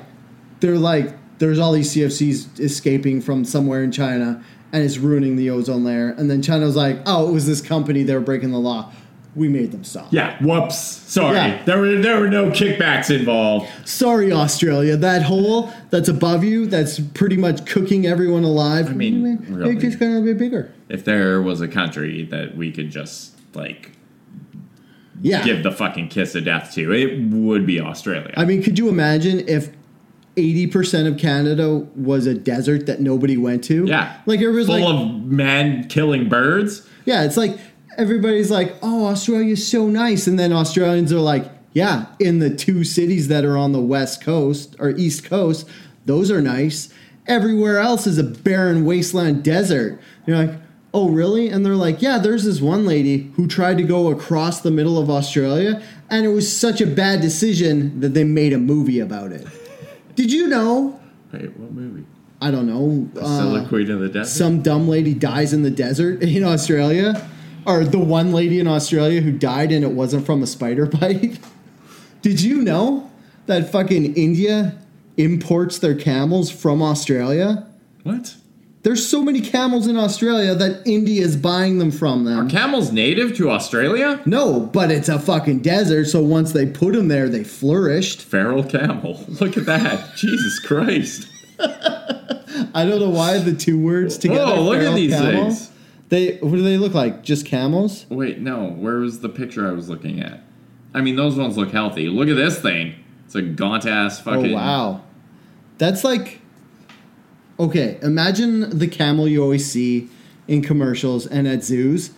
they're 0.60 0.78
like, 0.78 1.14
there's 1.40 1.60
all 1.60 1.74
these 1.74 1.94
CFCs 1.94 2.60
escaping 2.60 3.22
from 3.22 3.46
somewhere 3.46 3.84
in 3.84 3.92
China, 3.92 4.44
and 4.72 4.84
it's 4.84 4.98
ruining 4.98 5.36
the 5.36 5.50
ozone 5.50 5.84
layer. 5.84 6.10
And 6.10 6.30
then 6.30 6.42
China 6.42 6.66
was 6.66 6.76
like, 6.76 7.00
oh, 7.06 7.30
it 7.30 7.34
was 7.34 7.46
this 7.46 7.62
company 7.62 8.04
they 8.04 8.14
were 8.14 8.22
breaking 8.22 8.52
the 8.52 8.60
law. 8.60 8.92
We 9.36 9.50
made 9.50 9.72
them 9.72 9.84
stop. 9.84 10.14
Yeah, 10.14 10.38
whoops. 10.44 10.78
Sorry. 10.78 11.36
Yeah. 11.36 11.64
There 11.64 11.80
were 11.80 11.96
there 11.98 12.20
were 12.20 12.30
no 12.30 12.52
kickbacks 12.52 13.10
involved. 13.10 13.68
Sorry, 13.84 14.32
Australia. 14.32 14.96
That 14.96 15.24
hole 15.24 15.74
that's 15.90 16.08
above 16.08 16.44
you, 16.44 16.68
that's 16.68 17.00
pretty 17.00 17.38
much 17.38 17.66
cooking 17.66 18.06
everyone 18.06 18.44
alive. 18.44 18.90
I 18.90 18.94
mean, 18.94 19.44
really. 19.50 19.74
it's 19.74 19.82
just 19.82 20.00
gonna 20.00 20.22
be 20.22 20.34
bigger. 20.34 20.72
If 20.88 21.04
there 21.04 21.42
was 21.42 21.62
a 21.62 21.68
country 21.68 22.26
that 22.26 22.56
we 22.56 22.72
could 22.72 22.92
just 22.92 23.34
like 23.56 23.92
Yeah. 25.24 25.44
give 25.44 25.64
the 25.64 25.72
fucking 25.72 26.10
kiss 26.10 26.36
of 26.36 26.44
death 26.44 26.74
to, 26.74 26.92
it 26.92 27.32
would 27.32 27.66
be 27.66 27.80
Australia. 27.80 28.34
I 28.36 28.44
mean, 28.44 28.62
could 28.62 28.78
you 28.78 28.90
imagine 28.90 29.48
if 29.48 29.70
80% 30.36 31.08
of 31.08 31.18
Canada 31.18 31.88
was 31.96 32.26
a 32.26 32.34
desert 32.34 32.88
that 32.88 33.00
nobody 33.00 33.38
went 33.38 33.64
to? 33.66 33.86
yeah. 33.86 34.20
Like 34.26 34.42
everybody's 34.42 34.84
full 34.84 34.94
like, 34.94 35.16
of 35.16 35.24
men 35.24 35.88
killing 35.88 36.28
birds. 36.28 36.88
yeah, 37.06 37.24
it's 37.24 37.38
like 37.38 37.58
everybody's 37.98 38.52
like, 38.52 38.76
oh, 38.82 39.06
Australia's 39.08 39.66
so 39.66 39.88
nice. 39.88 40.28
And 40.28 40.38
then 40.38 40.52
Australians 40.52 41.14
are 41.14 41.20
like, 41.20 41.50
yeah, 41.74 42.08
in 42.20 42.40
the 42.40 42.54
two 42.54 42.84
cities 42.84 43.28
that 43.30 43.46
are 43.46 43.58
on 43.58 43.72
the 43.72 43.82
west 43.82 44.22
coast 44.24 44.76
or 44.80 44.90
east 44.92 45.24
coast, 45.24 45.68
those 46.06 46.30
are 46.30 46.42
nice. 46.42 46.94
Everywhere 47.28 47.80
else 47.80 48.06
is 48.06 48.18
a 48.18 48.24
barren 48.24 48.86
wasteland 48.86 49.44
desert. 49.44 50.02
You're 50.26 50.46
like, 50.46 50.56
oh, 50.94 51.10
really? 51.10 51.50
And 51.50 51.66
they're 51.66 51.76
like, 51.76 52.02
yeah, 52.02 52.18
there's 52.20 52.44
this 52.44 52.62
one 52.62 52.86
lady 52.86 53.32
who 53.36 53.48
tried 53.48 53.78
to 53.78 53.84
go 53.84 54.10
across 54.12 54.62
the 54.62 54.72
middle 54.72 54.98
of 54.98 55.10
Australia, 55.10 55.82
and 56.10 56.26
it 56.26 56.30
was 56.30 56.56
such 56.56 56.82
a 56.82 56.86
bad 56.86 57.22
decision 57.22 58.00
that 58.00 58.10
they 58.14 58.24
made 58.24 58.54
a 58.54 58.60
movie 58.60 59.00
about 59.00 59.32
it. 59.32 59.48
Did 60.16 60.32
you 60.32 60.48
know? 60.48 61.00
Wait, 61.32 61.58
what 61.58 61.72
movie? 61.72 62.06
I 62.40 62.52
don't 62.52 62.68
know. 62.68 63.10
Uh, 63.20 63.66
Queen 63.68 63.90
of 63.90 64.02
the 64.02 64.10
Desert. 64.10 64.30
some 64.30 64.62
dumb 64.62 64.88
lady 64.88 65.14
dies 65.14 65.54
in 65.54 65.64
the 65.64 65.72
desert 65.72 66.22
in 66.24 66.44
Australia, 66.44 67.28
or 67.66 67.84
the 67.86 68.00
one 68.00 68.34
lady 68.34 68.60
in 68.60 68.68
Australia 68.68 69.22
who 69.22 69.32
died 69.32 69.72
and 69.72 69.84
it 69.84 69.92
wasn't 69.92 70.26
from 70.26 70.44
a 70.44 70.48
spider 70.48 70.86
bite. 71.00 71.40
Did 72.22 72.42
you 72.42 72.62
know 72.62 73.10
that 73.46 73.72
fucking 73.72 74.16
India 74.16 74.78
imports 75.18 75.80
their 75.80 75.96
camels 75.96 76.52
from 76.52 76.82
Australia? 76.82 77.68
what? 78.04 78.36
There's 78.84 79.08
so 79.08 79.24
many 79.24 79.40
camels 79.40 79.88
in 79.88 79.96
Australia 79.96 80.54
that 80.56 80.86
India 80.86 81.22
is 81.22 81.38
buying 81.38 81.78
them 81.78 81.90
from 81.90 82.26
them. 82.26 82.48
Are 82.48 82.50
camels 82.50 82.92
native 82.92 83.36
to 83.38 83.50
Australia? 83.50 84.22
no, 84.26 84.60
but 84.60 84.92
it's 84.92 85.08
a 85.08 85.18
fucking 85.18 85.62
desert, 85.62 86.06
so 86.06 86.22
once 86.22 86.52
they 86.52 86.66
put 86.66 86.94
them 86.94 87.08
there, 87.08 87.30
they 87.30 87.46
flourished. 87.46 88.22
Feral 88.22 88.62
camel. 88.62 89.24
Look 89.40 89.56
at 89.56 89.66
that. 89.68 90.18
Jesus 90.18 90.60
Christ. 90.60 91.30
I 91.60 92.86
don't 92.86 93.00
know 93.00 93.10
why 93.10 93.38
the 93.38 93.54
two 93.54 93.80
words 93.80 94.18
together. 94.18 94.54
Whoa, 94.56 94.62
look 94.62 94.82
at 94.82 94.96
these 94.96 95.14
camel. 95.14 95.46
things. 95.46 95.72
They 96.10 96.38
what 96.38 96.52
do 96.52 96.62
they 96.62 96.78
look 96.78 96.94
like? 96.94 97.24
Just 97.24 97.46
camels? 97.46 98.06
Wait, 98.10 98.40
no. 98.40 98.70
Where 98.70 98.98
was 98.98 99.22
the 99.22 99.30
picture 99.30 99.68
I 99.68 99.72
was 99.72 99.90
looking 99.90 100.20
at? 100.20 100.44
I 100.94 101.02
mean, 101.02 101.16
those 101.16 101.36
ones 101.36 101.58
look 101.58 101.72
healthy. 101.72 102.08
Look 102.10 102.28
at 102.28 102.36
this 102.36 102.60
thing. 102.60 102.96
It's 103.26 103.36
a 103.36 103.42
gaunt 103.42 103.86
ass 103.86 104.20
oh, 104.22 104.24
fucking. 104.24 104.52
Oh 104.52 104.56
wow, 104.56 105.02
that's 105.78 106.04
like 106.04 106.42
okay. 107.60 108.00
Imagine 108.02 108.78
the 108.78 108.88
camel 108.88 109.28
you 109.28 109.42
always 109.42 109.70
see 109.70 110.10
in 110.48 110.62
commercials 110.62 111.26
and 111.26 111.48
at 111.48 111.64
zoos, 111.64 112.12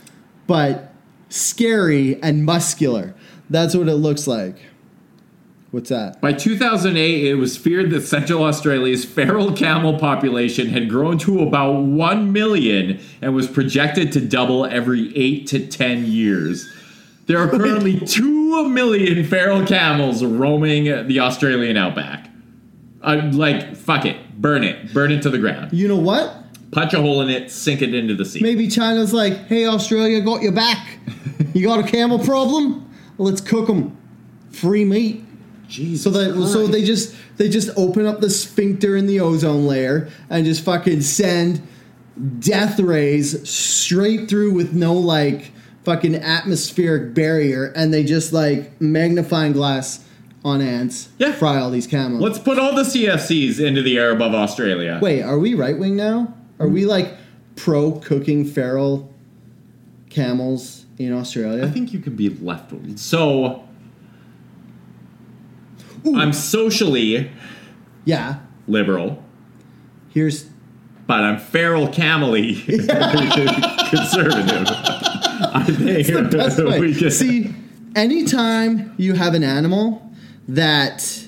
but 0.48 0.94
scary 1.30 2.22
and 2.22 2.46
muscular. 2.46 3.14
That's 3.50 3.76
what 3.76 3.88
it 3.88 3.96
looks 3.96 4.28
like. 4.28 4.58
What's 5.76 5.90
that? 5.90 6.22
By 6.22 6.32
2008, 6.32 7.26
it 7.26 7.36
was 7.36 7.58
feared 7.58 7.90
that 7.90 8.04
Central 8.04 8.44
Australia's 8.46 9.04
feral 9.04 9.52
camel 9.52 10.00
population 10.00 10.70
had 10.70 10.90
grown 10.90 11.18
to 11.18 11.42
about 11.42 11.82
1 11.82 12.32
million 12.32 13.02
and 13.22 13.36
was 13.36 13.48
projected 13.48 14.14
to 14.14 14.22
double 14.22 14.66
every 14.66 15.16
8 15.18 15.48
to 15.48 15.68
10 15.68 16.06
years. 16.06 16.72
There 17.26 17.40
are 17.40 17.50
currently 17.50 18.00
2 18.06 18.70
million 18.70 19.26
feral 19.26 19.66
camels 19.66 20.24
roaming 20.24 21.08
the 21.08 21.20
Australian 21.20 21.76
outback. 21.76 22.30
Uh, 23.02 23.30
like, 23.34 23.76
fuck 23.76 24.06
it. 24.06 24.18
Burn 24.46 24.64
it. 24.64 24.94
Burn 24.94 25.12
it 25.12 25.24
to 25.24 25.32
the 25.32 25.40
ground. 25.40 25.74
You 25.74 25.88
know 25.88 25.96
what? 25.96 26.32
Punch 26.70 26.94
a 26.94 27.02
hole 27.02 27.22
in 27.22 27.32
it, 27.32 27.50
sink 27.50 27.82
it 27.82 27.96
into 27.96 28.14
the 28.14 28.26
sea. 28.26 28.42
Maybe 28.42 28.68
China's 28.68 29.12
like, 29.12 29.48
"Hey, 29.48 29.66
Australia, 29.66 30.22
got 30.22 30.44
your 30.44 30.52
back. 30.52 31.00
You 31.56 31.66
got 31.66 31.80
a 31.80 31.84
camel 31.84 32.20
problem? 32.20 32.88
Let's 33.18 33.42
cook 33.42 33.66
them. 33.66 33.98
Free 34.52 34.86
meat." 34.86 35.24
Jesus 35.68 36.04
So 36.04 36.12
that 36.12 36.36
so 36.48 36.68
they 36.68 36.84
just 36.84 37.16
they 37.38 37.50
just 37.50 37.72
open 37.76 38.06
up 38.06 38.22
the 38.22 38.30
sphincter 38.30 38.96
in 38.96 39.08
the 39.08 39.20
ozone 39.20 39.66
layer 39.66 40.10
and 40.30 40.46
just 40.46 40.64
fucking 40.64 41.02
send 41.02 41.68
death 42.38 42.80
rays 42.80 43.50
straight 43.50 44.30
through 44.30 44.54
with 44.54 44.74
no 44.74 44.94
like 44.94 45.54
fucking 45.86 46.14
atmospheric 46.14 47.16
barrier 47.16 47.74
and 47.76 47.92
they 47.92 48.04
just 48.04 48.32
like 48.32 48.80
magnifying 48.80 49.54
glass 49.54 50.05
on 50.46 50.62
ants 50.62 51.10
Yeah. 51.18 51.32
fry 51.34 51.58
all 51.58 51.72
these 51.72 51.88
camels. 51.88 52.22
Let's 52.22 52.38
put 52.38 52.60
all 52.60 52.76
the 52.76 52.84
CFCs 52.84 53.60
into 53.60 53.82
the 53.82 53.98
air 53.98 54.12
above 54.12 54.36
Australia. 54.36 55.00
Wait, 55.02 55.24
are 55.24 55.40
we 55.40 55.56
right 55.56 55.78
wing 55.78 55.96
now? 55.96 56.34
Are 56.60 56.68
we 56.70 56.86
like 56.86 57.16
pro 57.56 57.94
cooking 57.94 58.46
feral 58.46 59.12
camels 60.12 60.86
in 61.00 61.12
Australia? 61.12 61.66
I 61.66 61.70
think 61.72 61.92
you 61.92 62.00
could 62.00 62.16
be 62.16 62.30
left. 62.30 62.72
Wing. 62.72 62.96
So 62.96 63.64
I'm 66.16 66.32
socially 66.32 67.32
yeah. 68.06 68.38
liberal, 68.68 69.24
Here's 70.10 70.46
but 71.08 71.22
I'm 71.22 71.38
feral 71.40 71.88
camely 71.88 72.56
conservative. 73.90 74.68
I 74.68 75.64
think 75.66 76.32
That's 76.32 76.58
we 76.80 76.94
can- 76.96 77.12
See, 77.12 77.54
anytime 77.96 78.94
you 78.98 79.14
have 79.14 79.34
an 79.34 79.44
animal 79.44 80.05
that 80.48 81.26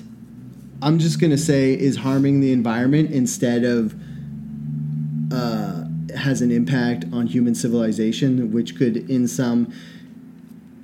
I'm 0.82 0.98
just 0.98 1.20
gonna 1.20 1.38
say 1.38 1.72
is 1.74 1.96
harming 1.96 2.40
the 2.40 2.52
environment 2.52 3.10
instead 3.10 3.64
of 3.64 3.94
uh, 5.32 5.84
has 6.16 6.40
an 6.40 6.50
impact 6.50 7.04
on 7.12 7.26
human 7.26 7.54
civilization, 7.54 8.52
which 8.52 8.76
could 8.76 8.96
in 9.10 9.26
some 9.28 9.72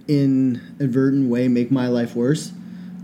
inadvertent 0.09 1.29
way 1.31 1.49
make 1.49 1.71
my 1.71 1.89
life 1.89 2.15
worse. 2.15 2.53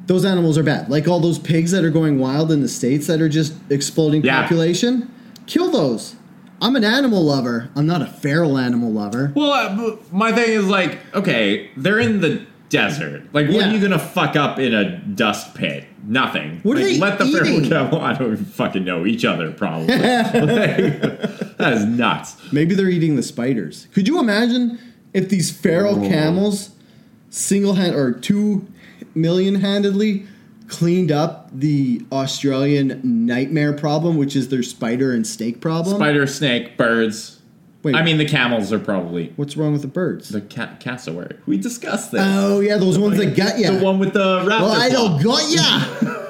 Those 0.06 0.24
animals 0.24 0.58
are 0.58 0.62
bad. 0.62 0.88
Like 0.90 1.06
all 1.08 1.20
those 1.20 1.38
pigs 1.38 1.70
that 1.70 1.84
are 1.84 1.90
going 1.90 2.18
wild 2.18 2.50
in 2.50 2.62
the 2.62 2.68
states 2.68 3.06
that 3.06 3.20
are 3.20 3.28
just 3.28 3.54
exploding 3.70 4.22
Yeah. 4.24 4.42
population. 4.42 5.08
Kill 5.46 5.70
those. 5.70 6.16
I'm 6.60 6.76
an 6.76 6.84
animal 6.84 7.22
lover. 7.24 7.70
I'm 7.74 7.86
not 7.86 8.02
a 8.02 8.06
feral 8.06 8.58
animal 8.58 8.90
lover. 8.92 9.32
Well, 9.34 9.52
uh, 9.52 9.96
my 10.12 10.32
thing 10.32 10.50
is 10.50 10.66
like, 10.66 10.98
okay, 11.14 11.70
they're 11.76 12.00
in 12.00 12.20
the 12.20 12.42
desert. 12.70 13.22
Like, 13.34 13.48
what 13.48 13.56
Yeah. 13.56 13.70
are 13.70 13.74
you 13.74 13.80
gonna 13.80 13.98
fuck 13.98 14.34
up 14.36 14.58
in 14.58 14.72
a 14.72 14.96
dust 14.98 15.54
pit? 15.54 15.84
Nothing. 16.06 16.60
What 16.62 16.78
are 16.78 16.80
they 16.80 16.96
let 16.98 17.18
the 17.18 17.26
feral 17.26 17.48
eating? 17.58 17.68
camel. 17.70 18.00
I 18.00 18.14
don't 18.14 18.32
even 18.32 18.44
fucking 18.46 18.84
know 18.84 19.04
each 19.04 19.24
other. 19.26 19.50
Probably. 19.50 19.88
Like, 19.88 19.98
that 21.58 21.72
is 21.74 21.84
nuts. 21.84 22.36
Maybe 22.52 22.74
they're 22.74 22.88
eating 22.88 23.16
the 23.16 23.22
spiders. 23.22 23.86
Could 23.92 24.08
you 24.08 24.18
imagine 24.18 24.78
if 25.12 25.28
these 25.28 25.50
feral 25.50 26.02
Oh. 26.04 26.08
camels 26.08 26.70
single 27.28 27.74
hand 27.74 27.94
or 27.94 28.12
two 28.12 28.66
million 29.14 29.56
handedly 29.56 30.24
cleaned 30.68 31.10
up 31.12 31.50
the 31.52 32.00
Australian 32.12 33.00
nightmare 33.26 33.72
problem, 33.72 34.16
which 34.16 34.36
is 34.36 34.48
their 34.48 34.62
spider 34.62 35.12
and 35.12 35.26
snake 35.26 35.60
problem? 35.60 35.96
Spider, 35.96 36.26
snake, 36.26 36.76
birds. 36.78 37.39
Wait, 37.82 37.94
I 37.94 38.02
mean, 38.02 38.18
the 38.18 38.26
camels 38.28 38.72
are 38.72 38.78
probably 38.78 39.32
what's 39.36 39.56
wrong 39.56 39.72
with 39.72 39.82
the 39.82 39.88
birds? 39.88 40.28
the 40.28 40.42
ca- 40.42 40.76
cassowary. 40.80 41.36
We 41.46 41.56
discussed 41.56 42.12
this. 42.12 42.20
oh 42.22 42.60
yeah, 42.60 42.76
those 42.76 42.98
ones 42.98 43.16
that 43.18 43.34
got 43.36 43.58
you. 43.58 43.78
The 43.78 43.82
one 43.84 43.98
with 43.98 44.12
the 44.12 44.40
raptor. 44.40 44.48
well, 44.48 44.72
I 44.72 44.88
don't 44.90 45.22
got 45.22 45.50
ya. 45.50 46.16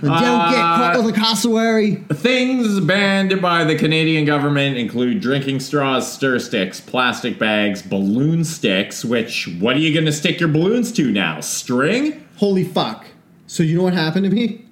Don't 0.00 0.12
get 0.12 0.20
caught 0.20 0.94
Uh, 0.96 1.02
with 1.02 1.16
a 1.16 1.18
cassowary. 1.18 1.96
Things 2.12 2.78
banned 2.78 3.42
by 3.42 3.64
the 3.64 3.74
Canadian 3.74 4.24
government 4.24 4.76
include 4.76 5.18
drinking 5.20 5.58
straws, 5.58 6.12
stir 6.12 6.38
sticks, 6.38 6.80
plastic 6.80 7.36
bags, 7.36 7.82
balloon 7.82 8.44
sticks. 8.44 9.04
Which, 9.04 9.48
what 9.58 9.74
are 9.74 9.80
you 9.80 9.92
going 9.92 10.06
to 10.06 10.12
stick 10.12 10.38
your 10.38 10.50
balloons 10.50 10.92
to 10.92 11.10
now? 11.10 11.40
String? 11.40 12.24
Holy 12.36 12.62
fuck. 12.62 13.06
So 13.48 13.64
you 13.64 13.76
know 13.78 13.82
what 13.82 13.92
happened 13.94 14.24
to 14.26 14.30
me? 14.30 14.66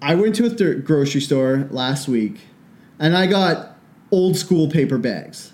I 0.00 0.14
went 0.14 0.36
to 0.36 0.46
a 0.46 0.50
th- 0.50 0.84
grocery 0.84 1.20
store 1.20 1.66
last 1.72 2.06
week 2.06 2.36
and 3.00 3.16
I 3.16 3.26
got 3.26 3.73
old 4.14 4.36
school 4.36 4.68
paper 4.68 4.98
bags. 4.98 5.50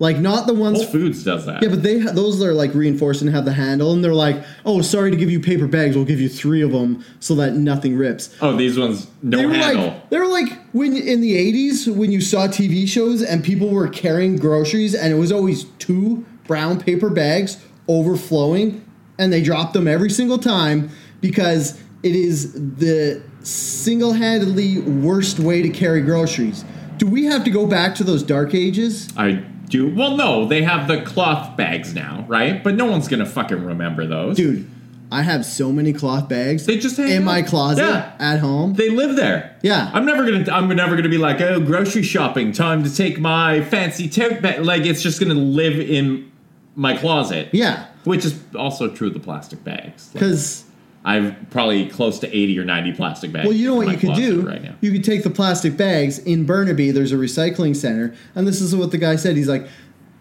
Like 0.00 0.18
not 0.18 0.48
the 0.48 0.54
ones 0.54 0.78
Whole 0.82 0.90
Foods 0.90 1.22
does 1.22 1.46
that. 1.46 1.62
Yeah, 1.62 1.68
but 1.68 1.84
they 1.84 1.98
those 1.98 2.42
are 2.42 2.52
like 2.52 2.74
reinforced 2.74 3.22
and 3.22 3.30
have 3.30 3.44
the 3.44 3.52
handle 3.52 3.92
and 3.92 4.02
they're 4.02 4.12
like, 4.12 4.44
"Oh, 4.66 4.82
sorry 4.82 5.12
to 5.12 5.16
give 5.16 5.30
you 5.30 5.38
paper 5.38 5.68
bags. 5.68 5.94
We'll 5.94 6.04
give 6.04 6.20
you 6.20 6.28
3 6.28 6.62
of 6.62 6.72
them 6.72 7.04
so 7.20 7.36
that 7.36 7.54
nothing 7.54 7.96
rips." 7.96 8.34
oh, 8.42 8.56
these 8.56 8.76
ones 8.76 9.06
no 9.22 9.38
they 9.38 9.46
were 9.46 9.54
handle. 9.54 9.86
like 9.86 10.10
they 10.10 10.18
were 10.18 10.26
like 10.26 10.48
when 10.72 10.96
in 10.96 11.20
the 11.20 11.36
80s 11.36 11.94
when 11.96 12.10
you 12.10 12.20
saw 12.20 12.48
TV 12.48 12.88
shows 12.88 13.22
and 13.22 13.44
people 13.44 13.68
were 13.70 13.88
carrying 13.88 14.36
groceries 14.36 14.96
and 14.96 15.12
it 15.12 15.16
was 15.16 15.30
always 15.30 15.64
two 15.78 16.26
brown 16.46 16.80
paper 16.80 17.08
bags 17.08 17.64
overflowing, 17.88 18.84
and 19.18 19.32
they 19.32 19.42
drop 19.42 19.74
them 19.74 19.86
every 19.86 20.10
single 20.10 20.38
time 20.38 20.90
because 21.20 21.80
it 22.02 22.16
is 22.16 22.52
the 22.52 23.22
single-handedly 23.42 24.80
worst 24.80 25.38
way 25.38 25.62
to 25.62 25.68
carry 25.68 26.00
groceries. 26.02 26.64
Do 26.98 27.06
we 27.06 27.24
have 27.24 27.44
to 27.44 27.50
go 27.50 27.66
back 27.66 27.94
to 27.96 28.04
those 28.04 28.22
dark 28.22 28.54
ages? 28.54 29.08
I 29.16 29.32
do. 29.68 29.94
Well, 29.94 30.16
no, 30.16 30.46
they 30.46 30.62
have 30.62 30.88
the 30.88 31.02
cloth 31.02 31.56
bags 31.56 31.94
now, 31.94 32.24
right? 32.28 32.62
But 32.62 32.74
no 32.76 32.84
one's 32.86 33.08
gonna 33.08 33.26
fucking 33.26 33.64
remember 33.64 34.06
those, 34.06 34.36
Dude, 34.36 34.68
I 35.10 35.22
have 35.22 35.44
so 35.46 35.70
many 35.72 35.92
cloth 35.92 36.28
bags 36.28 36.66
They 36.66 36.76
just 36.78 36.98
in 36.98 37.24
my 37.24 37.42
closet 37.42 37.82
Yeah. 37.84 38.12
at 38.18 38.40
home. 38.40 38.74
They 38.74 38.90
live 38.90 39.16
there. 39.16 39.56
Yeah. 39.62 39.90
I'm 39.92 40.04
never 40.04 40.24
gonna. 40.24 40.50
I'm 40.52 40.68
never 40.68 40.96
gonna 40.96 41.08
be 41.08 41.18
like, 41.18 41.40
oh, 41.40 41.60
grocery 41.60 42.02
shopping. 42.02 42.52
Time 42.52 42.82
to 42.84 42.94
take 42.94 43.18
my 43.18 43.62
fancy 43.62 44.08
tote 44.08 44.42
bag. 44.42 44.64
Like 44.64 44.82
it's 44.86 45.02
just 45.02 45.20
gonna 45.20 45.34
live 45.34 45.78
in 45.78 46.30
my 46.76 46.96
closet. 46.96 47.48
yeah, 47.52 47.86
Which 48.04 48.24
is 48.24 48.38
also 48.56 48.88
true 48.88 49.06
of 49.08 49.14
the 49.14 49.20
plastic 49.20 49.62
bags. 49.62 50.08
Like, 50.08 50.14
because 50.14 50.64
I've 51.04 51.50
probably 51.50 51.86
close 51.88 52.18
to 52.20 52.34
80 52.34 52.58
or 52.58 52.64
90 52.64 52.92
plastic 52.92 53.30
bags. 53.30 53.46
well, 53.46 53.54
you 53.54 53.68
know 53.68 53.74
what 53.74 53.88
you 53.88 53.98
could 53.98 54.14
do? 54.14 54.40
right 54.40 54.62
now. 54.62 54.74
You 54.80 54.90
could 54.90 55.04
take 55.04 55.22
the 55.22 55.30
plastic 55.30 55.76
bags 55.76 56.18
in 56.18 56.46
Burnaby. 56.46 56.92
There's 56.92 57.12
a 57.12 57.16
recycling 57.16 57.76
center, 57.76 58.14
and 58.34 58.46
this 58.46 58.60
is 58.62 58.74
what 58.74 58.90
the 58.90 58.98
guy 58.98 59.16
said. 59.16 59.36
He's 59.36 59.48
like, 59.48 59.68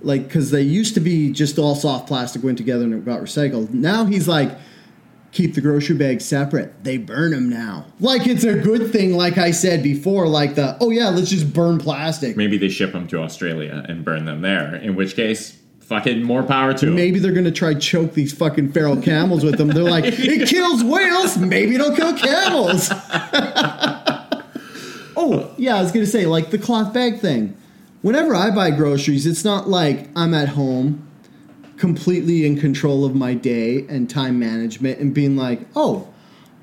like 0.02 0.24
because 0.24 0.52
they 0.52 0.62
used 0.62 0.94
to 0.96 1.00
be 1.00 1.32
just 1.32 1.58
all 1.58 1.76
soft 1.76 2.08
plastic 2.08 2.44
went 2.44 2.58
together 2.58 2.84
and 2.84 2.94
it 2.94 3.06
got 3.06 3.22
recycled. 3.22 3.72
Now 3.72 4.06
he's 4.06 4.28
like. 4.28 4.58
Keep 5.32 5.56
the 5.56 5.62
grocery 5.62 5.96
bags 5.96 6.26
separate. 6.26 6.84
They 6.84 6.98
burn 6.98 7.32
them 7.32 7.50
now. 7.50 7.88
Like 8.00 8.28
it's 8.28 8.44
a 8.44 8.54
good 8.54 8.92
thing, 8.92 9.18
like 9.18 9.40
I 9.40 9.50
said 9.50 9.82
before, 9.82 10.28
like 10.28 10.54
the, 10.54 10.78
oh 10.80 10.92
yeah, 10.92 11.10
let's 11.10 11.32
just 11.32 11.52
burn 11.52 11.80
plastic. 11.80 12.38
Maybe 12.38 12.60
they 12.60 12.70
ship 12.70 12.92
them 12.92 13.08
to 13.08 13.18
Australia 13.18 13.84
and 13.90 14.06
burn 14.06 14.26
them 14.26 14.42
there. 14.42 14.76
In 14.76 14.96
which 14.96 15.16
case, 15.16 15.58
fucking 15.84 16.24
more 16.24 16.44
power 16.44 16.74
to. 16.76 16.90
Maybe 16.90 17.20
they're 17.20 17.34
gonna 17.34 17.52
try 17.52 17.74
choke 17.74 18.14
these 18.14 18.34
fucking 18.34 18.72
feral 18.72 19.02
camels 19.02 19.44
with 19.44 19.58
them. 19.58 19.68
They're 19.70 19.84
like, 19.84 20.06
it 20.06 20.48
kills 20.50 20.84
whales. 20.84 21.38
Maybe 21.38 21.76
it'll 21.76 21.96
kill 21.96 22.18
camels. 22.18 22.90
oh 25.16 25.54
yeah, 25.58 25.76
I 25.76 25.82
was 25.82 25.92
gonna 25.92 26.06
say 26.06 26.26
like 26.26 26.50
the 26.52 26.58
cloth 26.58 26.94
bag 26.94 27.20
thing. 27.20 27.58
Whenever 28.02 28.36
I 28.36 28.52
buy 28.52 28.72
groceries, 28.72 29.26
it's 29.26 29.46
not 29.46 29.70
like 29.70 30.10
I'm 30.16 30.34
at 30.34 30.50
home, 30.50 31.08
completely 31.78 32.46
in 32.46 32.60
control 32.60 33.06
of 33.06 33.16
my 33.16 33.34
day 33.34 33.86
and 33.88 34.10
time 34.10 34.40
management, 34.40 35.00
and 35.00 35.14
being 35.14 35.36
like, 35.36 35.62
oh. 35.76 36.10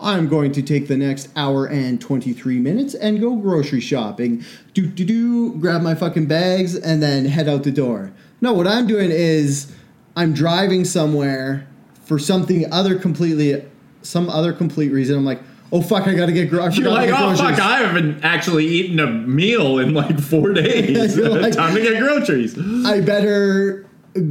I'm 0.03 0.29
going 0.29 0.53
to 0.53 0.63
take 0.63 0.89
the 0.89 0.97
next 0.97 1.29
hour 1.37 1.67
and 1.67 2.01
23 2.01 2.59
minutes 2.59 2.95
and 2.95 3.21
go 3.21 3.37
grocery 3.37 3.81
shopping. 3.81 4.43
Do 4.73 4.87
do 4.87 5.05
do, 5.05 5.53
grab 5.59 5.83
my 5.83 5.95
fucking 5.95 6.25
bags 6.25 6.75
and 6.75 7.03
then 7.03 7.27
head 7.27 7.51
out 7.51 7.65
the 7.65 7.71
door. 7.71 8.11
No, 8.41 8.53
what 8.53 8.67
I'm 8.67 8.87
doing 8.87 9.11
is 9.11 9.73
I'm 10.17 10.33
driving 10.33 10.85
somewhere 10.85 11.67
for 12.05 12.19
something 12.19 12.71
other 12.73 12.99
completely 12.99 13.65
some 14.03 14.29
other 14.31 14.53
complete 14.53 14.91
reason. 14.93 15.17
I'm 15.19 15.25
like, 15.27 15.41
"Oh 15.73 15.83
fuck, 15.83 16.07
I 16.09 16.15
got 16.15 16.27
to 16.27 16.33
get 16.33 16.49
gro- 16.51 16.65
I 16.65 16.69
You're 16.71 16.91
like, 16.91 17.11
oh 17.11 17.17
groceries." 17.35 17.41
fuck, 17.41 17.61
I 17.61 17.79
haven't 17.81 18.25
actually 18.25 18.67
eaten 18.67 18.99
a 18.99 19.07
meal 19.11 19.79
in 19.79 19.93
like 19.95 20.19
four 20.19 20.53
days. 20.55 21.17
Like- 21.19 21.53
Time 21.57 21.75
to 21.75 21.83
get 21.83 22.01
groceries. 22.01 22.57
I 22.87 23.01
better 23.03 23.87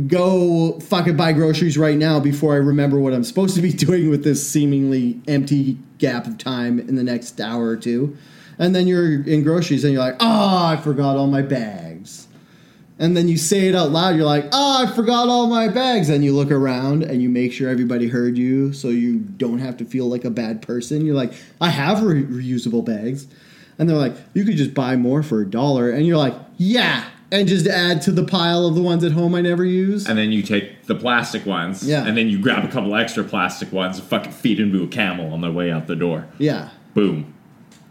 go 0.07 0.79
fucking 0.81 1.15
buy 1.15 1.31
groceries 1.31 1.77
right 1.77 1.97
now 1.97 2.19
before 2.19 2.53
I 2.53 2.57
remember 2.57 2.99
what 2.99 3.13
I'm 3.13 3.23
supposed 3.23 3.55
to 3.55 3.61
be 3.61 3.71
doing 3.87 4.09
with 4.09 4.23
this 4.23 4.45
seemingly 4.47 5.21
empty 5.27 5.77
gap 5.99 6.27
of 6.27 6.37
time 6.37 6.79
in 6.79 6.95
the 6.95 7.03
next 7.03 7.39
hour 7.39 7.67
or 7.67 7.77
two. 7.77 8.17
And 8.57 8.75
then 8.75 8.87
you're 8.87 9.23
in 9.23 9.43
groceries 9.43 9.85
and 9.85 9.93
you're 9.93 10.01
like, 10.03 10.17
oh, 10.19 10.65
I 10.65 10.75
forgot 10.77 11.15
all 11.15 11.27
my 11.27 11.41
bags. 11.41 12.27
And 13.01 13.15
then 13.15 13.29
you 13.29 13.37
say 13.37 13.69
it 13.69 13.75
out 13.75 13.91
loud, 13.91 14.17
you're 14.17 14.25
like, 14.25 14.45
oh, 14.51 14.83
I 14.85 14.91
forgot 14.93 15.29
all 15.29 15.47
my 15.47 15.69
bags. 15.69 16.09
And 16.09 16.23
you 16.23 16.35
look 16.35 16.51
around 16.51 17.03
and 17.03 17.21
you 17.21 17.29
make 17.29 17.53
sure 17.53 17.69
everybody 17.69 18.09
heard 18.09 18.37
you 18.37 18.73
so 18.73 18.89
you 18.89 19.19
don't 19.19 19.59
have 19.59 19.77
to 19.77 19.85
feel 19.85 20.07
like 20.07 20.25
a 20.25 20.29
bad 20.29 20.61
person. 20.61 21.05
You're 21.05 21.15
like, 21.15 21.31
I 21.61 21.69
have 21.69 22.03
re- 22.03 22.23
reusable 22.23 22.83
bags. 22.83 23.27
And 23.77 23.89
they're 23.89 23.95
like, 23.95 24.15
you 24.33 24.43
could 24.43 24.57
just 24.57 24.73
buy 24.73 24.97
more 24.97 25.23
for 25.23 25.39
a 25.41 25.49
dollar. 25.49 25.89
And 25.89 26.05
you're 26.05 26.17
like, 26.17 26.35
yeah. 26.57 27.05
And 27.31 27.47
just 27.47 27.67
add 27.67 28.01
to 28.01 28.11
the 28.11 28.25
pile 28.25 28.65
of 28.65 28.75
the 28.75 28.81
ones 28.81 29.03
at 29.05 29.13
home 29.13 29.33
I 29.33 29.39
never 29.41 29.63
use. 29.63 30.05
And 30.09 30.17
then 30.17 30.33
you 30.33 30.41
take 30.41 30.87
the 30.87 30.95
plastic 30.95 31.45
ones, 31.45 31.87
Yeah. 31.87 32.05
and 32.05 32.17
then 32.17 32.27
you 32.27 32.39
grab 32.39 32.65
a 32.65 32.67
couple 32.67 32.93
extra 32.95 33.23
plastic 33.23 33.71
ones 33.71 33.99
and 33.99 34.07
fucking 34.07 34.31
feed 34.33 34.59
into 34.59 34.83
a 34.83 34.87
camel 34.87 35.31
on 35.31 35.39
their 35.41 35.51
way 35.51 35.71
out 35.71 35.87
the 35.87 35.95
door. 35.95 36.27
yeah. 36.39 36.69
Boom. 36.95 37.33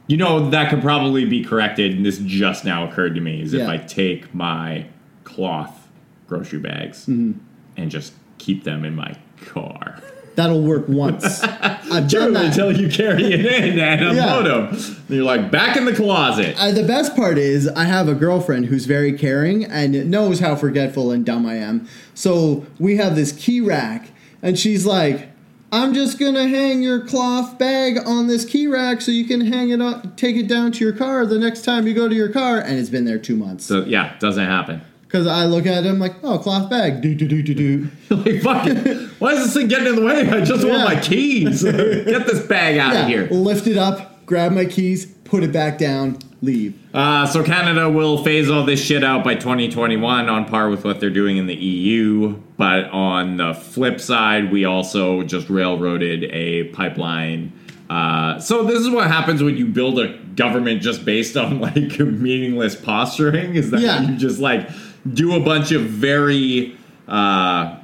You 0.08 0.16
know, 0.16 0.50
that 0.50 0.70
could 0.70 0.80
probably 0.82 1.24
be 1.24 1.44
corrected, 1.44 1.92
and 1.96 2.04
this 2.04 2.18
just 2.18 2.64
now 2.64 2.88
occurred 2.88 3.14
to 3.14 3.20
me, 3.20 3.40
is 3.42 3.52
if 3.54 3.68
I 3.68 3.76
take 3.76 4.34
my 4.34 4.86
cloth 5.28 5.88
grocery 6.26 6.58
bags 6.58 7.06
Mm-hmm. 7.06 7.38
and 7.76 7.90
just 7.90 8.12
keep 8.38 8.64
them 8.64 8.84
in 8.84 8.94
my 8.94 9.14
car. 9.46 10.02
That'll 10.36 10.62
work 10.62 10.88
once. 10.88 11.42
I've 11.42 12.08
done 12.08 12.32
that. 12.34 12.44
Until 12.46 12.70
you 12.76 12.88
carry 12.88 13.24
it 13.24 13.44
in 13.44 13.78
and 13.80 14.00
unload 14.18 14.46
them. 14.72 14.96
You're 15.08 15.24
like, 15.24 15.50
back 15.50 15.76
in 15.76 15.84
the 15.84 15.92
closet. 15.94 16.54
Uh, 16.56 16.70
the 16.70 16.84
best 16.84 17.16
part 17.16 17.38
is 17.38 17.66
I 17.66 17.84
have 17.84 18.06
a 18.08 18.14
girlfriend 18.14 18.66
who's 18.66 18.84
very 18.84 19.12
caring 19.18 19.64
and 19.64 20.08
knows 20.10 20.38
how 20.38 20.54
forgetful 20.54 21.10
and 21.10 21.26
dumb 21.26 21.44
I 21.44 21.56
am. 21.56 21.88
So 22.14 22.66
we 22.78 22.96
have 22.98 23.16
this 23.16 23.32
key 23.32 23.60
rack, 23.60 24.10
and 24.40 24.56
she's 24.56 24.86
like, 24.86 25.28
"I'm 25.72 25.92
just 25.92 26.20
gonna 26.20 26.46
hang 26.46 26.82
your 26.82 27.00
cloth 27.04 27.58
bag 27.58 27.98
on 28.06 28.28
this 28.28 28.44
key 28.44 28.68
rack 28.68 29.00
so 29.00 29.10
you 29.10 29.24
can 29.24 29.40
hang 29.40 29.70
it 29.70 29.80
up, 29.80 30.16
take 30.16 30.36
it 30.36 30.46
down 30.46 30.70
to 30.72 30.84
your 30.84 30.94
car 30.94 31.26
the 31.26 31.38
next 31.40 31.62
time 31.64 31.88
you 31.88 31.94
go 31.94 32.08
to 32.08 32.14
your 32.14 32.28
car." 32.28 32.60
And 32.60 32.78
it's 32.78 32.90
been 32.90 33.06
there 33.06 33.18
two 33.18 33.34
months. 33.36 33.64
So, 33.64 33.84
yeah, 33.84 34.14
doesn't 34.20 34.46
happen. 34.46 34.82
Because 35.08 35.26
I 35.26 35.46
look 35.46 35.64
at 35.64 35.86
it, 35.86 35.88
I'm 35.88 35.98
like, 35.98 36.16
"Oh, 36.22 36.38
cloth 36.38 36.68
bag, 36.68 37.00
do 37.00 37.14
do 37.14 37.26
do 37.26 37.42
do 37.42 37.54
do." 37.54 37.88
like, 38.14 38.42
fuck 38.42 38.66
it. 38.66 39.08
Why 39.18 39.32
is 39.32 39.44
this 39.46 39.54
thing 39.54 39.66
getting 39.68 39.86
in 39.86 39.96
the 39.96 40.04
way? 40.04 40.28
I 40.28 40.44
just 40.44 40.64
want 40.66 40.78
Yeah. 40.80 40.84
my 40.84 41.00
keys. 41.00 41.62
Get 41.64 42.26
this 42.26 42.46
bag 42.46 42.76
out 42.76 42.94
of 42.94 43.06
here. 43.06 43.26
lift 43.30 43.66
it 43.66 43.78
up, 43.78 44.26
grab 44.26 44.52
my 44.52 44.66
keys, 44.66 45.06
put 45.06 45.42
it 45.42 45.50
back 45.50 45.78
down, 45.78 46.18
leave. 46.42 46.78
Uh, 46.92 47.24
so 47.26 47.42
Canada 47.42 47.88
will 47.88 48.22
phase 48.22 48.50
all 48.50 48.64
this 48.66 48.84
shit 48.84 49.02
out 49.02 49.24
by 49.24 49.34
2021 49.34 50.28
on 50.28 50.44
par 50.44 50.68
with 50.68 50.84
what 50.84 51.00
they're 51.00 51.08
doing 51.08 51.38
in 51.38 51.46
the 51.46 51.54
EU. 51.56 52.34
But 52.58 52.90
on 52.90 53.38
the 53.38 53.54
flip 53.54 54.00
side, 54.00 54.52
we 54.52 54.66
also 54.66 55.22
just 55.22 55.48
railroaded 55.48 56.24
a 56.24 56.64
pipeline. 56.64 57.52
Uh, 57.88 58.38
so 58.38 58.64
this 58.64 58.80
is 58.80 58.90
what 58.90 59.06
happens 59.06 59.42
when 59.42 59.56
you 59.56 59.64
build 59.64 59.98
a 59.98 60.18
government 60.36 60.82
just 60.82 61.06
based 61.06 61.36
on 61.38 61.60
like 61.62 61.98
meaningless 61.98 62.76
posturing. 62.76 63.54
Is 63.54 63.70
that 63.70 63.80
Yeah. 63.80 64.02
you 64.02 64.16
just 64.18 64.38
like 64.38 64.68
do 65.14 65.34
a 65.34 65.40
bunch 65.40 65.72
of 65.72 65.82
very 65.82 66.76
uh, 67.06 67.78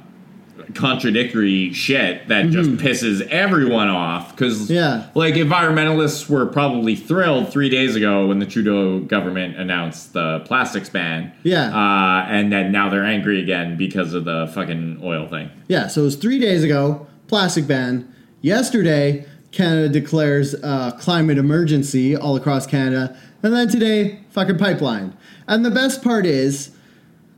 contradictory 0.73 1.71
shit 1.73 2.27
that 2.27 2.49
just 2.49 2.71
pisses 2.71 3.21
everyone 3.29 3.87
off 3.87 4.31
because 4.31 4.55
Mm-hmm. 4.65 4.73
Yeah. 4.73 5.07
like 5.13 5.35
environmentalists 5.35 6.29
were 6.29 6.45
probably 6.45 6.95
thrilled 6.95 7.51
three 7.51 7.69
days 7.69 7.95
ago 7.95 8.27
when 8.27 8.39
the 8.39 8.45
Trudeau 8.45 8.99
government 8.99 9.57
announced 9.57 10.13
the 10.13 10.39
plastics 10.45 10.89
ban. 10.89 11.31
Yeah. 11.43 11.67
Uh, 11.75 12.25
and 12.27 12.51
then 12.51 12.71
now 12.71 12.89
they're 12.89 13.05
angry 13.05 13.41
again 13.41 13.77
because 13.77 14.13
of 14.13 14.25
the 14.25 14.49
fucking 14.53 14.99
oil 15.03 15.27
thing. 15.27 15.49
Yeah, 15.67 15.87
so 15.87 16.01
it 16.01 16.05
was 16.05 16.15
three 16.15 16.39
days 16.39 16.63
ago, 16.63 17.05
plastic 17.27 17.67
ban. 17.67 18.11
Yesterday, 18.41 19.25
Canada 19.51 19.87
declares 19.89 20.53
a 20.55 20.95
climate 20.99 21.37
emergency 21.37 22.15
all 22.15 22.35
across 22.35 22.65
Canada. 22.67 23.15
And 23.43 23.53
then 23.53 23.67
today, 23.69 24.19
fucking 24.31 24.57
pipeline. 24.57 25.15
And 25.47 25.63
the 25.63 25.71
best 25.71 26.03
part 26.03 26.25
is 26.25 26.74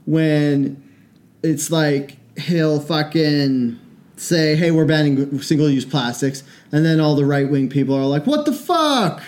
when 0.07 0.81
it's 1.43 1.69
like 1.69 2.17
he'll 2.39 2.79
fucking 2.79 3.77
say, 4.15 4.55
hey, 4.55 4.71
we're 4.71 4.85
banning 4.85 5.39
single 5.41 5.69
use 5.69 5.85
plastics. 5.85 6.43
And 6.71 6.83
then 6.83 6.99
all 6.99 7.15
the 7.15 7.25
right 7.25 7.47
wing 7.47 7.69
people 7.69 7.93
are 7.93 8.05
like, 8.05 8.25
what 8.25 8.45
the 8.45 8.53
fuck? 8.53 9.21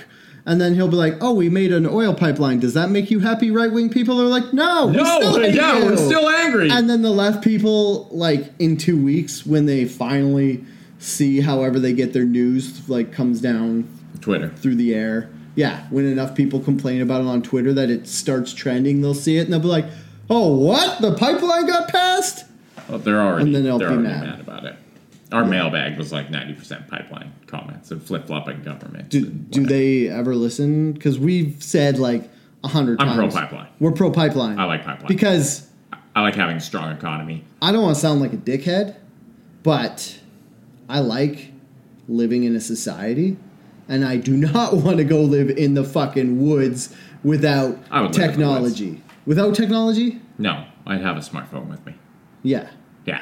And 0.45 0.59
then 0.59 0.73
he'll 0.73 0.87
be 0.87 0.95
like, 0.95 1.15
oh, 1.21 1.33
we 1.33 1.49
made 1.49 1.71
an 1.71 1.85
oil 1.85 2.15
pipeline. 2.15 2.59
Does 2.59 2.73
that 2.73 2.89
make 2.89 3.11
you 3.11 3.19
happy, 3.19 3.51
right 3.51 3.71
wing 3.71 3.89
people? 3.89 4.19
are 4.19 4.25
like, 4.25 4.51
no, 4.53 4.87
we 4.87 4.93
No, 4.93 5.33
hate 5.37 5.53
yeah, 5.53 5.83
we're 5.83 5.97
still 5.97 6.27
angry. 6.27 6.71
And 6.71 6.89
then 6.89 7.03
the 7.03 7.11
left 7.11 7.43
people, 7.43 8.07
like 8.09 8.51
in 8.57 8.77
two 8.77 9.03
weeks, 9.03 9.45
when 9.45 9.67
they 9.67 9.85
finally 9.85 10.63
see 10.97 11.41
however 11.41 11.77
they 11.77 11.93
get 11.93 12.13
their 12.13 12.25
news, 12.25 12.89
like 12.89 13.11
comes 13.11 13.41
down 13.41 13.87
Twitter. 14.21 14.49
through 14.49 14.75
the 14.75 14.95
air. 14.95 15.29
Yeah, 15.55 15.85
when 15.89 16.05
enough 16.05 16.35
people 16.35 16.61
complain 16.61 17.01
about 17.01 17.21
it 17.21 17.27
on 17.27 17.43
Twitter 17.43 17.73
that 17.73 17.89
it 17.91 18.07
starts 18.07 18.53
trending, 18.53 19.01
they'll 19.01 19.13
see 19.13 19.37
it 19.37 19.41
and 19.41 19.53
they'll 19.53 19.59
be 19.59 19.67
like, 19.67 19.85
"Oh, 20.29 20.55
what? 20.57 21.01
The 21.01 21.13
pipeline 21.15 21.65
got 21.67 21.89
passed?" 21.89 22.45
Well, 22.87 22.99
they're 22.99 23.21
already, 23.21 23.45
And 23.45 23.55
then 23.55 23.63
they'll 23.63 23.77
they're 23.77 23.89
be 23.91 23.97
mad. 23.97 24.23
mad. 24.23 24.39
about 24.39 24.65
it. 24.65 24.75
Our 25.31 25.45
mailbag 25.45 25.97
was 25.99 26.11
like 26.11 26.29
90% 26.29 26.87
pipeline 26.87 27.31
comments 27.45 27.91
and 27.91 28.01
flip 28.01 28.25
flopping 28.25 28.63
government. 28.63 29.09
Do, 29.09 29.25
do 29.27 29.63
they 29.65 30.07
ever 30.09 30.33
listen? 30.35 30.93
Because 30.93 31.19
we've 31.19 31.61
said 31.61 31.99
like 31.99 32.27
a 32.63 32.67
hundred 32.67 32.99
I'm 32.99 33.09
times. 33.09 33.33
pro-pipeline. 33.33 33.67
We're 33.79 33.91
pro 33.91 34.11
pipeline. 34.11 34.57
I 34.59 34.65
like 34.65 34.83
pipeline. 34.83 35.07
because 35.07 35.67
I 36.15 36.21
like 36.21 36.33
having 36.35 36.57
a 36.57 36.61
strong 36.61 36.91
economy. 36.91 37.43
I 37.61 37.71
don't 37.71 37.83
want 37.83 37.95
to 37.95 38.01
sound 38.01 38.21
like 38.21 38.33
a 38.33 38.37
dickhead, 38.37 38.95
but 39.61 40.17
I 40.89 40.99
like 40.99 41.51
living 42.07 42.43
in 42.43 42.55
a 42.55 42.59
society, 42.59 43.37
and 43.87 44.03
I 44.03 44.17
do 44.17 44.35
not 44.37 44.73
want 44.77 44.97
to 44.97 45.03
go 45.03 45.21
live 45.21 45.51
in 45.51 45.75
the 45.75 45.83
fucking 45.83 46.43
woods 46.43 46.95
without 47.23 47.77
I 47.91 48.01
would 48.01 48.15
live 48.15 48.15
in 48.15 48.21
the 48.21 48.27
technology. 48.27 49.01
Without 49.29 49.53
technology, 49.53 50.19
No, 50.39 50.65
I'd 50.87 51.01
have 51.01 51.15
a 51.15 51.19
smartphone 51.19 51.69
with 51.69 51.85
me. 51.85 51.93
yeah. 52.41 52.71
Yeah. 53.05 53.21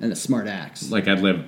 and 0.00 0.12
a 0.12 0.16
smart 0.16 0.46
axe. 0.48 0.90
Like 0.90 1.08
I'd 1.08 1.20
live. 1.20 1.46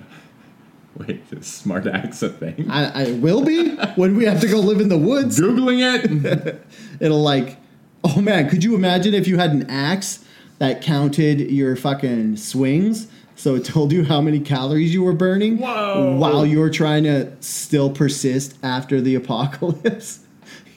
Wait, 0.96 1.20
is 1.30 1.46
smart 1.46 1.86
axe 1.86 2.22
a 2.22 2.30
thing? 2.30 2.70
I, 2.70 3.04
I 3.04 3.12
will 3.12 3.44
be 3.44 3.76
when 3.96 4.16
we 4.16 4.24
have 4.24 4.40
to 4.40 4.48
go 4.48 4.61
live 4.61 4.80
in 4.80 4.88
the 4.88 4.96
woods. 4.96 5.38
Googling 5.38 5.80
it. 5.82 6.66
It'll 7.00 7.22
like, 7.22 7.59
oh 8.02 8.22
man, 8.22 8.48
could 8.48 8.64
you 8.64 8.74
imagine 8.74 9.12
if 9.12 9.28
you 9.28 9.36
had 9.36 9.50
an 9.50 9.68
axe 9.68 10.24
that 10.59 10.80
counted 10.80 11.40
your 11.50 11.76
fucking 11.76 12.38
swings? 12.38 13.09
So 13.36 13.56
it 13.56 13.66
told 13.66 13.92
you 13.92 14.04
how 14.06 14.22
many 14.22 14.40
calories 14.40 14.94
you 14.94 15.02
were 15.02 15.12
burning 15.12 15.59
Whoa. 15.59 16.16
while 16.16 16.46
you 16.46 16.61
were 16.61 16.70
trying 16.70 17.04
to 17.04 17.30
still 17.40 17.90
persist 17.90 18.56
after 18.62 19.02
the 19.02 19.14
apocalypse. 19.16 20.20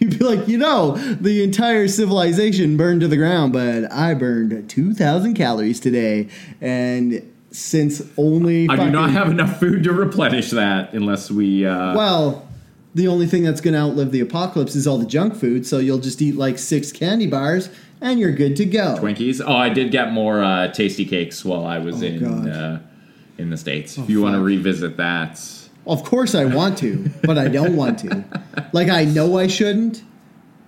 You'd 0.01 0.17
be 0.17 0.25
like, 0.25 0.47
you 0.47 0.57
know, 0.57 0.97
the 0.97 1.43
entire 1.43 1.87
civilization 1.87 2.75
burned 2.75 3.01
to 3.01 3.07
the 3.07 3.17
ground, 3.17 3.53
but 3.53 3.91
I 3.91 4.15
burned 4.15 4.67
2,000 4.67 5.35
calories 5.35 5.79
today. 5.79 6.27
And 6.59 7.31
since 7.51 8.01
only. 8.17 8.67
I 8.67 8.77
do 8.77 8.89
not 8.89 9.11
have 9.11 9.29
enough 9.29 9.59
food 9.59 9.83
to 9.83 9.93
replenish 9.93 10.49
that 10.51 10.93
unless 10.93 11.29
we. 11.29 11.65
Uh, 11.67 11.95
Well, 11.95 12.47
the 12.95 13.07
only 13.07 13.27
thing 13.27 13.43
that's 13.43 13.61
going 13.61 13.75
to 13.75 13.79
outlive 13.79 14.11
the 14.11 14.21
apocalypse 14.21 14.75
is 14.75 14.87
all 14.87 14.97
the 14.97 15.05
junk 15.05 15.35
food, 15.35 15.67
so 15.67 15.77
you'll 15.77 15.99
just 15.99 16.19
eat 16.21 16.35
like 16.35 16.57
six 16.57 16.91
candy 16.91 17.27
bars 17.27 17.69
and 18.01 18.19
you're 18.19 18.31
good 18.31 18.55
to 18.55 18.65
go. 18.65 18.97
Twinkies. 18.99 19.39
Oh, 19.45 19.53
I 19.55 19.69
did 19.69 19.91
get 19.91 20.11
more 20.11 20.43
uh, 20.43 20.69
tasty 20.69 21.05
cakes 21.05 21.45
while 21.45 21.63
I 21.65 21.77
was 21.77 22.01
Oh, 22.01 22.05
in 22.07 22.49
uh, 22.49 22.81
in 23.37 23.49
the 23.51 23.57
states. 23.57 23.97
if 23.99 24.09
you 24.09 24.21
want 24.21 24.33
to 24.35 24.41
revisit 24.41 24.97
that, 24.97 25.37
Of 25.85 26.03
course, 26.03 26.35
I 26.35 26.45
want 26.45 26.77
to, 26.79 27.09
but 27.23 27.37
I 27.37 27.47
don't 27.47 27.75
want 27.75 27.99
to. 27.99 28.23
Like, 28.71 28.89
I 28.89 29.03
know 29.05 29.37
I 29.37 29.47
shouldn't, 29.47 30.03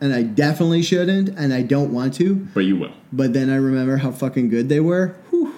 and 0.01 0.13
I 0.13 0.23
definitely 0.23 0.81
shouldn't, 0.81 1.29
and 1.29 1.53
I 1.53 1.61
don't 1.61 1.93
want 1.93 2.15
to, 2.15 2.35
but 2.53 2.61
you 2.61 2.77
will. 2.77 2.93
but 3.11 3.33
then 3.33 3.49
I 3.49 3.55
remember 3.55 3.97
how 3.97 4.11
fucking 4.11 4.49
good 4.49 4.69
they 4.69 4.79
were. 4.79 5.15
Whew. 5.29 5.53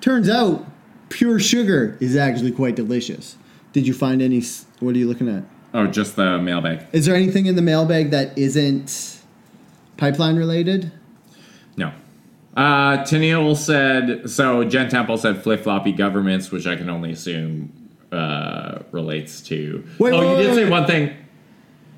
Turns 0.00 0.28
out, 0.28 0.66
pure 1.10 1.38
sugar 1.38 1.96
is 2.00 2.16
actually 2.16 2.50
quite 2.52 2.74
delicious. 2.74 3.36
Did 3.72 3.86
you 3.86 3.94
find 3.94 4.20
any? 4.22 4.42
What 4.80 4.94
are 4.94 4.98
you 4.98 5.06
looking 5.08 5.28
at? 5.28 5.44
Oh, 5.74 5.86
just 5.86 6.16
the 6.16 6.38
mailbag. 6.38 6.86
Is 6.92 7.06
there 7.06 7.14
anything 7.14 7.46
in 7.46 7.56
the 7.56 7.62
mailbag 7.62 8.10
that 8.10 8.36
isn't 8.36 9.20
pipeline 9.96 10.36
related? 10.36 10.92
No. 11.76 11.92
Uh, 12.56 12.98
Tennille 13.04 13.56
said 13.56 14.28
so. 14.28 14.64
Jen 14.64 14.88
Temple 14.90 15.16
said 15.18 15.42
flip 15.42 15.62
floppy 15.62 15.92
governments, 15.92 16.50
which 16.50 16.66
I 16.66 16.76
can 16.76 16.90
only 16.90 17.12
assume 17.12 17.72
uh, 18.12 18.82
relates 18.92 19.40
to. 19.42 19.84
Wait, 19.98 20.12
oh, 20.12 20.20
wait, 20.20 20.26
you 20.26 20.36
wait, 20.36 20.42
did 20.42 20.54
say 20.54 20.70
one 20.70 20.86
thing. 20.86 21.16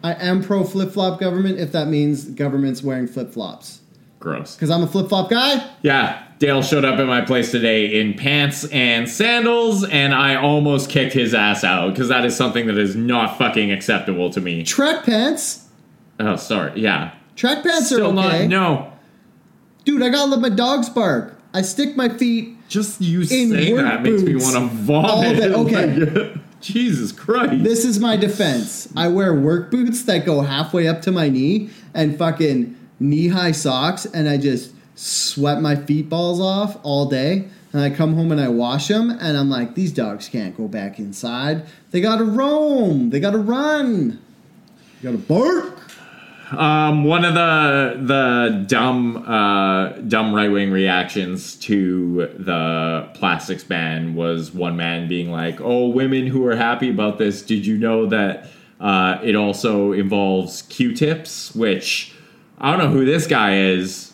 I 0.02 0.12
am 0.14 0.42
pro 0.42 0.64
flip 0.64 0.92
flop 0.92 1.18
government 1.18 1.58
if 1.58 1.72
that 1.72 1.88
means 1.88 2.24
government's 2.26 2.82
wearing 2.82 3.06
flip 3.06 3.32
flops. 3.32 3.80
Gross. 4.20 4.54
Because 4.54 4.70
I'm 4.70 4.82
a 4.82 4.86
flip 4.86 5.08
flop 5.08 5.30
guy. 5.30 5.68
Yeah, 5.82 6.22
Dale 6.38 6.62
showed 6.62 6.84
up 6.84 6.98
at 6.98 7.06
my 7.06 7.20
place 7.22 7.50
today 7.50 8.00
in 8.00 8.14
pants 8.14 8.64
and 8.66 9.08
sandals, 9.08 9.84
and 9.84 10.14
I 10.14 10.34
almost 10.36 10.90
kicked 10.90 11.12
his 11.12 11.34
ass 11.34 11.64
out 11.64 11.90
because 11.90 12.08
that 12.08 12.24
is 12.24 12.36
something 12.36 12.66
that 12.66 12.78
is 12.78 12.96
not 12.96 13.38
fucking 13.38 13.70
acceptable 13.70 14.30
to 14.30 14.40
me. 14.40 14.62
Track 14.62 15.04
pants. 15.04 15.68
Oh, 16.20 16.36
sorry. 16.36 16.80
Yeah. 16.80 17.14
Track 17.36 17.62
pants 17.62 17.86
Still 17.86 18.18
are 18.18 18.26
okay. 18.26 18.46
not. 18.46 18.48
No. 18.48 18.92
Dude, 19.84 20.02
I 20.02 20.08
gotta 20.08 20.30
let 20.30 20.40
my 20.40 20.48
dogs 20.48 20.88
bark. 20.88 21.38
I 21.52 21.62
stick 21.62 21.96
my 21.96 22.08
feet. 22.08 22.53
Just 22.68 23.00
you 23.00 23.20
In 23.20 23.26
saying 23.26 23.76
that 23.76 24.02
makes 24.02 24.22
me 24.22 24.34
want 24.36 24.54
to 24.56 24.76
vomit. 24.76 25.36
Day- 25.38 25.48
okay. 25.54 25.86
Like, 25.86 26.36
Jesus 26.60 27.12
Christ. 27.12 27.62
This 27.62 27.84
is 27.84 28.00
my 28.00 28.16
defense. 28.16 28.88
I 28.96 29.08
wear 29.08 29.34
work 29.34 29.70
boots 29.70 30.02
that 30.04 30.24
go 30.24 30.40
halfway 30.40 30.88
up 30.88 31.02
to 31.02 31.12
my 31.12 31.28
knee 31.28 31.68
and 31.92 32.18
fucking 32.18 32.74
knee 32.98 33.28
high 33.28 33.52
socks, 33.52 34.06
and 34.06 34.28
I 34.28 34.38
just 34.38 34.72
sweat 34.94 35.60
my 35.60 35.76
feet 35.76 36.08
balls 36.08 36.40
off 36.40 36.78
all 36.82 37.06
day. 37.06 37.48
And 37.72 37.82
I 37.82 37.90
come 37.90 38.14
home 38.14 38.30
and 38.30 38.40
I 38.40 38.48
wash 38.48 38.88
them, 38.88 39.10
and 39.10 39.36
I'm 39.36 39.50
like, 39.50 39.74
these 39.74 39.92
dogs 39.92 40.28
can't 40.28 40.56
go 40.56 40.68
back 40.68 40.98
inside. 40.98 41.66
They 41.90 42.00
gotta 42.00 42.24
roam. 42.24 43.10
They 43.10 43.18
gotta 43.20 43.38
run. 43.38 44.20
They 45.02 45.10
gotta 45.10 45.18
bark. 45.18 45.83
Um, 46.58 47.04
one 47.04 47.24
of 47.24 47.34
the 47.34 47.96
the 48.00 48.64
dumb 48.66 49.16
uh, 49.28 49.90
dumb 50.08 50.34
right 50.34 50.50
wing 50.50 50.70
reactions 50.70 51.56
to 51.56 52.26
the 52.38 53.08
plastics 53.14 53.64
ban 53.64 54.14
was 54.14 54.52
one 54.52 54.76
man 54.76 55.08
being 55.08 55.30
like, 55.30 55.60
"Oh, 55.60 55.88
women 55.88 56.26
who 56.26 56.46
are 56.46 56.56
happy 56.56 56.90
about 56.90 57.18
this, 57.18 57.42
did 57.42 57.66
you 57.66 57.76
know 57.78 58.06
that 58.06 58.48
uh, 58.80 59.18
it 59.22 59.34
also 59.34 59.92
involves 59.92 60.62
Q-tips?" 60.62 61.54
Which 61.54 62.14
I 62.58 62.70
don't 62.70 62.78
know 62.78 62.90
who 62.90 63.04
this 63.04 63.26
guy 63.26 63.56
is 63.58 64.12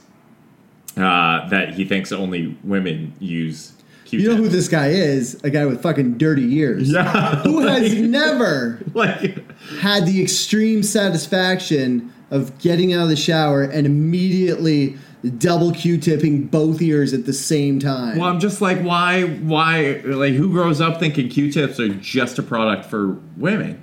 uh, 0.96 1.48
that 1.48 1.74
he 1.74 1.84
thinks 1.84 2.12
only 2.12 2.56
women 2.64 3.12
use 3.20 3.72
Q-tips. 4.04 4.22
You 4.24 4.28
know 4.30 4.42
who 4.42 4.48
this 4.48 4.68
guy 4.68 4.88
is? 4.88 5.40
A 5.44 5.50
guy 5.50 5.66
with 5.66 5.82
fucking 5.82 6.18
dirty 6.18 6.56
ears. 6.56 6.90
Yeah, 6.90 7.36
Who 7.42 7.60
has 7.60 7.94
never 8.00 8.80
like 8.94 9.42
had 9.80 10.06
the 10.06 10.22
extreme 10.22 10.82
satisfaction 10.82 12.12
of 12.30 12.56
getting 12.58 12.92
out 12.92 13.02
of 13.02 13.08
the 13.08 13.16
shower 13.16 13.62
and 13.62 13.86
immediately 13.86 14.96
double 15.38 15.72
Q-tipping 15.72 16.46
both 16.46 16.80
ears 16.80 17.12
at 17.12 17.26
the 17.26 17.32
same 17.32 17.78
time. 17.78 18.18
Well, 18.18 18.28
I'm 18.28 18.40
just 18.40 18.60
like, 18.60 18.80
why, 18.80 19.24
why, 19.24 20.00
like, 20.04 20.34
who 20.34 20.50
grows 20.50 20.80
up 20.80 20.98
thinking 20.98 21.28
Q-tips 21.28 21.78
are 21.78 21.88
just 21.88 22.38
a 22.38 22.42
product 22.42 22.86
for 22.86 23.18
women? 23.36 23.82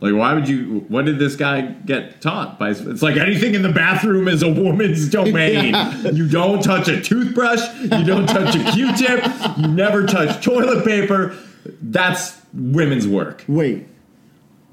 Like, 0.00 0.14
why 0.14 0.32
would 0.32 0.48
you? 0.48 0.84
What 0.88 1.06
did 1.06 1.18
this 1.18 1.34
guy 1.34 1.62
get 1.62 2.20
taught 2.20 2.56
by? 2.56 2.70
It's 2.70 3.02
like 3.02 3.16
anything 3.16 3.56
in 3.56 3.62
the 3.62 3.72
bathroom 3.72 4.28
is 4.28 4.44
a 4.44 4.48
woman's 4.48 5.08
domain. 5.10 5.74
Yeah. 5.74 6.10
You 6.10 6.28
don't 6.28 6.62
touch 6.62 6.86
a 6.86 7.00
toothbrush. 7.00 7.60
You 7.80 8.04
don't 8.04 8.28
touch 8.28 8.54
a 8.54 8.72
Q-tip. 8.72 9.24
You 9.58 9.66
never 9.66 10.06
touch 10.06 10.44
toilet 10.44 10.84
paper. 10.84 11.36
That's 11.82 12.40
women's 12.54 13.08
work. 13.08 13.44
Wait, 13.48 13.88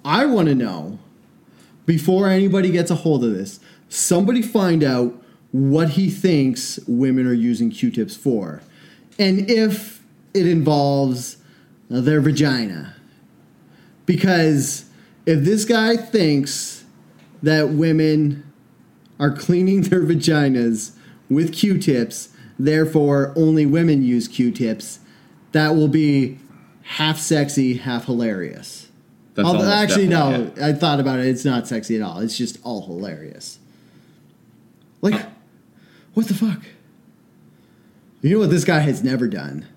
I 0.05 0.27
want 0.27 0.47
to 0.49 0.55
know 0.55 0.99
before 1.85 2.29
anybody 2.29 2.71
gets 2.71 2.91
a 2.91 2.95
hold 2.95 3.23
of 3.23 3.33
this. 3.33 3.59
Somebody 3.89 4.41
find 4.41 4.83
out 4.83 5.13
what 5.51 5.91
he 5.91 6.09
thinks 6.09 6.79
women 6.87 7.27
are 7.27 7.33
using 7.33 7.69
Q-tips 7.69 8.15
for, 8.15 8.61
and 9.17 9.49
if 9.49 10.03
it 10.33 10.45
involves 10.45 11.37
their 11.89 12.19
vagina. 12.19 12.95
Because 14.05 14.85
if 15.25 15.43
this 15.45 15.65
guy 15.65 15.95
thinks 15.95 16.83
that 17.41 17.69
women 17.69 18.43
are 19.19 19.31
cleaning 19.31 19.81
their 19.81 20.01
vaginas 20.01 20.95
with 21.29 21.53
Q-tips, 21.53 22.29
therefore 22.59 23.33
only 23.35 23.65
women 23.65 24.03
use 24.03 24.27
Q-tips, 24.27 24.99
that 25.53 25.75
will 25.75 25.87
be 25.87 26.37
half 26.83 27.17
sexy, 27.17 27.77
half 27.77 28.05
hilarious. 28.05 28.84
That's 29.35 29.47
Although, 29.47 29.69
actually, 29.69 30.07
no, 30.07 30.31
it. 30.55 30.59
I 30.61 30.73
thought 30.73 30.99
about 30.99 31.19
it. 31.19 31.27
It's 31.27 31.45
not 31.45 31.67
sexy 31.67 31.97
at 31.97 32.01
all. 32.01 32.19
It's 32.19 32.37
just 32.37 32.57
all 32.63 32.85
hilarious. 32.85 33.59
Like, 35.01 35.25
what 36.13 36.27
the 36.27 36.33
fuck? 36.33 36.61
You 38.21 38.31
know 38.31 38.39
what 38.39 38.49
this 38.49 38.63
guy 38.63 38.79
has 38.79 39.03
never 39.03 39.27
done? 39.27 39.67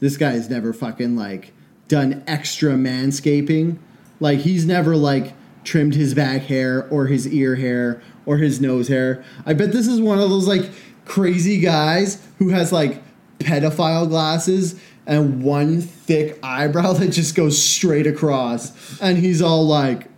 This 0.00 0.16
guy 0.16 0.32
has 0.32 0.50
never 0.50 0.72
fucking 0.72 1.16
like 1.16 1.52
done 1.86 2.24
extra 2.26 2.72
manscaping. 2.72 3.78
Like 4.18 4.40
he's 4.40 4.66
never 4.66 4.96
like 4.96 5.34
trimmed 5.64 5.94
his 5.94 6.12
back 6.12 6.42
hair 6.42 6.88
or 6.88 7.06
his 7.06 7.26
ear 7.28 7.54
hair 7.54 8.02
or 8.26 8.38
his 8.38 8.60
nose 8.60 8.88
hair. 8.88 9.24
I 9.46 9.54
bet 9.54 9.72
this 9.72 9.86
is 9.86 10.00
one 10.00 10.18
of 10.18 10.28
those 10.28 10.48
like 10.48 10.68
crazy 11.04 11.60
guys 11.60 12.20
who 12.38 12.48
has 12.48 12.72
like 12.72 13.00
pedophile 13.38 14.08
glasses 14.08 14.78
and 15.06 15.42
one 15.42 15.80
thick 15.80 16.38
eyebrow 16.42 16.92
that 16.94 17.08
just 17.08 17.34
goes 17.34 17.62
straight 17.62 18.06
across 18.06 19.00
and 19.00 19.18
he's 19.18 19.42
all 19.42 19.66
like 19.66 20.08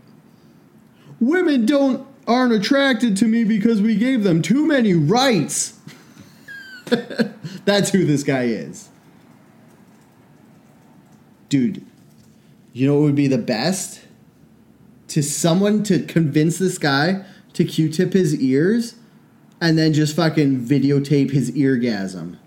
women 1.21 1.67
don't 1.67 2.07
aren't 2.27 2.53
attracted 2.53 3.17
to 3.19 3.27
me 3.27 3.45
because 3.45 3.83
we 3.83 3.97
gave 3.97 4.25
them 4.25 4.41
too 4.41 4.67
many 4.67 4.95
rights. 4.95 5.79
That's 7.65 7.91
who 7.91 8.05
this 8.05 8.23
guy 8.23 8.45
is. 8.45 8.89
Dude, 11.49 11.85
you 12.73 12.87
know 12.87 12.95
what 12.95 13.03
would 13.03 13.15
be 13.15 13.29
the 13.29 13.39
best? 13.39 14.01
To 15.09 15.23
someone 15.23 15.83
to 15.85 16.03
convince 16.03 16.59
this 16.59 16.79
guy 16.79 17.25
to 17.53 17.65
Q 17.65 17.89
tip 17.89 18.13
his 18.13 18.41
ears 18.41 18.97
and 19.61 19.79
then 19.79 19.93
just 19.93 20.17
fucking 20.17 20.67
videotape 20.67 21.31
his 21.31 21.53
eargasm. 21.53 22.39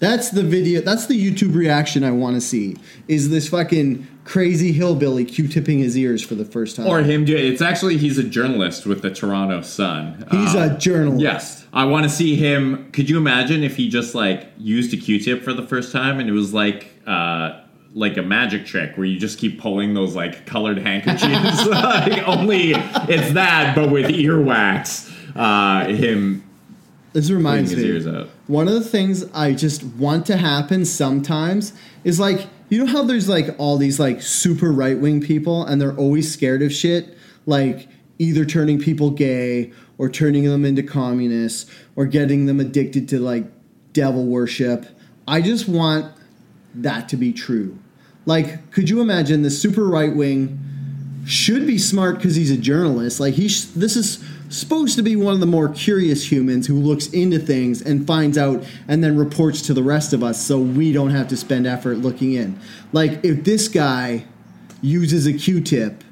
That's 0.00 0.30
the 0.30 0.42
video, 0.42 0.80
that's 0.80 1.06
the 1.06 1.14
YouTube 1.18 1.54
reaction 1.54 2.04
I 2.04 2.12
want 2.12 2.36
to 2.36 2.40
see. 2.40 2.76
Is 3.08 3.30
this 3.30 3.48
fucking 3.48 4.06
crazy 4.24 4.72
hillbilly 4.72 5.24
Q 5.24 5.48
tipping 5.48 5.78
his 5.80 5.96
ears 5.96 6.22
for 6.22 6.34
the 6.36 6.44
first 6.44 6.76
time? 6.76 6.86
Or 6.86 7.02
him 7.02 7.24
do 7.24 7.36
It's 7.36 7.60
actually 7.62 7.96
he's 7.98 8.16
a 8.18 8.22
journalist 8.22 8.86
with 8.86 9.02
the 9.02 9.10
Toronto 9.10 9.62
Sun. 9.62 10.24
He's 10.30 10.54
Um, 10.54 10.70
a 10.70 10.78
journalist. 10.78 11.22
Yes. 11.22 11.66
I 11.72 11.84
want 11.86 12.04
to 12.04 12.10
see 12.10 12.36
him. 12.36 12.90
Could 12.92 13.10
you 13.10 13.18
imagine 13.18 13.62
if 13.64 13.76
he 13.76 13.88
just 13.88 14.14
like 14.14 14.48
used 14.56 14.92
a 14.94 14.96
Q-tip 14.96 15.42
for 15.42 15.52
the 15.52 15.66
first 15.66 15.92
time 15.92 16.20
and 16.20 16.28
it 16.28 16.32
was 16.32 16.54
like 16.54 16.92
uh 17.06 17.60
like 17.94 18.16
a 18.18 18.22
magic 18.22 18.66
trick 18.66 18.96
where 18.96 19.06
you 19.06 19.18
just 19.18 19.38
keep 19.38 19.58
pulling 19.60 19.94
those 19.94 20.14
like 20.14 20.46
colored 20.46 20.78
handkerchiefs. 20.78 21.66
like 21.66 22.26
only 22.28 22.72
it's 22.72 23.32
that 23.32 23.74
but 23.74 23.90
with 23.90 24.06
earwax. 24.06 25.10
Uh 25.34 25.86
him 25.88 26.44
This 27.18 27.32
reminds 27.32 27.74
me. 27.74 27.82
One 28.46 28.68
of 28.68 28.74
the 28.74 28.80
things 28.80 29.24
I 29.34 29.52
just 29.52 29.82
want 29.82 30.24
to 30.26 30.36
happen 30.36 30.84
sometimes 30.84 31.72
is 32.04 32.20
like 32.20 32.46
you 32.68 32.78
know 32.78 32.86
how 32.86 33.02
there's 33.02 33.28
like 33.28 33.56
all 33.58 33.76
these 33.76 33.98
like 33.98 34.22
super 34.22 34.70
right 34.70 34.96
wing 34.96 35.20
people 35.20 35.64
and 35.64 35.80
they're 35.80 35.96
always 35.96 36.32
scared 36.32 36.62
of 36.62 36.72
shit, 36.72 37.18
like 37.44 37.88
either 38.20 38.44
turning 38.44 38.78
people 38.78 39.10
gay 39.10 39.72
or 39.96 40.08
turning 40.08 40.44
them 40.44 40.64
into 40.64 40.84
communists 40.84 41.68
or 41.96 42.06
getting 42.06 42.46
them 42.46 42.60
addicted 42.60 43.08
to 43.08 43.18
like 43.18 43.46
devil 43.92 44.24
worship. 44.24 44.86
I 45.26 45.40
just 45.40 45.68
want 45.68 46.14
that 46.76 47.08
to 47.08 47.16
be 47.16 47.32
true. 47.32 47.76
Like, 48.26 48.70
could 48.70 48.88
you 48.88 49.00
imagine 49.00 49.42
the 49.42 49.50
super 49.50 49.88
right 49.88 50.14
wing 50.14 50.56
should 51.26 51.66
be 51.66 51.78
smart 51.78 52.16
because 52.16 52.36
he's 52.36 52.52
a 52.52 52.56
journalist. 52.56 53.18
Like 53.18 53.34
he's 53.34 53.74
this 53.74 53.96
is 53.96 54.24
supposed 54.48 54.96
to 54.96 55.02
be 55.02 55.16
one 55.16 55.34
of 55.34 55.40
the 55.40 55.46
more 55.46 55.68
curious 55.68 56.30
humans 56.30 56.66
who 56.66 56.74
looks 56.74 57.08
into 57.08 57.38
things 57.38 57.82
and 57.82 58.06
finds 58.06 58.38
out 58.38 58.64
and 58.86 59.02
then 59.02 59.16
reports 59.16 59.62
to 59.62 59.74
the 59.74 59.82
rest 59.82 60.12
of 60.12 60.22
us 60.22 60.44
so 60.44 60.58
we 60.58 60.92
don't 60.92 61.10
have 61.10 61.28
to 61.28 61.36
spend 61.36 61.66
effort 61.66 61.98
looking 61.98 62.32
in. 62.32 62.58
Like 62.92 63.24
if 63.24 63.44
this 63.44 63.68
guy 63.68 64.24
uses 64.80 65.26
a 65.26 65.32
Q-tip 65.32 66.04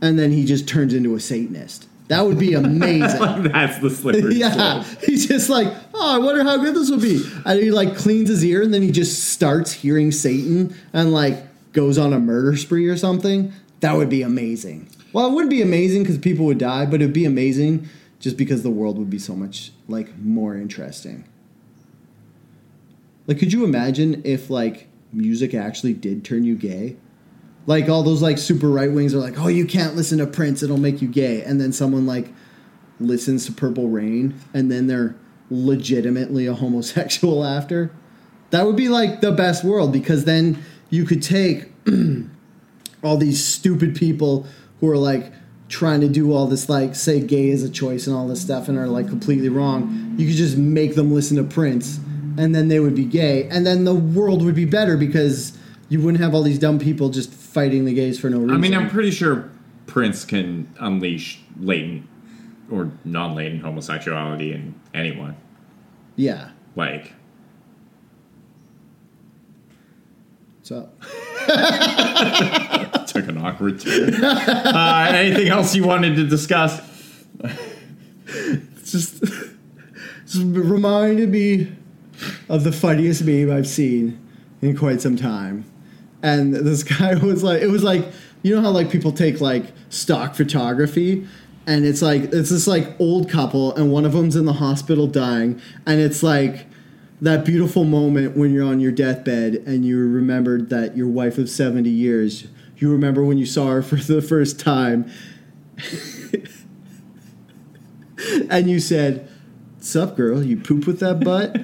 and 0.00 0.18
then 0.18 0.30
he 0.30 0.44
just 0.44 0.68
turns 0.68 0.94
into 0.94 1.14
a 1.14 1.20
Satanist. 1.20 1.88
That 2.08 2.24
would 2.24 2.38
be 2.38 2.54
amazing. 2.54 3.42
That's 3.52 3.78
the 3.80 3.90
slippery 3.90 4.34
yeah, 4.36 4.82
slope. 4.82 5.02
he's 5.02 5.26
just 5.28 5.50
like, 5.50 5.68
oh, 5.92 6.14
I 6.14 6.18
wonder 6.18 6.42
how 6.42 6.56
good 6.56 6.74
this 6.74 6.90
will 6.90 7.00
be. 7.00 7.22
And 7.44 7.60
he 7.60 7.70
like 7.70 7.96
cleans 7.96 8.30
his 8.30 8.42
ear, 8.44 8.62
and 8.62 8.72
then 8.72 8.80
he 8.80 8.90
just 8.90 9.28
starts 9.28 9.72
hearing 9.72 10.10
Satan 10.10 10.74
and 10.94 11.12
like 11.12 11.36
goes 11.74 11.98
on 11.98 12.14
a 12.14 12.18
murder 12.18 12.56
spree 12.56 12.88
or 12.88 12.96
something. 12.96 13.52
That 13.80 13.92
would 13.92 14.08
be 14.08 14.22
amazing. 14.22 14.88
Well, 15.12 15.26
it 15.26 15.32
wouldn't 15.32 15.50
be 15.50 15.62
amazing 15.62 16.02
because 16.02 16.18
people 16.18 16.46
would 16.46 16.58
die, 16.58 16.86
but 16.86 17.00
it'd 17.00 17.12
be 17.12 17.24
amazing 17.24 17.88
just 18.20 18.36
because 18.36 18.62
the 18.62 18.70
world 18.70 18.98
would 18.98 19.10
be 19.10 19.18
so 19.18 19.34
much 19.34 19.72
like 19.86 20.16
more 20.18 20.56
interesting. 20.56 21.24
Like, 23.26 23.38
could 23.38 23.52
you 23.52 23.64
imagine 23.64 24.22
if 24.24 24.50
like 24.50 24.88
music 25.12 25.54
actually 25.54 25.94
did 25.94 26.24
turn 26.24 26.44
you 26.44 26.56
gay? 26.56 26.96
Like 27.66 27.88
all 27.88 28.02
those 28.02 28.22
like 28.22 28.38
super 28.38 28.68
right 28.68 28.90
wings 28.90 29.14
are 29.14 29.18
like, 29.18 29.38
oh, 29.38 29.48
you 29.48 29.66
can't 29.66 29.94
listen 29.94 30.18
to 30.18 30.26
Prince; 30.26 30.62
it'll 30.62 30.78
make 30.78 31.02
you 31.02 31.08
gay. 31.08 31.42
And 31.42 31.60
then 31.60 31.72
someone 31.72 32.06
like 32.06 32.32
listens 32.98 33.46
to 33.46 33.52
Purple 33.52 33.88
Rain, 33.88 34.34
and 34.54 34.70
then 34.70 34.86
they're 34.86 35.14
legitimately 35.50 36.46
a 36.46 36.54
homosexual 36.54 37.44
after. 37.44 37.90
That 38.50 38.64
would 38.64 38.76
be 38.76 38.88
like 38.88 39.20
the 39.20 39.32
best 39.32 39.64
world 39.64 39.92
because 39.92 40.24
then 40.24 40.62
you 40.90 41.04
could 41.04 41.22
take 41.22 41.70
all 43.02 43.18
these 43.18 43.44
stupid 43.44 43.94
people 43.94 44.46
who 44.80 44.88
are 44.88 44.96
like 44.98 45.32
trying 45.68 46.00
to 46.00 46.08
do 46.08 46.32
all 46.32 46.46
this 46.46 46.68
like 46.68 46.94
say 46.94 47.20
gay 47.20 47.48
is 47.50 47.62
a 47.62 47.68
choice 47.68 48.06
and 48.06 48.16
all 48.16 48.26
this 48.26 48.40
stuff 48.40 48.68
and 48.68 48.78
are 48.78 48.86
like 48.86 49.06
completely 49.08 49.48
wrong. 49.48 50.14
You 50.16 50.26
could 50.26 50.36
just 50.36 50.56
make 50.56 50.94
them 50.94 51.12
listen 51.12 51.36
to 51.36 51.44
Prince 51.44 52.00
and 52.38 52.54
then 52.54 52.68
they 52.68 52.80
would 52.80 52.94
be 52.94 53.04
gay 53.04 53.48
and 53.48 53.66
then 53.66 53.84
the 53.84 53.94
world 53.94 54.42
would 54.44 54.54
be 54.54 54.64
better 54.64 54.96
because 54.96 55.56
you 55.88 56.00
wouldn't 56.00 56.22
have 56.22 56.34
all 56.34 56.42
these 56.42 56.58
dumb 56.58 56.78
people 56.78 57.08
just 57.10 57.32
fighting 57.32 57.84
the 57.84 57.94
gays 57.94 58.18
for 58.18 58.30
no 58.30 58.38
reason. 58.38 58.54
I 58.54 58.58
mean, 58.58 58.74
I'm 58.74 58.88
pretty 58.90 59.10
sure 59.10 59.50
Prince 59.86 60.24
can 60.24 60.72
unleash 60.80 61.40
latent 61.58 62.06
or 62.70 62.90
non-latent 63.04 63.62
homosexuality 63.62 64.52
in 64.52 64.74
anyone. 64.94 65.36
yeah. 66.16 66.50
Like, 66.76 67.12
So 70.62 70.90
took 73.20 73.28
an 73.28 73.38
awkward 73.38 73.80
turn. 73.80 74.14
uh, 74.22 75.06
anything 75.10 75.48
else 75.48 75.74
you 75.74 75.84
wanted 75.84 76.16
to 76.16 76.26
discuss? 76.26 76.80
it's 78.26 78.92
just, 78.92 79.22
just 80.26 80.36
reminded 80.36 81.30
me 81.30 81.72
of 82.48 82.64
the 82.64 82.72
funniest 82.72 83.24
meme 83.24 83.50
I've 83.50 83.66
seen 83.66 84.20
in 84.62 84.76
quite 84.76 85.00
some 85.00 85.16
time. 85.16 85.64
And 86.22 86.54
this 86.54 86.82
guy 86.82 87.14
was 87.22 87.42
like, 87.42 87.62
it 87.62 87.68
was 87.68 87.82
like, 87.82 88.06
you 88.42 88.54
know 88.54 88.62
how 88.62 88.70
like 88.70 88.90
people 88.90 89.12
take 89.12 89.40
like 89.40 89.64
stock 89.88 90.34
photography, 90.34 91.26
and 91.66 91.84
it's 91.84 92.00
like 92.00 92.22
it's 92.32 92.50
this 92.50 92.68
like 92.68 92.98
old 93.00 93.28
couple, 93.28 93.74
and 93.74 93.90
one 93.90 94.04
of 94.04 94.12
them's 94.12 94.36
in 94.36 94.44
the 94.44 94.54
hospital 94.54 95.08
dying, 95.08 95.60
and 95.86 96.00
it's 96.00 96.22
like 96.22 96.66
that 97.20 97.44
beautiful 97.44 97.84
moment 97.84 98.36
when 98.36 98.52
you're 98.52 98.66
on 98.66 98.78
your 98.78 98.92
deathbed 98.92 99.54
and 99.66 99.84
you 99.84 99.98
remembered 99.98 100.70
that 100.70 100.96
your 100.96 101.08
wife 101.08 101.36
of 101.36 101.50
70 101.50 101.90
years, 101.90 102.46
you 102.80 102.90
remember 102.90 103.24
when 103.24 103.38
you 103.38 103.46
saw 103.46 103.68
her 103.68 103.82
for 103.82 103.96
the 103.96 104.22
first 104.22 104.60
time, 104.60 105.10
and 108.50 108.70
you 108.70 108.80
said, 108.80 109.28
Sup, 109.80 110.16
girl, 110.16 110.42
you 110.42 110.56
poop 110.56 110.86
with 110.86 111.00
that 111.00 111.20
butt? 111.20 111.56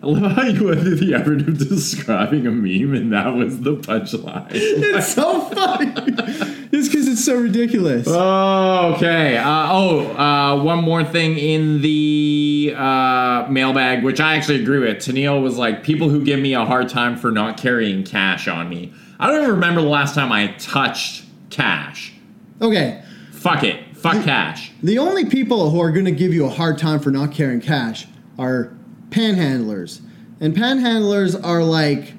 I 0.00 0.06
love 0.06 0.32
how 0.32 0.42
you 0.44 0.64
went 0.68 0.80
through 0.80 0.96
the 0.96 1.14
effort 1.14 1.42
of 1.42 1.58
describing 1.58 2.46
a 2.46 2.50
meme, 2.50 2.94
and 2.94 3.12
that 3.12 3.34
was 3.34 3.60
the 3.60 3.76
punchline. 3.76 4.48
it's 4.52 5.14
so 5.14 5.40
funny. 5.50 6.54
It's 6.88 6.94
because 6.94 7.08
it's 7.08 7.24
so 7.26 7.38
ridiculous. 7.38 8.06
Oh, 8.08 8.94
okay. 8.94 9.36
Uh, 9.36 9.68
oh, 9.70 10.16
uh, 10.16 10.62
one 10.64 10.82
more 10.82 11.04
thing 11.04 11.36
in 11.36 11.82
the 11.82 12.72
uh, 12.74 13.46
mailbag, 13.50 14.02
which 14.04 14.20
I 14.20 14.36
actually 14.36 14.62
agree 14.62 14.78
with. 14.78 14.96
Tennille 14.96 15.42
was 15.42 15.58
like, 15.58 15.82
people 15.82 16.08
who 16.08 16.24
give 16.24 16.40
me 16.40 16.54
a 16.54 16.64
hard 16.64 16.88
time 16.88 17.18
for 17.18 17.30
not 17.30 17.58
carrying 17.58 18.04
cash 18.04 18.48
on 18.48 18.70
me. 18.70 18.94
I 19.20 19.26
don't 19.26 19.36
even 19.42 19.50
remember 19.50 19.82
the 19.82 19.88
last 19.88 20.14
time 20.14 20.32
I 20.32 20.46
touched 20.52 21.26
cash. 21.50 22.14
Okay, 22.62 23.02
Fuck 23.32 23.64
it. 23.64 23.94
Fuck 23.94 24.24
cash. 24.24 24.72
the 24.82 24.96
only 24.96 25.26
people 25.26 25.68
who 25.70 25.80
are 25.82 25.92
going 25.92 26.06
to 26.06 26.10
give 26.12 26.32
you 26.32 26.46
a 26.46 26.50
hard 26.50 26.78
time 26.78 27.00
for 27.00 27.10
not 27.10 27.32
carrying 27.32 27.60
cash 27.60 28.06
are 28.38 28.72
panhandlers. 29.10 30.00
And 30.40 30.56
panhandlers 30.56 31.38
are 31.44 31.62
like 31.62 32.14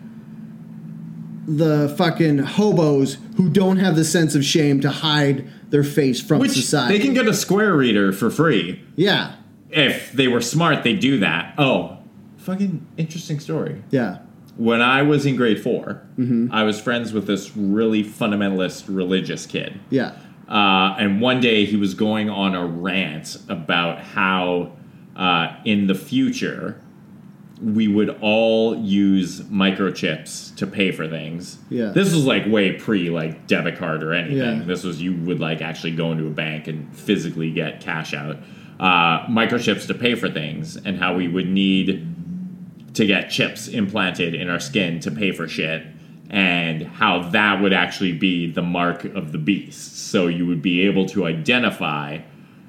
the 1.57 1.93
fucking 1.97 2.37
hobos 2.39 3.17
who 3.37 3.49
don't 3.49 3.77
have 3.77 3.95
the 3.95 4.05
sense 4.05 4.35
of 4.35 4.43
shame 4.45 4.79
to 4.81 4.89
hide 4.89 5.47
their 5.71 5.83
face 5.83 6.21
from 6.21 6.39
Which 6.39 6.51
society. 6.51 6.97
they 6.97 7.03
can 7.03 7.13
get 7.13 7.27
a 7.27 7.33
Square 7.33 7.75
reader 7.75 8.11
for 8.11 8.29
free. 8.29 8.81
Yeah, 8.95 9.35
If 9.69 10.11
they 10.13 10.27
were 10.27 10.41
smart, 10.41 10.83
they'd 10.83 10.99
do 10.99 11.19
that. 11.19 11.53
Oh, 11.57 11.97
fucking 12.37 12.85
interesting 12.97 13.39
story. 13.39 13.81
yeah. 13.89 14.19
When 14.57 14.81
I 14.81 15.03
was 15.03 15.25
in 15.25 15.37
grade 15.37 15.61
4 15.63 16.01
Mm-hmm. 16.17 16.47
I 16.51 16.63
was 16.63 16.81
friends 16.81 17.13
with 17.13 17.27
this 17.27 17.55
really 17.55 18.03
fundamentalist 18.03 18.85
religious 18.93 19.45
kid. 19.45 19.79
Yeah. 19.89 20.17
Uh, 20.49 20.95
and 20.99 21.21
one 21.21 21.39
day 21.39 21.63
he 21.65 21.77
was 21.77 21.93
going 21.93 22.29
on 22.29 22.55
a 22.55 22.65
rant 22.65 23.37
about 23.47 23.99
how 24.01 24.73
uh, 25.15 25.55
in 25.63 25.87
the 25.87 25.95
future 25.95 26.81
we 27.61 27.87
would 27.87 28.17
all 28.21 28.77
use 28.77 29.41
microchips 29.41 30.55
to 30.55 30.65
pay 30.65 30.91
for 30.91 31.07
things. 31.07 31.57
Yeah. 31.69 31.87
This 31.87 32.13
was 32.13 32.25
like 32.25 32.45
way 32.45 32.73
pre 32.73 33.09
like 33.09 33.47
debit 33.47 33.77
card 33.77 34.03
or 34.03 34.13
anything. 34.13 34.59
Yeah. 34.59 34.65
This 34.65 34.83
was 34.83 35.01
you 35.01 35.15
would 35.25 35.39
like 35.39 35.61
actually 35.61 35.91
go 35.91 36.11
into 36.11 36.27
a 36.27 36.31
bank 36.31 36.67
and 36.67 36.95
physically 36.95 37.51
get 37.51 37.81
cash 37.81 38.13
out. 38.13 38.37
Uh, 38.79 39.25
microchips 39.27 39.87
to 39.87 39.93
pay 39.93 40.15
for 40.15 40.29
things 40.29 40.77
and 40.77 40.97
how 40.97 41.13
we 41.13 41.27
would 41.27 41.49
need 41.49 42.15
to 42.93 43.05
get 43.05 43.29
chips 43.29 43.67
implanted 43.67 44.33
in 44.33 44.49
our 44.49 44.59
skin 44.59 44.99
to 45.01 45.11
pay 45.11 45.31
for 45.31 45.47
shit 45.47 45.85
and 46.29 46.83
how 46.83 47.19
that 47.29 47.61
would 47.61 47.73
actually 47.73 48.13
be 48.13 48.49
the 48.51 48.61
mark 48.61 49.03
of 49.03 49.31
the 49.31 49.37
beast 49.37 50.09
so 50.09 50.27
you 50.27 50.45
would 50.45 50.61
be 50.61 50.85
able 50.85 51.05
to 51.05 51.25
identify 51.25 52.19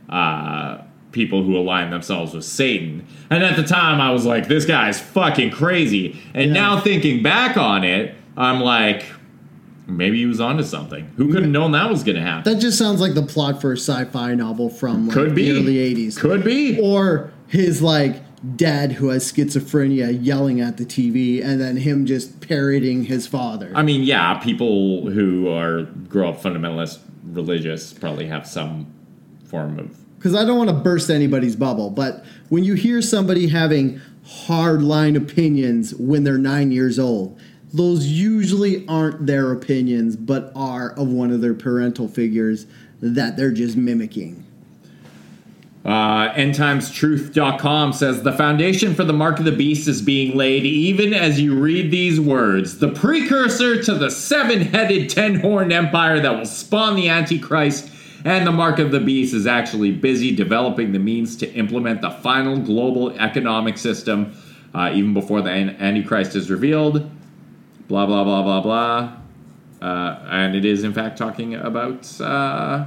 uh, 0.09 0.79
people 1.13 1.43
who 1.43 1.57
align 1.57 1.91
themselves 1.91 2.33
with 2.35 2.45
satan. 2.45 3.07
And 3.31 3.43
at 3.43 3.57
the 3.57 3.65
time 3.65 4.01
i 4.01 4.11
was 4.11 4.25
like 4.27 4.49
this 4.49 4.65
guy's 4.65 5.01
fucking 5.01 5.51
crazy. 5.51 6.21
And 6.35 6.49
Yeah. 6.49 6.53
now 6.53 6.81
thinking 6.81 7.23
back 7.23 7.57
on 7.57 7.85
it 7.85 8.15
i'm 8.37 8.61
like 8.61 9.05
maybe 9.87 10.19
he 10.19 10.27
was 10.27 10.41
onto 10.41 10.63
something. 10.63 11.11
Who 11.17 11.33
could 11.33 11.43
have 11.43 11.51
known 11.51 11.73
that 11.73 11.91
was 11.91 12.05
going 12.05 12.15
to 12.15 12.23
happen? 12.23 12.53
That 12.53 12.61
just 12.61 12.79
sounds 12.79 13.01
like 13.01 13.15
the 13.15 13.25
plot 13.25 13.61
for 13.61 13.73
a 13.73 13.77
sci-fi 13.77 14.37
novel 14.37 14.71
from 14.71 15.09
like, 15.09 15.15
could 15.15 15.35
be. 15.35 15.51
the 15.51 15.59
early 15.59 15.95
'80s. 16.07 16.17
could 16.17 16.45
be. 16.45 16.79
Or 16.81 17.33
his 17.49 17.83
like 17.83 18.23
dad 18.57 18.93
who 18.93 19.09
has 19.09 19.31
schizophrenia 19.33 20.17
yelling 20.25 20.61
at 20.61 20.77
the 20.77 20.85
TV, 20.85 21.45
and 21.45 21.61
then 21.61 21.77
him 21.77 22.07
just 22.07 22.41
parroting 22.41 23.05
his 23.07 23.27
father. 23.27 23.73
I 23.75 23.83
mean, 23.83 24.05
yeah, 24.05 24.35
people 24.39 25.11
who 25.11 25.49
are 25.49 25.83
grow 26.09 26.29
up 26.29 26.41
fundamentalist 26.41 27.01
religious 27.25 27.93
probably 27.93 28.27
have 28.29 28.47
some 28.47 28.87
form 29.45 29.79
of 29.81 29.97
Because 30.21 30.35
I 30.35 30.45
don't 30.45 30.59
want 30.59 30.69
to 30.69 30.77
burst 30.77 31.09
anybody's 31.09 31.57
bubble, 31.57 31.89
but 31.89 32.27
when 32.51 32.63
you 32.63 32.75
hear 32.75 33.01
somebody 33.01 33.49
having 33.49 34.03
hardline 34.23 35.17
opinions 35.17 35.95
when 35.95 36.25
they're 36.25 36.37
nine 36.37 36.73
years 36.73 36.99
old, 36.99 37.41
those 37.73 38.07
usually 38.07 38.87
aren't 38.87 39.25
their 39.25 39.51
opinions, 39.51 40.17
but 40.17 40.53
are 40.55 40.91
of 40.91 41.09
one 41.09 41.31
of 41.31 41.41
their 41.41 41.55
parental 41.55 42.07
figures 42.07 42.67
that 43.01 43.39
they're 43.39 43.51
just 43.51 43.79
mimicking. 43.79 44.45
Uh, 45.87 46.31
EndTimesTruth.com 46.35 47.95
says 47.95 48.23
the 48.23 48.33
foundation 48.35 48.95
for 48.95 49.05
the 49.05 49.15
mark 49.15 49.39
of 49.39 49.47
the 49.47 49.53
beast 49.53 49.89
is 49.89 50.03
being 50.03 50.37
laid 50.37 50.67
even 50.67 51.15
as 51.15 51.41
you 51.41 51.59
read 51.59 51.91
these 51.91 52.21
words. 52.21 52.79
The 52.79 52.91
precursor 52.91 53.83
to 53.85 53.95
the 53.95 54.11
seven 54.11 54.61
headed, 54.61 55.09
ten 55.09 55.41
horned 55.41 55.73
empire 55.73 56.21
that 56.21 56.37
will 56.37 56.45
spawn 56.45 56.95
the 56.95 57.09
Antichrist 57.09 57.89
And 58.25 58.47
the 58.47 58.53
mark 58.53 58.79
of 58.79 58.91
the 58.91 59.01
beast 59.01 59.35
is 59.35 59.47
actually 59.47 59.93
busy 59.93 60.35
developing 60.35 60.93
the 60.93 60.99
means 60.99 61.37
to 61.37 61.51
implement 61.53 62.03
the 62.03 62.11
final 62.11 62.59
global 62.59 63.11
economic 63.19 63.79
system, 63.79 64.35
uh, 64.75 64.93
even 64.95 65.15
before 65.15 65.41
the 65.41 65.51
Antichrist 65.51 66.37
is 66.37 66.51
revealed. 66.51 67.11
Blah 67.89 68.07
blah 68.07 68.25
blah 68.25 68.43
blah 68.43 68.61
blah. 68.61 69.17
Uh, 69.81 70.27
and 70.31 70.55
it 70.55 70.65
is 70.65 70.85
in 70.85 70.93
fact 70.93 71.17
talking 71.17 71.55
about 71.55 72.21
uh, 72.21 72.87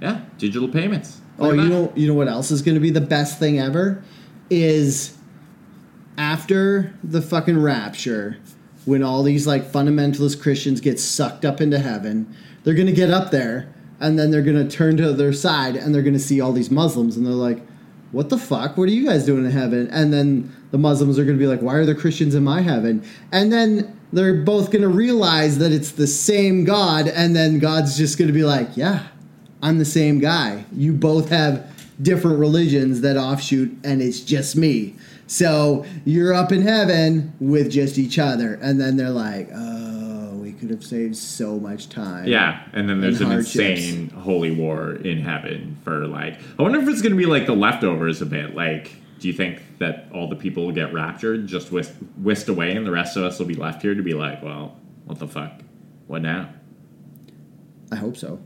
yeah 0.00 0.20
digital 0.38 0.68
payments. 0.68 1.20
Oh, 1.38 1.46
Look 1.48 1.56
you 1.56 1.62
that. 1.62 1.68
know, 1.68 1.92
you 1.94 2.08
know 2.08 2.14
what 2.14 2.28
else 2.28 2.50
is 2.50 2.60
going 2.62 2.74
to 2.74 2.80
be 2.80 2.90
the 2.90 3.00
best 3.00 3.38
thing 3.38 3.58
ever 3.58 4.02
is 4.50 5.16
after 6.18 6.92
the 7.02 7.22
fucking 7.22 7.60
rapture, 7.60 8.36
when 8.84 9.02
all 9.02 9.22
these 9.22 9.46
like 9.46 9.64
fundamentalist 9.64 10.42
Christians 10.42 10.80
get 10.80 10.98
sucked 11.00 11.44
up 11.44 11.60
into 11.60 11.78
heaven, 11.78 12.34
they're 12.64 12.74
going 12.74 12.86
to 12.86 12.92
get 12.92 13.10
up 13.10 13.30
there 13.30 13.72
and 14.02 14.18
then 14.18 14.30
they're 14.30 14.42
to 14.68 14.68
turn 14.68 14.98
to 14.98 15.12
their 15.12 15.32
side 15.32 15.76
and 15.76 15.94
they're 15.94 16.02
to 16.12 16.20
see 16.20 16.40
all 16.40 16.52
these 16.52 16.70
Muslims 16.70 17.16
and 17.16 17.24
they're 17.24 17.32
like, 17.32 17.60
"What 18.10 18.28
the 18.28 18.36
fuck? 18.36 18.76
What 18.76 18.88
are 18.88 18.92
you 18.92 19.06
guys 19.06 19.24
doing 19.24 19.44
in 19.44 19.50
heaven?" 19.50 19.88
And 19.90 20.12
then 20.12 20.54
the 20.70 20.78
Muslims 20.78 21.18
are 21.18 21.24
to 21.38 21.42
be 21.42 21.46
like, 21.46 21.62
"Why 21.62 21.76
are 21.76 21.86
there 21.86 21.94
Christians 21.94 22.34
in 22.34 22.44
my 22.44 22.60
heaven?" 22.60 23.02
And 23.30 23.50
then 23.52 23.96
they're 24.12 24.42
both 24.42 24.70
to 24.82 24.88
realize 24.88 25.56
that 25.58 25.72
it's 25.72 25.92
the 25.92 26.06
same 26.06 26.64
God 26.64 27.08
and 27.08 27.34
then 27.34 27.58
God's 27.58 27.96
just 27.96 28.18
to 28.28 28.34
be 28.34 28.44
like, 28.44 28.76
"Yeah, 28.76 29.04
I'm 29.62 29.78
the 29.78 29.84
same 29.84 30.18
guy. 30.18 30.66
You 30.76 30.92
both 30.92 31.30
have 31.30 31.64
different 32.02 32.38
religions 32.38 33.00
that 33.02 33.16
offshoot, 33.16 33.76
and 33.84 34.02
it's 34.02 34.20
just 34.20 34.56
me. 34.56 34.96
So 35.26 35.86
you're 36.04 36.34
up 36.34 36.52
in 36.52 36.62
heaven 36.62 37.32
with 37.40 37.70
just 37.70 37.96
each 37.98 38.18
other. 38.18 38.58
And 38.60 38.80
then 38.80 38.96
they're 38.96 39.10
like, 39.10 39.48
we 39.52 40.01
could 40.62 40.70
have 40.70 40.84
saved 40.84 41.16
so 41.16 41.58
much 41.58 41.88
time. 41.88 42.24
Yeah, 42.28 42.62
and 42.72 42.88
then 42.88 43.00
there's 43.00 43.20
And 43.20 43.32
an 43.32 43.38
hardships. 43.38 43.56
insane 43.84 44.10
holy 44.10 44.52
war 44.52 44.92
in 44.92 45.18
heaven 45.20 45.76
for 45.82 46.06
like. 46.06 46.38
I 46.56 46.62
wonder 46.62 46.78
if 46.78 46.86
it's 46.88 47.02
going 47.02 47.10
to 47.10 47.18
be 47.18 47.26
like 47.26 47.46
the 47.46 47.52
leftovers 47.56 48.22
a 48.22 48.26
bit. 48.26 48.54
Like, 48.54 48.92
do 49.18 49.26
you 49.26 49.34
think 49.34 49.60
that 49.78 50.06
all 50.14 50.28
the 50.28 50.36
people 50.36 50.64
will 50.66 50.72
get 50.72 50.92
raptured, 50.92 51.48
just 51.48 51.72
whisked, 51.72 51.96
whisked 52.16 52.48
away, 52.48 52.76
and 52.76 52.86
the 52.86 52.92
rest 52.92 53.16
of 53.16 53.24
us 53.24 53.40
will 53.40 53.46
be 53.46 53.56
left 53.56 53.82
here 53.82 53.96
to 53.96 54.02
be 54.04 54.14
like, 54.14 54.40
well, 54.40 54.76
what 55.04 55.18
the 55.18 55.26
fuck? 55.26 55.62
What 56.06 56.22
now? 56.22 56.50
I 57.90 57.96
hope 57.96 58.16
so. 58.16 58.38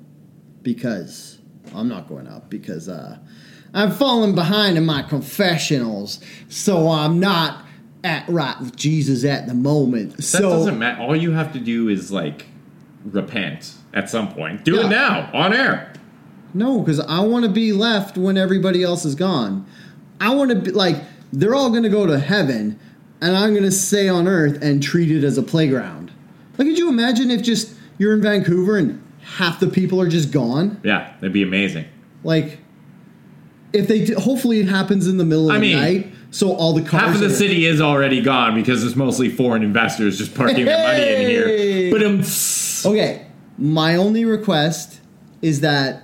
Because 0.63 1.39
I'm 1.75 1.87
not 1.89 2.09
going 2.09 2.29
up 2.29 2.49
because 2.49 2.89
uh, 2.89 3.19
I'm 3.75 3.91
falling 3.91 4.35
behind 4.35 4.79
in 4.79 4.87
my 4.87 5.03
confessionals. 5.03 6.19
So 6.49 6.89
I'm 6.91 7.21
not 7.21 7.66
at 8.07 8.29
right 8.29 8.59
with 8.61 8.77
Jesus 8.77 9.25
at 9.25 9.47
the 9.47 9.55
moment. 9.55 10.17
That 10.17 10.23
so 10.23 10.41
doesn't 10.51 10.79
matter. 10.79 11.03
All 11.03 11.17
you 11.17 11.33
have 11.33 11.53
to 11.55 11.59
do 11.61 11.89
is 11.89 12.11
like 12.13 12.47
repent 13.05 13.75
at 13.93 14.09
some 14.09 14.33
point. 14.33 14.65
Do 14.65 14.77
Yeah. 14.77 14.87
it 14.87 14.89
now 14.91 15.31
on 15.35 15.53
air. 15.53 15.93
No, 16.55 16.79
because 16.81 17.01
I 17.01 17.21
want 17.21 17.45
to 17.45 17.51
be 17.51 17.73
left 17.73 18.17
when 18.17 18.39
everybody 18.39 18.83
else 18.83 19.05
is 19.05 19.15
gone. 19.15 19.67
I 20.21 20.35
want 20.35 20.51
to 20.51 20.57
be 20.57 20.71
like 20.71 20.97
they're 21.33 21.55
all 21.55 21.71
going 21.71 21.83
to 21.83 21.89
go 21.91 22.07
to 22.07 22.19
heaven, 22.19 22.79
and 23.21 23.37
I'm 23.37 23.51
going 23.51 23.65
to 23.65 23.73
stay 23.73 24.09
on 24.09 24.27
Earth 24.29 24.63
and 24.63 24.83
treat 24.83 25.11
it 25.11 25.25
as 25.25 25.37
a 25.37 25.43
playground. 25.43 26.13
Like, 26.57 26.69
could 26.69 26.79
you 26.79 26.89
imagine 26.89 27.31
if 27.31 27.43
just 27.43 27.75
you're 27.99 28.15
in 28.15 28.23
Vancouver 28.23 28.77
and 28.79 29.03
half 29.23 29.61
the 29.61 29.67
people 29.67 30.01
are 30.01 30.09
just 30.09 30.31
gone? 30.31 30.81
Yeah, 30.85 31.13
that'd 31.21 31.33
be 31.33 31.43
amazing. 31.43 31.85
Like, 32.25 32.59
if 33.73 33.89
they 33.89 34.05
d- 34.07 34.15
hopefully 34.15 34.61
it 34.61 34.69
happens 34.69 35.07
in 35.07 35.19
the 35.19 35.25
middle 35.25 35.51
of 35.51 35.57
I 35.57 35.59
the 35.59 35.61
mean, 35.61 35.77
night, 35.79 36.13
so 36.37 36.53
all 36.55 36.75
the 36.75 36.83
cars 36.83 37.03
Half 37.03 37.15
of 37.15 37.21
the 37.23 37.27
are- 37.29 37.31
city 37.31 37.65
is 37.65 37.81
already 37.81 38.21
gone 38.21 38.55
because 38.55 38.85
it's 38.85 38.95
mostly 38.95 39.31
foreign 39.31 39.63
investors 39.63 40.19
just 40.19 40.35
parking 40.35 40.67
their 40.67 40.87
money 40.87 41.25
in 41.25 41.31
here. 41.31 41.91
But 41.91 42.03
um, 42.05 42.23
Okay, 42.85 43.27
my 43.57 43.97
only 43.97 44.27
request 44.27 45.01
is 45.41 45.61
that 45.63 46.03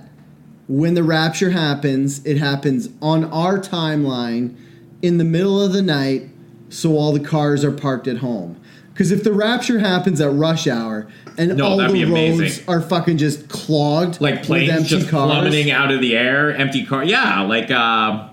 when 0.67 0.95
the 0.95 1.03
rapture 1.03 1.51
happens, 1.51 2.25
it 2.25 2.37
happens 2.37 2.89
on 2.99 3.25
our 3.25 3.59
timeline 3.59 4.55
in 5.03 5.19
the 5.19 5.23
middle 5.23 5.61
of 5.61 5.71
the 5.71 5.83
night 5.83 6.23
so 6.69 6.93
all 6.97 7.13
the 7.13 7.19
cars 7.19 7.63
are 7.63 7.71
parked 7.71 8.07
at 8.07 8.17
home. 8.17 8.59
Because 8.91 9.11
if 9.11 9.23
the 9.23 9.33
rapture 9.33 9.77
happens 9.79 10.19
at 10.19 10.31
rush 10.33 10.65
hour 10.65 11.07
and 11.37 11.57
No, 11.57 11.65
all 11.67 11.77
that'd 11.77 11.95
the 11.95 12.05
be 12.05 12.11
roads 12.11 12.39
amazing. 12.39 12.63
are 12.67 12.81
fucking 12.81 13.17
just 13.19 13.49
clogged 13.49 14.19
like 14.19 14.35
with 14.39 14.45
planes 14.45 14.71
empty 14.71 14.89
just 14.89 15.09
cars, 15.09 15.29
plummeting 15.31 15.69
out 15.69 15.91
of 15.91 16.01
the 16.01 16.17
air, 16.17 16.55
empty 16.55 16.83
car. 16.85 17.03
Yeah, 17.03 17.41
like 17.41 17.69
uh, 17.69 18.29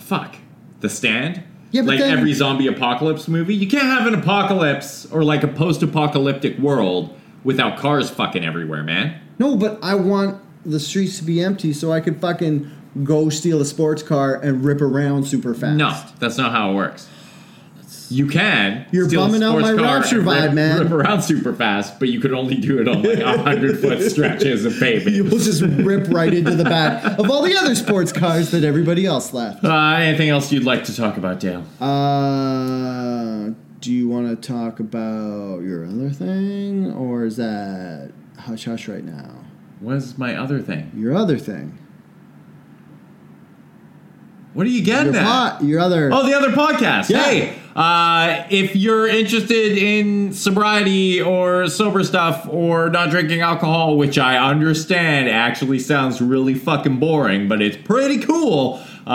fuck 0.00 0.34
the 0.82 0.90
stand. 0.90 1.42
Yeah, 1.70 1.82
like 1.82 1.98
then- 1.98 2.18
every 2.18 2.34
zombie 2.34 2.66
apocalypse 2.66 3.26
movie, 3.28 3.54
you 3.54 3.66
can't 3.66 3.84
have 3.84 4.06
an 4.06 4.14
apocalypse 4.14 5.06
or 5.10 5.24
like 5.24 5.42
a 5.42 5.48
post-apocalyptic 5.48 6.58
world 6.58 7.16
without 7.44 7.78
cars 7.78 8.10
fucking 8.10 8.44
everywhere, 8.44 8.82
man. 8.82 9.18
No, 9.38 9.56
but 9.56 9.78
I 9.82 9.94
want 9.94 10.38
the 10.66 10.78
streets 10.78 11.18
to 11.18 11.24
be 11.24 11.42
empty 11.42 11.72
so 11.72 11.90
I 11.90 12.00
could 12.00 12.20
fucking 12.20 12.70
go 13.04 13.30
steal 13.30 13.60
a 13.60 13.64
sports 13.64 14.02
car 14.02 14.34
and 14.34 14.62
rip 14.64 14.82
around 14.82 15.24
super 15.24 15.54
fast. 15.54 15.76
No, 15.76 15.98
that's 16.18 16.36
not 16.36 16.52
how 16.52 16.70
it 16.70 16.74
works. 16.74 17.08
You 18.12 18.26
can. 18.26 18.86
You're 18.92 19.08
steal 19.08 19.22
a 19.24 19.26
bumming 19.26 19.42
out 19.42 19.58
my 19.60 19.72
rapture 19.72 20.18
and 20.18 20.26
rip, 20.26 20.36
vibe, 20.36 20.54
man. 20.54 20.80
Rip 20.80 20.90
around 20.90 21.22
super 21.22 21.52
fast, 21.54 21.98
but 21.98 22.08
you 22.08 22.20
could 22.20 22.32
only 22.32 22.56
do 22.56 22.80
it 22.80 22.88
on 22.88 23.02
like 23.02 23.18
a 23.18 23.38
hundred 23.42 23.80
foot 23.80 24.02
stretches 24.10 24.64
of 24.64 24.78
pavement. 24.78 25.16
You'll 25.16 25.30
just 25.38 25.62
rip 25.62 26.08
right 26.08 26.32
into 26.32 26.54
the 26.54 26.64
back 26.64 27.18
of 27.18 27.30
all 27.30 27.42
the 27.42 27.56
other 27.56 27.74
sports 27.74 28.12
cars 28.12 28.50
that 28.50 28.64
everybody 28.64 29.06
else 29.06 29.32
left. 29.32 29.64
Uh, 29.64 29.94
anything 29.96 30.28
else 30.28 30.52
you'd 30.52 30.64
like 30.64 30.84
to 30.84 30.94
talk 30.96 31.16
about, 31.16 31.40
Dale? 31.40 31.64
Uh, 31.80 33.50
do 33.80 33.92
you 33.92 34.08
want 34.08 34.28
to 34.28 34.36
talk 34.48 34.78
about 34.78 35.60
your 35.60 35.84
other 35.86 36.10
thing, 36.10 36.92
or 36.92 37.24
is 37.24 37.36
that 37.36 38.12
hush 38.38 38.66
hush 38.66 38.88
right 38.88 39.04
now? 39.04 39.44
What 39.80 39.96
is 39.96 40.16
my 40.18 40.36
other 40.36 40.60
thing? 40.60 40.92
Your 40.94 41.14
other 41.16 41.38
thing. 41.38 41.78
What 44.54 44.66
are 44.66 44.70
you 44.70 44.84
getting 44.84 45.14
Your 45.14 45.22
at? 45.22 45.26
pot. 45.26 45.64
Your 45.64 45.80
other. 45.80 46.10
Oh, 46.12 46.26
the 46.26 46.34
other 46.34 46.50
podcast. 46.50 47.08
Yeah. 47.08 47.24
Hey, 47.24 47.58
uh, 47.74 48.44
if 48.50 48.76
you're 48.76 49.06
interested 49.06 49.78
in 49.78 50.32
sobriety 50.32 51.22
or 51.22 51.68
sober 51.68 52.04
stuff 52.04 52.46
or 52.50 52.90
not 52.90 53.10
drinking 53.10 53.40
alcohol, 53.40 53.96
which 53.96 54.18
I 54.18 54.36
understand 54.36 55.28
actually 55.28 55.78
sounds 55.78 56.20
really 56.20 56.54
fucking 56.54 56.98
boring, 56.98 57.48
but 57.48 57.62
it's 57.62 57.76
pretty 57.78 58.18
cool. 58.18 58.80
Uh, 59.06 59.10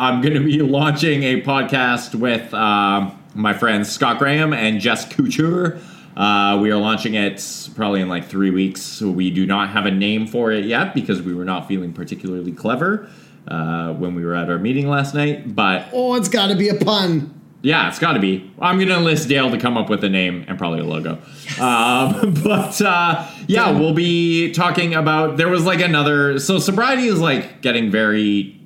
I'm 0.00 0.20
going 0.22 0.34
to 0.34 0.40
be 0.40 0.60
launching 0.62 1.22
a 1.22 1.42
podcast 1.42 2.14
with 2.14 2.52
uh, 2.54 3.10
my 3.34 3.52
friends 3.52 3.90
Scott 3.90 4.18
Graham 4.18 4.52
and 4.52 4.80
Jess 4.80 5.06
Couture. 5.12 5.78
Uh, 6.16 6.58
we 6.60 6.70
are 6.70 6.76
launching 6.76 7.14
it 7.14 7.68
probably 7.76 8.00
in 8.00 8.08
like 8.08 8.26
three 8.26 8.50
weeks. 8.50 9.00
We 9.00 9.30
do 9.30 9.46
not 9.46 9.68
have 9.68 9.86
a 9.86 9.90
name 9.90 10.26
for 10.26 10.50
it 10.50 10.64
yet 10.64 10.94
because 10.94 11.22
we 11.22 11.34
were 11.34 11.44
not 11.44 11.68
feeling 11.68 11.92
particularly 11.92 12.50
clever 12.50 13.08
uh, 13.46 13.92
when 13.92 14.14
we 14.14 14.24
were 14.24 14.34
at 14.34 14.50
our 14.50 14.58
meeting 14.58 14.88
last 14.88 15.14
night. 15.14 15.54
But 15.54 15.88
oh, 15.92 16.16
it's 16.16 16.28
got 16.28 16.48
to 16.48 16.56
be 16.56 16.68
a 16.70 16.74
pun. 16.74 17.37
Yeah, 17.60 17.88
it's 17.88 17.98
got 17.98 18.12
to 18.12 18.20
be. 18.20 18.52
I'm 18.60 18.76
going 18.76 18.88
to 18.88 18.96
enlist 18.96 19.28
Dale 19.28 19.50
to 19.50 19.58
come 19.58 19.76
up 19.76 19.90
with 19.90 20.04
a 20.04 20.08
name 20.08 20.44
and 20.46 20.56
probably 20.56 20.80
a 20.80 20.84
logo. 20.84 21.18
Um, 21.60 22.34
but 22.44 22.80
uh, 22.80 23.28
yeah, 23.46 23.70
we'll 23.70 23.94
be 23.94 24.52
talking 24.52 24.94
about. 24.94 25.36
There 25.36 25.48
was 25.48 25.64
like 25.64 25.80
another. 25.80 26.38
So 26.38 26.58
sobriety 26.58 27.08
is 27.08 27.20
like 27.20 27.60
getting 27.60 27.90
very, 27.90 28.60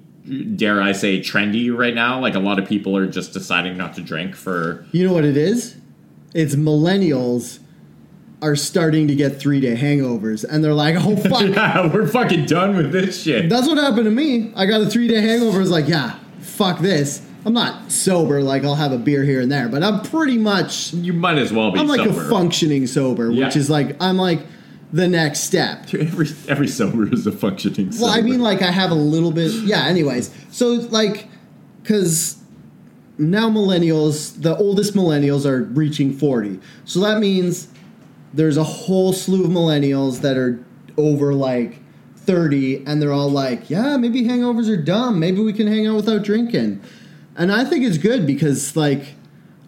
dare 0.57 0.83
I 0.83 0.93
say, 0.93 1.21
trendy 1.21 1.75
right 1.75 1.95
now. 1.95 2.21
Like 2.21 2.35
a 2.35 2.41
lot 2.41 2.59
of 2.59 2.69
people 2.69 2.97
are 2.97 3.07
just 3.07 3.33
deciding 3.33 3.79
not 3.79 3.95
to 3.95 4.03
drink 4.03 4.35
for. 4.35 4.87
You 4.93 5.07
know 5.09 5.15
what 5.15 5.25
it 5.25 5.37
is? 5.37 5.77
It's 6.35 6.55
millennials 6.55 7.61
are 8.43 8.57
starting 8.57 9.07
to 9.07 9.15
get 9.15 9.39
three 9.39 9.61
day 9.61 9.77
hangovers, 9.77 10.45
and 10.45 10.63
they're 10.63 10.75
like, 10.75 10.97
"Oh 10.99 11.17
fuck." 11.17 11.43
Yeah, 11.53 11.93
we're 11.93 12.09
fucking 12.09 12.45
done 12.45 12.77
with 12.77 12.93
this 12.93 13.23
shit. 13.23 13.49
That's 13.49 13.67
what 13.67 13.79
happened 13.79 14.05
to 14.05 14.11
me. 14.11 14.53
I 14.55 14.67
got 14.67 14.83
a 14.83 14.87
three 14.91 15.09
day 15.09 15.21
hangover. 15.23 15.57
I 15.59 15.61
was 15.61 15.71
like, 15.71 15.89
yeah, 15.89 16.19
fuck 16.41 16.81
this. 16.81 17.23
I'm 17.45 17.53
not 17.53 17.91
sober, 17.91 18.43
like 18.43 18.65
I'll 18.65 18.77
have 18.77 18.93
a 18.93 18.99
beer 18.99 19.25
here 19.25 19.41
and 19.41 19.51
there, 19.51 19.69
but 19.69 19.83
I'm 19.83 20.01
pretty 20.03 20.39
much 20.39 20.93
You 20.95 21.13
might 21.13 21.39
as 21.39 21.53
well 21.53 21.73
be. 21.73 21.81
I'm 21.81 21.89
like 21.89 22.01
sober. 22.07 22.21
a 22.27 22.31
functioning 22.31 22.87
sober, 22.87 23.31
Yeah. 23.31 23.47
which 23.47 23.57
is 23.57 23.69
like 23.69 23.97
I'm 24.01 24.17
like 24.17 24.41
the 24.93 25.09
next 25.09 25.41
step. 25.41 25.93
Every 25.95 26.29
every 26.49 26.69
sober 26.69 27.13
is 27.13 27.27
a 27.27 27.33
functioning. 27.33 27.91
Well, 28.01 28.11
I 28.11 28.21
mean, 28.21 28.41
like 28.41 28.63
I 28.63 28.71
have 28.71 28.91
a 28.91 28.95
little 28.95 29.33
bit. 29.33 29.51
Yeah. 29.65 29.87
Anyways, 29.87 30.31
so 30.51 30.69
like, 30.75 31.27
because 31.83 32.37
now 33.19 33.49
millennials, 33.51 34.41
the 34.41 34.57
oldest 34.57 34.95
millennials 34.95 35.45
are 35.47 35.63
reaching 35.65 36.13
forty, 36.13 36.61
so 36.85 37.01
that 37.01 37.19
means 37.21 37.69
there's 38.35 38.57
a 38.57 38.65
whole 38.65 39.13
slew 39.13 39.45
of 39.45 39.51
millennials 39.51 40.21
that 40.21 40.37
are 40.37 40.63
over 40.97 41.35
like 41.35 41.81
thirty, 42.17 42.85
and 42.87 43.01
they're 43.03 43.13
all 43.13 43.31
like, 43.31 43.69
yeah, 43.71 43.97
maybe 43.97 44.23
hangovers 44.25 44.69
are 44.69 44.81
dumb. 44.81 45.19
Maybe 45.19 45.41
we 45.41 45.53
can 45.53 45.67
hang 45.67 45.87
out 45.87 45.97
without 45.97 46.23
drinking, 46.23 46.81
and 47.37 47.53
I 47.53 47.65
think 47.65 47.85
it's 47.85 47.99
good 47.99 48.27
because 48.27 48.77
like. 48.77 49.15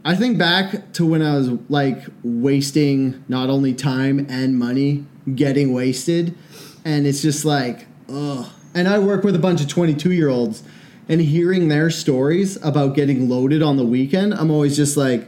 I 0.07 0.15
think 0.15 0.37
back 0.37 0.93
to 0.93 1.07
when 1.07 1.23
I 1.23 1.35
was 1.35 1.49
like 1.71 2.05
wasting 2.23 3.25
not 3.27 3.49
only 3.49 3.73
time 3.73 4.27
and 4.29 4.59
money 4.59 5.07
getting 5.35 5.73
wasted, 5.73 6.37
and 6.85 7.07
it's 7.07 7.23
just 7.23 7.47
like, 7.47 7.87
ugh. 8.11 8.47
And 8.75 8.87
I 8.87 8.99
work 8.99 9.25
with 9.25 9.35
a 9.35 9.39
bunch 9.39 9.63
of 9.63 9.69
22 9.69 10.13
year 10.13 10.29
olds, 10.29 10.63
and 11.09 11.21
hearing 11.21 11.69
their 11.69 11.91
stories 11.91 12.63
about 12.63 12.95
getting 12.95 13.29
loaded 13.29 13.63
on 13.63 13.77
the 13.77 13.85
weekend, 13.85 14.35
I'm 14.35 14.51
always 14.51 14.77
just 14.77 14.97
like, 14.97 15.27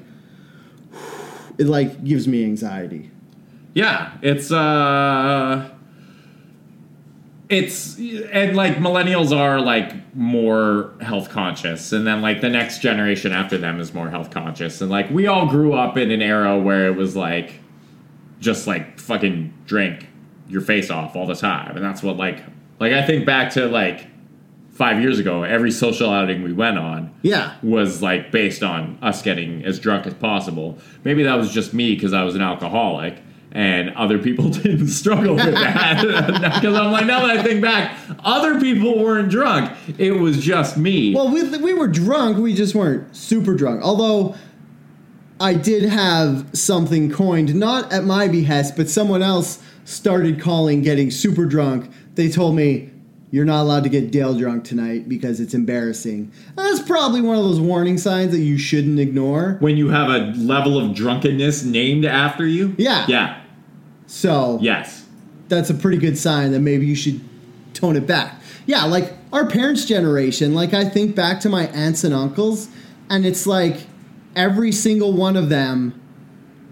it 1.59 1.67
like 1.67 2.05
gives 2.05 2.29
me 2.29 2.45
anxiety. 2.45 3.11
Yeah, 3.75 4.13
it's 4.23 4.51
uh 4.51 5.71
it's 7.49 7.97
and 7.99 8.57
like 8.57 8.77
millennials 8.77 9.37
are 9.37 9.61
like 9.61 9.93
more 10.17 10.93
health 11.01 11.29
conscious 11.31 11.93
and 11.93 12.05
then 12.07 12.21
like 12.21 12.41
the 12.41 12.49
next 12.49 12.81
generation 12.81 13.31
after 13.33 13.57
them 13.57 13.79
is 13.79 13.95
more 13.95 14.11
health 14.11 14.31
conscious 14.31 14.81
and 14.81 14.91
like 14.91 15.09
we 15.11 15.29
all 15.29 15.47
grew 15.47 15.73
up 15.73 15.97
in 15.97 16.11
an 16.11 16.21
era 16.21 16.59
where 16.59 16.89
it 16.89 16.97
was 16.97 17.15
like 17.15 17.61
just 18.41 18.67
like 18.67 18.99
fucking 18.99 19.55
drink 19.65 20.09
your 20.49 20.61
face 20.61 20.91
off 20.91 21.15
all 21.15 21.27
the 21.27 21.37
time 21.37 21.77
and 21.77 21.85
that's 21.85 22.03
what 22.03 22.17
like 22.17 22.43
like 22.81 22.93
i 22.93 23.05
think 23.07 23.25
back 23.25 23.53
to 23.53 23.67
like 23.67 24.09
five 24.73 25.01
years 25.01 25.19
ago 25.21 25.45
every 25.45 25.71
social 25.71 26.11
outing 26.11 26.43
we 26.43 26.53
went 26.53 26.77
on 26.79 27.15
Yeah. 27.23 27.55
was 27.63 28.03
like 28.03 28.31
based 28.33 28.63
on 28.65 28.99
us 29.03 29.23
getting 29.23 29.65
as 29.65 29.79
drunk 29.79 30.07
as 30.07 30.15
possible 30.15 30.79
maybe 31.05 31.23
that 31.23 31.37
was 31.37 31.53
just 31.53 31.73
me 31.73 31.95
because 31.95 32.13
i 32.13 32.25
was 32.25 32.35
an 32.35 32.43
alcoholic 32.43 33.23
and 33.57 33.89
other 33.97 34.19
people 34.19 34.51
didn't 34.63 34.89
struggle 34.89 35.35
with 35.35 35.55
that 35.55 36.03
because 36.61 36.77
i'm 36.77 36.93
like 36.93 37.07
now 37.07 37.27
that 37.27 37.39
i 37.39 37.43
think 37.43 37.63
back 37.63 37.97
other 38.23 38.61
people 38.61 38.99
weren't 39.03 39.31
drunk 39.31 39.73
it 39.99 40.13
was 40.13 40.39
just 40.45 40.77
me 40.77 41.15
Well, 41.15 41.31
we, 41.31 41.43
we 41.59 41.73
were 41.73 41.89
drunk. 41.89 42.37
We 42.39 42.55
just 42.55 42.75
weren't 42.75 43.15
super 43.17 43.55
drunk. 43.55 43.83
Although 43.83 44.35
I 45.41 45.55
did 45.55 45.85
have 45.85 46.49
something 46.55 47.11
coined, 47.11 47.55
not 47.55 47.93
at 47.93 48.05
my 48.05 48.27
behest, 48.29 48.77
but 48.77 48.89
someone 48.89 49.23
else 49.23 49.63
started 49.85 50.41
calling 50.41 50.83
getting 50.83 51.11
super 51.11 51.45
drunk. 51.47 51.91
They 52.15 52.29
told 52.31 52.57
me, 52.57 52.91
you're 53.31 53.45
not 53.45 53.63
allowed 53.63 53.85
to 53.85 53.91
get 53.91 54.11
Dale 54.11 54.35
drunk 54.35 54.65
tonight 54.65 55.09
because 55.09 55.41
it's 55.41 55.53
embarrassing. 55.55 56.33
That's 56.57 56.81
probably 56.83 57.21
one 57.21 57.37
of 57.37 57.45
those 57.45 57.61
warning 57.61 57.99
signs 57.99 58.33
that 58.33 58.41
you 58.41 58.57
shouldn't 58.59 58.99
ignore. 58.99 59.57
when 59.61 59.77
you 59.77 59.89
have 59.91 60.09
a 60.09 60.33
level 60.39 60.79
of 60.79 60.95
drunkenness 60.95 61.65
named 61.65 62.05
after 62.05 62.47
you 62.47 62.75
Yeah. 62.79 63.05
yeah 63.09 63.41
So 64.17 64.59
yes 64.61 65.07
that's 65.49 65.71
a 65.71 65.75
pretty 65.75 65.99
good 65.99 66.19
sign 66.19 66.53
that 66.53 66.61
maybe 66.61 66.87
you 66.87 66.95
should 66.95 67.21
tone 67.75 67.97
it 67.97 68.07
back. 68.07 68.41
Yeah, 68.67 68.85
like 68.85 69.13
our 69.33 69.47
parents' 69.47 69.85
generation, 69.85 70.55
like 70.55 70.75
I 70.75 70.89
think 70.89 71.15
back 71.15 71.41
to 71.41 71.49
my 71.49 71.69
aunts 71.69 72.05
and 72.05 72.13
uncles, 72.13 72.69
and 73.09 73.25
it's 73.25 73.47
like 73.47 73.87
every 74.35 74.73
single 74.73 75.13
one 75.13 75.37
of 75.37 75.49
them 75.49 76.01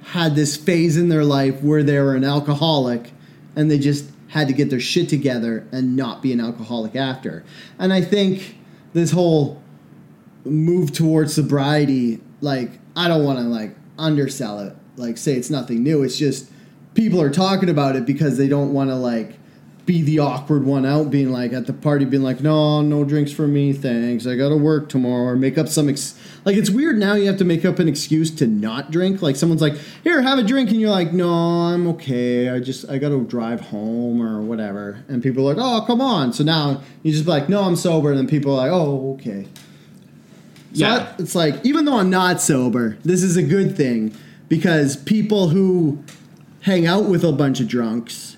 had 0.02 0.34
this 0.34 0.56
phase 0.56 0.96
in 0.96 1.08
their 1.08 1.24
life 1.24 1.62
where 1.62 1.82
they 1.82 1.98
were 1.98 2.14
an 2.14 2.24
alcoholic 2.24 3.12
and 3.56 3.70
they 3.70 3.78
just 3.78 4.10
had 4.28 4.48
to 4.48 4.52
get 4.52 4.68
their 4.68 4.80
shit 4.80 5.08
together 5.08 5.66
and 5.72 5.96
not 5.96 6.20
be 6.20 6.32
an 6.32 6.40
alcoholic 6.40 6.96
after. 6.96 7.44
And 7.78 7.92
I 7.92 8.02
think 8.02 8.58
this 8.92 9.12
whole 9.12 9.62
move 10.44 10.92
towards 10.92 11.34
sobriety, 11.34 12.20
like 12.40 12.72
I 12.96 13.08
don't 13.08 13.24
want 13.24 13.38
to 13.38 13.44
like 13.44 13.76
undersell 13.98 14.58
it, 14.60 14.76
like 14.96 15.16
say 15.16 15.34
it's 15.34 15.50
nothing 15.50 15.82
new. 15.82 16.02
It's 16.02 16.18
just 16.18 16.50
people 16.94 17.20
are 17.20 17.30
talking 17.30 17.68
about 17.68 17.96
it 17.96 18.06
because 18.06 18.36
they 18.38 18.48
don't 18.48 18.72
want 18.72 18.90
to 18.90 18.96
like 18.96 19.38
be 19.86 20.00
the 20.00 20.18
awkward 20.18 20.64
one 20.64 20.86
out, 20.86 21.10
being 21.10 21.30
like 21.30 21.52
at 21.52 21.66
the 21.66 21.72
party, 21.74 22.06
being 22.06 22.22
like, 22.22 22.40
no, 22.40 22.80
no 22.80 23.04
drinks 23.04 23.30
for 23.30 23.46
me, 23.46 23.70
thanks. 23.74 24.26
I 24.26 24.34
got 24.34 24.48
to 24.48 24.56
work 24.56 24.88
tomorrow, 24.88 25.24
or 25.24 25.36
make 25.36 25.58
up 25.58 25.68
some 25.68 25.90
ex- 25.90 26.18
like 26.46 26.56
it's 26.56 26.70
weird 26.70 26.96
now. 26.96 27.12
You 27.12 27.26
have 27.26 27.36
to 27.36 27.44
make 27.44 27.66
up 27.66 27.78
an 27.78 27.86
excuse 27.86 28.30
to 28.36 28.46
not 28.46 28.90
drink. 28.90 29.20
Like 29.20 29.36
someone's 29.36 29.60
like, 29.60 29.74
here, 30.02 30.22
have 30.22 30.38
a 30.38 30.42
drink, 30.42 30.70
and 30.70 30.80
you're 30.80 30.88
like, 30.88 31.12
no, 31.12 31.28
I'm 31.30 31.86
okay. 31.88 32.48
I 32.48 32.60
just 32.60 32.88
I 32.88 32.96
got 32.96 33.10
to 33.10 33.24
drive 33.24 33.60
home 33.60 34.22
or 34.22 34.40
whatever. 34.40 35.04
And 35.08 35.22
people 35.22 35.46
are 35.50 35.54
like, 35.54 35.62
oh, 35.62 35.84
come 35.86 36.00
on. 36.00 36.32
So 36.32 36.44
now 36.44 36.80
you 37.02 37.12
just 37.12 37.26
be 37.26 37.30
like, 37.30 37.50
no, 37.50 37.62
I'm 37.64 37.76
sober, 37.76 38.08
and 38.08 38.18
then 38.18 38.26
people 38.26 38.52
are 38.52 38.56
like, 38.68 38.72
oh, 38.72 39.14
okay. 39.20 39.44
So 39.44 39.50
Yeah. 40.72 40.94
I- 40.94 41.14
it's 41.22 41.34
like 41.34 41.56
even 41.62 41.84
though 41.84 41.98
I'm 41.98 42.08
not 42.08 42.40
sober, 42.40 42.96
this 43.04 43.22
is 43.22 43.36
a 43.36 43.42
good 43.42 43.76
thing 43.76 44.14
because 44.48 44.96
people 44.96 45.48
who 45.50 46.02
hang 46.64 46.86
out 46.86 47.04
with 47.04 47.22
a 47.22 47.32
bunch 47.32 47.60
of 47.60 47.68
drunks 47.68 48.36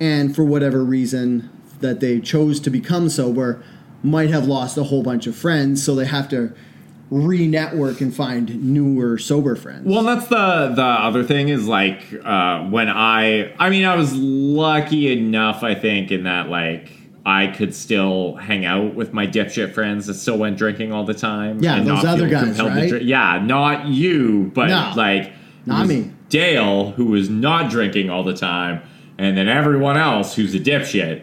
and 0.00 0.34
for 0.34 0.42
whatever 0.42 0.84
reason 0.84 1.48
that 1.80 2.00
they 2.00 2.20
chose 2.20 2.58
to 2.60 2.70
become 2.70 3.08
sober 3.08 3.62
might 4.02 4.30
have 4.30 4.46
lost 4.46 4.76
a 4.76 4.84
whole 4.84 5.02
bunch 5.02 5.26
of 5.26 5.34
friends, 5.34 5.82
so 5.82 5.94
they 5.94 6.04
have 6.06 6.28
to 6.28 6.52
re-network 7.10 8.00
and 8.00 8.14
find 8.14 8.62
newer 8.62 9.16
sober 9.16 9.56
friends. 9.56 9.86
Well, 9.86 10.02
that's 10.02 10.26
the 10.28 10.72
the 10.74 10.82
other 10.82 11.24
thing 11.24 11.48
is 11.48 11.66
like 11.66 12.02
uh, 12.24 12.64
when 12.64 12.88
I 12.88 13.54
I 13.58 13.70
mean 13.70 13.84
I 13.84 13.96
was 13.96 14.14
lucky 14.14 15.12
enough 15.12 15.62
I 15.62 15.74
think 15.74 16.10
in 16.10 16.24
that 16.24 16.48
like 16.48 16.90
I 17.24 17.48
could 17.48 17.74
still 17.74 18.36
hang 18.36 18.64
out 18.64 18.94
with 18.94 19.12
my 19.12 19.26
dipshit 19.26 19.72
friends 19.72 20.06
that 20.06 20.14
still 20.14 20.38
went 20.38 20.58
drinking 20.58 20.92
all 20.92 21.04
the 21.04 21.14
time. 21.14 21.62
Yeah, 21.62 21.78
those 21.78 22.02
not 22.02 22.06
other 22.06 22.28
guys, 22.28 22.60
right? 22.60 22.88
drink. 22.88 23.04
Yeah, 23.06 23.42
not 23.44 23.86
you, 23.86 24.50
but 24.54 24.68
No, 24.68 24.92
like 24.96 25.32
not 25.66 25.80
was 25.80 25.88
me. 25.88 26.12
Dale, 26.28 26.90
who 26.92 27.06
was 27.06 27.28
not 27.30 27.70
drinking 27.70 28.10
all 28.10 28.22
the 28.24 28.34
time, 28.34 28.82
and 29.16 29.36
then 29.36 29.48
everyone 29.48 29.96
else 29.96 30.34
who's 30.34 30.54
a 30.54 30.60
dipshit, 30.60 31.22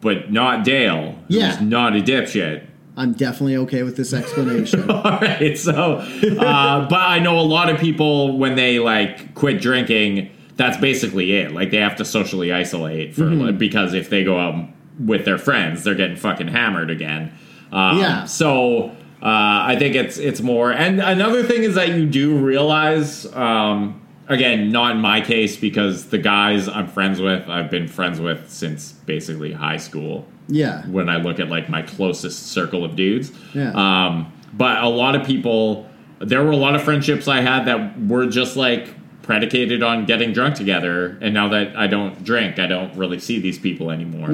but 0.00 0.32
not 0.32 0.64
Dale, 0.64 1.16
who's 1.28 1.36
Yeah. 1.36 1.58
not 1.60 1.94
a 1.96 2.00
dipshit. 2.00 2.64
I'm 2.96 3.12
definitely 3.12 3.56
okay 3.58 3.82
with 3.82 3.96
this 3.96 4.12
explanation. 4.12 4.90
All 4.90 5.02
right, 5.20 5.56
so, 5.56 5.94
uh, 5.98 6.88
but 6.88 6.98
I 7.00 7.18
know 7.18 7.38
a 7.38 7.42
lot 7.42 7.70
of 7.70 7.78
people 7.78 8.36
when 8.36 8.56
they 8.56 8.78
like 8.78 9.34
quit 9.34 9.60
drinking, 9.62 10.28
that's 10.56 10.76
basically 10.76 11.32
it. 11.36 11.52
Like 11.52 11.70
they 11.70 11.78
have 11.78 11.96
to 11.96 12.04
socially 12.04 12.52
isolate 12.52 13.14
for 13.14 13.22
Mm-hmm. 13.22 13.40
like, 13.40 13.58
because 13.58 13.94
if 13.94 14.10
they 14.10 14.24
go 14.24 14.38
out 14.38 14.66
with 14.98 15.24
their 15.24 15.38
friends, 15.38 15.84
they're 15.84 15.94
getting 15.94 16.16
fucking 16.16 16.48
hammered 16.48 16.90
again. 16.90 17.32
Um, 17.72 17.98
Yeah. 18.00 18.24
So 18.24 18.94
uh, 19.22 19.70
I 19.72 19.76
think 19.78 19.94
it's 19.94 20.18
it's 20.18 20.40
more. 20.40 20.72
And 20.72 21.00
another 21.00 21.42
thing 21.42 21.62
is 21.62 21.74
that 21.74 21.90
you 21.90 22.06
do 22.06 22.36
realize. 22.38 23.26
Um, 23.34 23.96
Again, 24.28 24.70
not 24.70 24.94
in 24.94 25.00
my 25.00 25.20
case 25.20 25.56
because 25.56 26.10
the 26.10 26.18
guys 26.18 26.68
I'm 26.68 26.86
friends 26.86 27.20
with, 27.20 27.48
I've 27.48 27.68
been 27.68 27.88
friends 27.88 28.20
with 28.20 28.48
since 28.48 28.92
basically 28.92 29.50
high 29.50 29.78
school 29.78 30.24
yeah. 30.46 30.86
when 30.86 31.08
I 31.08 31.16
look 31.16 31.40
at 31.40 31.48
like 31.48 31.68
my 31.68 31.82
closest 31.82 32.52
circle 32.52 32.84
of 32.84 32.94
dudes. 32.94 33.32
Yeah. 33.56 33.72
Um, 33.72 34.32
but 34.52 34.84
a 34.84 34.88
lot 34.88 35.16
of 35.16 35.26
people, 35.26 35.90
there 36.20 36.44
were 36.44 36.52
a 36.52 36.56
lot 36.56 36.76
of 36.76 36.82
friendships 36.84 37.26
I 37.26 37.40
had 37.40 37.64
that 37.64 38.00
were 38.06 38.26
just 38.26 38.56
like 38.56 38.94
predicated 39.22 39.82
on 39.82 40.06
getting 40.06 40.32
drunk 40.32 40.54
together. 40.54 41.18
And 41.20 41.34
now 41.34 41.48
that 41.48 41.76
I 41.76 41.88
don't 41.88 42.22
drink, 42.22 42.60
I 42.60 42.68
don't 42.68 42.94
really 42.96 43.18
see 43.18 43.40
these 43.40 43.58
people 43.58 43.90
anymore. 43.90 44.30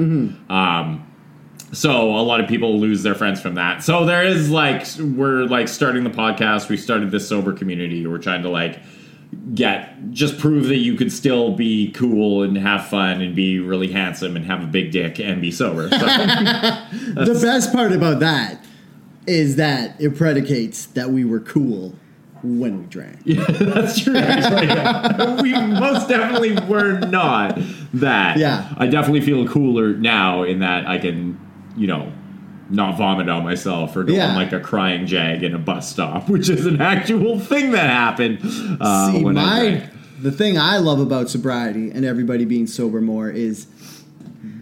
Um, 0.47 1.11
so 1.71 2.15
a 2.15 2.21
lot 2.21 2.39
of 2.39 2.47
people 2.47 2.79
lose 2.79 3.03
their 3.03 3.15
friends 3.15 3.41
from 3.41 3.55
that. 3.55 3.83
So 3.83 4.05
there 4.05 4.23
is 4.23 4.49
like 4.49 4.85
we're 4.99 5.43
like 5.43 5.67
starting 5.67 6.03
the 6.03 6.09
podcast. 6.09 6.69
We 6.69 6.77
started 6.77 7.11
this 7.11 7.27
sober 7.27 7.53
community. 7.53 8.05
We're 8.07 8.17
trying 8.19 8.43
to 8.43 8.49
like 8.49 8.79
get 9.53 10.11
just 10.11 10.39
prove 10.39 10.67
that 10.67 10.77
you 10.77 10.95
could 10.95 11.11
still 11.11 11.51
be 11.51 11.91
cool 11.91 12.43
and 12.43 12.57
have 12.57 12.87
fun 12.87 13.21
and 13.21 13.35
be 13.35 13.59
really 13.59 13.91
handsome 13.91 14.35
and 14.35 14.45
have 14.45 14.63
a 14.63 14.67
big 14.67 14.91
dick 14.91 15.19
and 15.19 15.41
be 15.41 15.51
sober. 15.51 15.89
So. 15.89 15.97
The 17.17 17.39
best 17.41 17.73
part 17.73 17.91
about 17.91 18.19
that 18.19 18.63
is 19.25 19.57
that 19.57 19.99
it 19.99 20.15
predicates 20.15 20.85
that 20.87 21.09
we 21.09 21.25
were 21.25 21.41
cool 21.41 21.93
when 22.43 22.79
we 22.79 22.85
drank. 22.85 23.19
Yeah, 23.25 23.43
That's 23.49 23.99
true. 24.01 24.15
Actually, 24.15 25.41
we 25.41 25.51
most 25.53 26.07
definitely 26.07 26.55
were 26.67 26.99
not 26.99 27.59
that. 27.93 28.37
Yeah. 28.37 28.73
I 28.77 28.87
definitely 28.87 29.21
feel 29.21 29.47
cooler 29.47 29.93
now 29.95 30.43
in 30.43 30.59
that 30.59 30.87
I 30.87 30.97
can, 30.97 31.39
you 31.77 31.87
know, 31.87 32.11
not 32.69 32.97
vomit 32.97 33.29
on 33.29 33.43
myself 33.43 33.95
or 33.95 34.03
go 34.03 34.13
Yeah. 34.13 34.29
on 34.31 34.35
like 34.35 34.51
a 34.51 34.59
crying 34.59 35.05
jag 35.05 35.43
in 35.43 35.53
a 35.55 35.59
bus 35.59 35.89
stop, 35.89 36.27
which 36.29 36.49
is 36.49 36.65
an 36.65 36.81
actual 36.81 37.39
thing 37.39 37.71
that 37.71 37.89
happened. 37.89 38.39
Uh, 38.81 39.11
See, 39.13 39.23
my 39.23 39.89
the 40.19 40.31
thing 40.31 40.57
I 40.57 40.77
love 40.77 40.99
about 40.99 41.29
sobriety 41.29 41.91
and 41.91 42.03
everybody 42.03 42.43
being 42.43 42.65
sober 42.67 42.99
more 43.01 43.29
is 43.29 43.67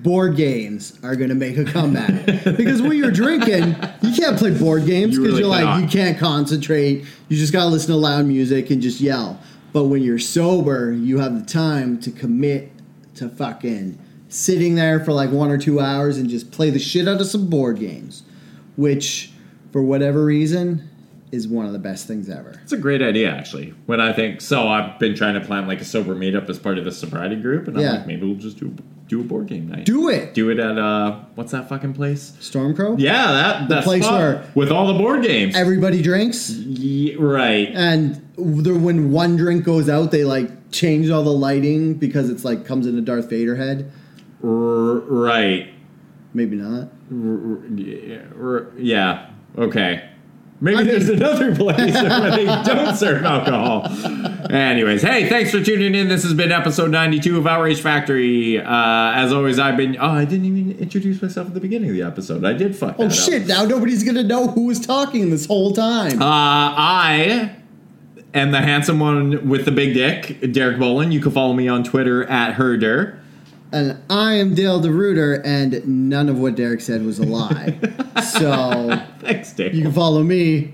board 0.04 0.36
games 0.36 1.00
are 1.04 1.16
going 1.16 1.30
to 1.30 1.36
make 1.36 1.58
a 1.58 1.64
comeback 1.66 2.26
because 2.58 2.82
when 2.82 2.98
you're 2.98 3.10
drinking, 3.12 3.76
you 4.02 4.14
can't 4.16 4.38
play 4.38 4.52
board 4.58 4.86
games 4.86 5.16
You 5.16 5.22
because 5.22 5.40
really 5.40 5.50
you're 5.54 5.66
like 5.66 5.82
you 5.82 5.88
can't 5.88 6.18
concentrate. 6.18 7.06
You 7.30 7.38
just 7.38 7.54
got 7.54 7.64
to 7.64 7.70
listen 7.70 7.92
to 7.92 7.96
loud 7.98 8.26
music 8.26 8.70
and 8.70 8.82
just 8.82 9.00
yell. 9.02 9.40
But 9.74 9.86
when 9.86 10.04
you're 10.04 10.20
sober, 10.20 10.92
you 10.92 11.20
have 11.20 11.38
the 11.40 11.46
time 11.52 12.00
to 12.02 12.12
commit 12.12 12.72
to 13.16 13.30
fucking 13.30 13.98
sitting 14.30 14.76
there 14.76 15.00
for 15.00 15.14
like 15.14 15.30
one 15.32 15.52
or 15.52 15.58
two 15.58 15.80
hours 15.80 16.18
and 16.18 16.30
just 16.30 16.52
play 16.52 16.70
the 16.70 16.80
shit 16.80 17.08
out 17.08 17.22
of 17.22 17.28
some 17.28 17.48
board 17.50 17.80
games, 17.80 18.24
which 18.76 19.32
for 19.72 19.82
whatever 19.82 20.24
reason 20.26 20.90
is 21.32 21.48
one 21.48 21.66
of 21.66 21.74
the 21.74 21.80
best 21.80 22.08
things 22.08 22.30
ever. 22.30 22.60
It's 22.64 22.72
a 22.72 22.78
great 22.78 23.02
idea, 23.02 23.30
actually. 23.30 23.74
When 23.88 24.00
I 24.00 24.14
think 24.14 24.40
so, 24.42 24.68
I've 24.70 24.98
been 25.00 25.16
trying 25.16 25.34
to 25.34 25.42
plan 25.42 25.68
like 25.68 25.82
a 25.82 25.86
sober 25.86 26.16
meetup 26.16 26.50
as 26.50 26.58
part 26.60 26.78
of 26.78 26.86
the 26.86 26.92
sobriety 26.92 27.36
group, 27.36 27.68
and 27.68 27.76
I'm 27.78 27.84
Yeah. 27.84 27.92
like, 27.94 28.08
maybe 28.08 28.26
we'll 28.26 28.36
just 28.38 28.58
do 28.60 28.74
do 29.08 29.22
a 29.22 29.24
board 29.24 29.46
game 29.46 29.68
night. 29.70 29.86
Do 29.86 30.10
it, 30.10 30.34
do 30.34 30.50
it 30.50 30.58
at 30.58 30.80
uh, 30.80 31.20
what's 31.36 31.52
that 31.52 31.70
fucking 31.70 31.94
place? 31.94 32.34
Stormcrow. 32.40 32.96
Yeah, 33.00 33.32
that 33.34 33.70
that 33.70 33.84
place 33.84 34.04
spot 34.04 34.20
where 34.20 34.44
with 34.56 34.72
all 34.72 34.88
the 34.88 34.98
board 34.98 35.22
games. 35.24 35.56
everybody 35.56 36.02
drinks 36.02 36.50
Ye- 36.50 37.16
right. 37.16 37.70
and 37.76 38.16
the, 38.36 38.74
when 38.74 39.12
one 39.12 39.36
drink 39.36 39.64
goes 39.64 39.90
out 39.90 40.10
they 40.10 40.24
like 40.24 40.72
change 40.72 41.10
all 41.12 41.22
the 41.24 41.30
lighting 41.32 41.94
because 41.94 42.32
it's 42.32 42.44
like 42.44 42.66
comes 42.66 42.88
in 42.88 42.98
a 42.98 43.02
darth 43.02 43.30
vader 43.30 43.56
head 43.56 43.92
R- 44.46 45.00
right. 45.00 45.70
maybe 46.34 46.56
not 46.58 46.90
R- 47.12 48.58
r- 48.58 48.68
yeah. 48.78 49.30
Okay. 49.58 50.10
Maybe 50.62 50.78
I 50.78 50.80
mean- 50.84 50.88
there's 50.88 51.10
another 51.10 51.54
place 51.56 51.94
where 51.94 52.32
they 52.32 52.46
don't 52.46 52.96
serve 52.96 53.24
alcohol. 53.24 53.88
Anyways, 54.52 55.02
hey, 55.02 55.28
thanks 55.28 55.52
for 55.52 55.62
tuning 55.62 55.96
in. 55.96 56.08
This 56.08 56.24
has 56.24 56.34
been 56.34 56.52
episode 56.52 56.92
92 56.92 57.38
of 57.40 57.46
Outrage 57.48 57.82
Factory. 57.82 58.60
Uh, 58.60 58.66
as 59.14 59.34
always, 59.34 59.60
I've 59.60 59.76
been. 59.76 59.98
Oh, 60.00 60.08
I 60.12 60.24
didn't 60.26 60.46
even 60.46 60.78
introduce 60.80 61.22
myself 61.22 61.48
at 61.48 61.54
the 61.56 61.60
beginning 61.60 61.90
of 61.90 61.96
the 61.96 62.04
episode. 62.04 62.46
I 62.46 62.54
did 62.54 62.76
fuck 62.76 62.96
that 62.98 63.04
Oh 63.04 63.08
up. 63.08 63.12
shit! 63.12 63.48
Now 63.48 63.66
nobody's 63.66 64.04
gonna 64.04 64.24
know 64.24 64.48
who 64.48 64.68
was 64.68 64.80
talking 64.80 65.30
this 65.30 65.46
whole 65.46 65.74
time. 65.74 66.22
Uh, 66.22 66.26
I 66.26 67.56
am 68.34 68.52
the 68.52 68.62
handsome 68.62 69.00
one 69.00 69.50
with 69.50 69.66
the 69.66 69.72
big 69.72 69.94
dick, 69.94 70.52
Derek 70.54 70.78
Bolin. 70.78 71.12
You 71.12 71.20
can 71.20 71.32
follow 71.32 71.54
me 71.54 71.68
on 71.68 71.84
Twitter 71.84 72.24
at 72.26 72.54
herder. 72.54 73.20
And 73.72 73.98
I 74.10 74.34
am 74.36 74.54
Dale 74.56 74.80
DeRuiter, 74.82 75.42
and 75.46 76.10
none 76.10 76.30
of 76.30 76.40
what 76.40 76.56
Derek 76.56 76.82
said 76.82 77.04
was 77.06 77.20
a 77.20 77.26
lie. 77.26 77.78
so 78.24 79.02
Thanks, 79.20 79.54
Dave. 79.54 79.74
you 79.74 79.82
can 79.84 79.92
follow 79.92 80.24
me 80.24 80.74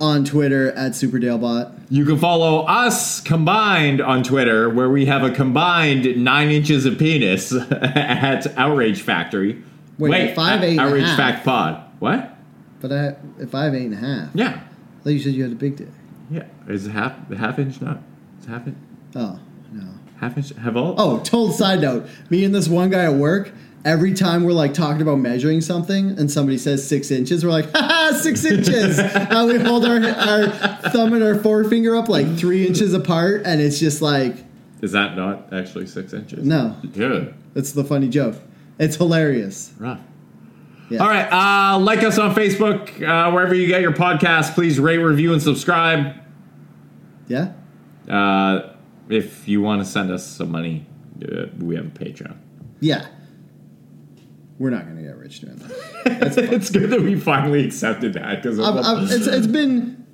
on 0.00 0.24
Twitter 0.24 0.72
at 0.72 0.92
SuperDaleBot. 0.92 1.78
You 1.90 2.04
can 2.04 2.18
follow 2.18 2.64
us 2.66 3.20
combined 3.20 4.00
on 4.00 4.22
Twitter, 4.22 4.68
where 4.70 4.88
we 4.90 5.06
have 5.06 5.22
a 5.22 5.30
combined 5.30 6.22
nine 6.22 6.50
inches 6.50 6.86
of 6.86 6.98
penis 6.98 7.52
at 7.72 8.46
Outrage 8.58 9.02
Factory. 9.02 9.62
Wait, 9.98 10.34
five, 10.34 10.60
at 10.60 10.64
eight 10.64 10.70
and 10.78 10.80
a 10.80 10.82
Outrage 10.84 11.04
half. 11.04 11.16
Fact 11.16 11.44
Pod. 11.44 11.82
What? 11.98 12.36
But 12.80 12.92
I, 12.92 13.16
if 13.38 13.54
I 13.54 13.64
have 13.64 13.74
eight 13.74 13.84
and 13.86 13.94
a 13.94 13.98
half, 13.98 14.30
Yeah, 14.34 14.60
I 15.00 15.02
thought 15.04 15.10
you 15.10 15.18
said 15.18 15.34
you 15.34 15.42
had 15.42 15.52
a 15.52 15.56
big 15.56 15.76
dick. 15.76 15.88
yeah. 16.30 16.44
Is 16.68 16.86
it 16.86 16.90
half 16.90 17.12
half 17.32 17.58
inch 17.58 17.80
not? 17.82 17.98
Is 18.40 18.46
half 18.46 18.66
inch 18.66 18.76
Oh 19.14 19.38
inch? 20.22 20.50
Have 20.56 20.76
all? 20.76 20.94
Oh, 20.98 21.18
total 21.18 21.52
side 21.52 21.80
note. 21.80 22.06
Me 22.28 22.44
and 22.44 22.54
this 22.54 22.68
one 22.68 22.90
guy 22.90 23.04
at 23.04 23.14
work, 23.14 23.52
every 23.84 24.12
time 24.14 24.44
we're 24.44 24.52
like 24.52 24.74
talking 24.74 25.02
about 25.02 25.16
measuring 25.16 25.60
something 25.60 26.18
and 26.18 26.30
somebody 26.30 26.58
says 26.58 26.86
six 26.86 27.10
inches, 27.10 27.44
we're 27.44 27.50
like, 27.50 27.70
haha, 27.72 28.12
six 28.16 28.44
inches. 28.44 28.98
and 29.14 29.48
we 29.48 29.58
hold 29.58 29.84
our, 29.84 29.96
our 30.02 30.46
thumb 30.90 31.12
and 31.12 31.22
our 31.22 31.36
forefinger 31.36 31.96
up 31.96 32.08
like 32.08 32.36
three 32.36 32.66
inches 32.66 32.94
apart, 32.94 33.42
and 33.44 33.60
it's 33.60 33.78
just 33.78 34.02
like, 34.02 34.36
Is 34.82 34.92
that 34.92 35.16
not 35.16 35.52
actually 35.52 35.86
six 35.86 36.12
inches? 36.12 36.44
No. 36.44 36.76
Good. 36.92 37.34
it's 37.54 37.72
the 37.72 37.84
funny 37.84 38.08
joke. 38.08 38.36
It's 38.78 38.96
hilarious. 38.96 39.72
Rough. 39.78 40.00
Yeah. 40.88 41.00
All 41.00 41.08
right. 41.08 41.30
Uh, 41.30 41.78
like 41.78 42.02
us 42.02 42.18
on 42.18 42.34
Facebook, 42.34 42.88
uh, 43.00 43.30
wherever 43.30 43.54
you 43.54 43.68
get 43.68 43.80
your 43.80 43.92
podcast. 43.92 44.54
Please 44.54 44.80
rate, 44.80 44.98
review, 44.98 45.32
and 45.32 45.40
subscribe. 45.40 46.16
Yeah? 47.28 47.52
Uh, 48.08 48.69
if 49.10 49.48
you 49.48 49.60
want 49.60 49.84
to 49.84 49.90
send 49.90 50.10
us 50.10 50.26
some 50.26 50.50
money, 50.50 50.86
uh, 51.22 51.46
we 51.58 51.76
have 51.76 51.86
a 51.86 51.90
Patreon. 51.90 52.36
Yeah. 52.80 53.06
We're 54.58 54.70
not 54.70 54.84
going 54.84 54.96
to 54.96 55.02
get 55.02 55.16
rich 55.16 55.40
doing 55.40 55.56
that. 56.04 56.34
it's 56.36 56.70
good 56.70 56.90
that 56.90 57.00
we 57.00 57.18
finally 57.18 57.64
accepted 57.64 58.12
that 58.14 58.42
because 58.42 58.58
it's, 59.10 59.26
it's 59.26 59.46
been, 59.46 60.06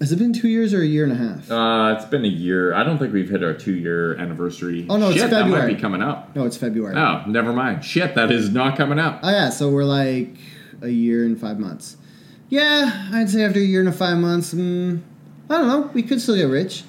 has 0.00 0.10
it 0.10 0.18
been 0.18 0.32
two 0.32 0.48
years 0.48 0.74
or 0.74 0.82
a 0.82 0.86
year 0.86 1.04
and 1.04 1.12
a 1.12 1.16
half? 1.16 1.48
uh, 1.50 1.94
it's 1.96 2.04
been 2.10 2.24
a 2.24 2.28
year. 2.28 2.74
I 2.74 2.82
don't 2.82 2.98
think 2.98 3.12
we've 3.12 3.28
hit 3.30 3.44
our 3.44 3.54
two 3.54 3.74
year 3.74 4.16
anniversary. 4.16 4.84
Oh, 4.90 4.96
no, 4.96 5.10
it's 5.10 5.18
Shit, 5.20 5.30
that 5.30 5.42
might 5.42 5.50
February. 5.52 5.74
be 5.74 5.80
coming 5.80 6.02
up. 6.02 6.34
No, 6.34 6.44
it's 6.44 6.56
February. 6.56 6.96
Oh, 6.96 7.22
never 7.28 7.52
mind. 7.52 7.84
Shit, 7.84 8.16
that 8.16 8.32
is 8.32 8.50
not 8.50 8.76
coming 8.76 8.98
up. 8.98 9.20
Oh 9.22 9.30
yeah, 9.30 9.48
so 9.50 9.70
we're 9.70 9.84
like 9.84 10.34
a 10.80 10.88
year 10.88 11.24
and 11.24 11.40
five 11.40 11.60
months. 11.60 11.96
Yeah, 12.48 13.10
I'd 13.12 13.30
say 13.30 13.44
after 13.44 13.60
a 13.60 13.62
year 13.62 13.80
and 13.86 13.94
five 13.94 14.18
months, 14.18 14.52
mm, 14.52 15.00
I 15.48 15.58
don't 15.58 15.68
know. 15.68 15.90
We 15.94 16.02
could 16.02 16.20
still 16.20 16.34
get 16.36 16.44
rich. 16.48 16.82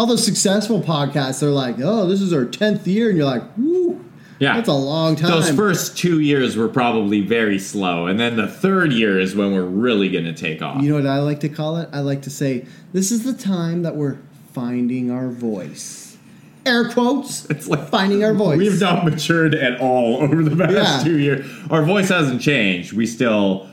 All 0.00 0.06
those 0.06 0.24
successful 0.24 0.80
podcasts, 0.80 1.40
they're 1.40 1.50
like, 1.50 1.76
"Oh, 1.82 2.08
this 2.08 2.22
is 2.22 2.32
our 2.32 2.46
tenth 2.46 2.86
year," 2.88 3.10
and 3.10 3.18
you're 3.18 3.26
like, 3.26 3.42
"Woo, 3.58 4.02
Yeah, 4.38 4.54
that's 4.56 4.66
a 4.70 4.72
long 4.72 5.14
time." 5.14 5.30
Those 5.30 5.50
first 5.50 5.98
two 5.98 6.20
years 6.20 6.56
were 6.56 6.68
probably 6.68 7.20
very 7.20 7.58
slow, 7.58 8.06
and 8.06 8.18
then 8.18 8.36
the 8.36 8.46
third 8.48 8.94
year 8.94 9.20
is 9.20 9.36
when 9.36 9.52
we're 9.52 9.60
really 9.62 10.08
going 10.08 10.24
to 10.24 10.32
take 10.32 10.62
off. 10.62 10.82
you 10.82 10.88
know 10.88 10.94
what 10.94 11.06
I 11.06 11.18
like 11.18 11.40
to 11.40 11.50
call 11.50 11.76
it? 11.76 11.90
I 11.92 12.00
like 12.00 12.22
to 12.22 12.30
say, 12.30 12.64
"This 12.94 13.12
is 13.12 13.24
the 13.24 13.34
time 13.34 13.82
that 13.82 13.94
we're 13.94 14.16
finding 14.54 15.10
our 15.10 15.28
voice." 15.28 16.16
Air 16.64 16.88
quotes. 16.88 17.44
It's 17.50 17.68
like 17.68 17.86
finding 17.90 18.24
our 18.24 18.32
voice. 18.32 18.56
We've 18.56 18.80
not 18.80 19.04
matured 19.04 19.54
at 19.54 19.78
all 19.82 20.16
over 20.22 20.42
the 20.42 20.56
past 20.56 20.72
Yeah. 20.72 21.04
two 21.04 21.18
years. 21.18 21.44
Our 21.70 21.84
voice 21.84 22.08
hasn't 22.08 22.40
changed. 22.40 22.94
We 22.94 23.04
still 23.04 23.68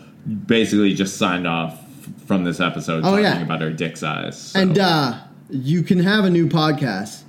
basically 0.46 0.94
just 0.94 1.16
signed 1.16 1.48
off 1.48 1.80
from 2.26 2.44
this 2.44 2.60
episode 2.60 3.00
Oh, 3.06 3.12
talking 3.12 3.24
yeah. 3.24 3.42
about 3.42 3.62
our 3.62 3.70
dick 3.72 3.96
size. 3.96 4.38
so- 4.52 4.60
And 4.60 4.78
uh, 4.78 5.14
you 5.50 5.84
can 5.84 6.00
have 6.00 6.26
a 6.26 6.30
new 6.30 6.48
podcast, 6.48 7.24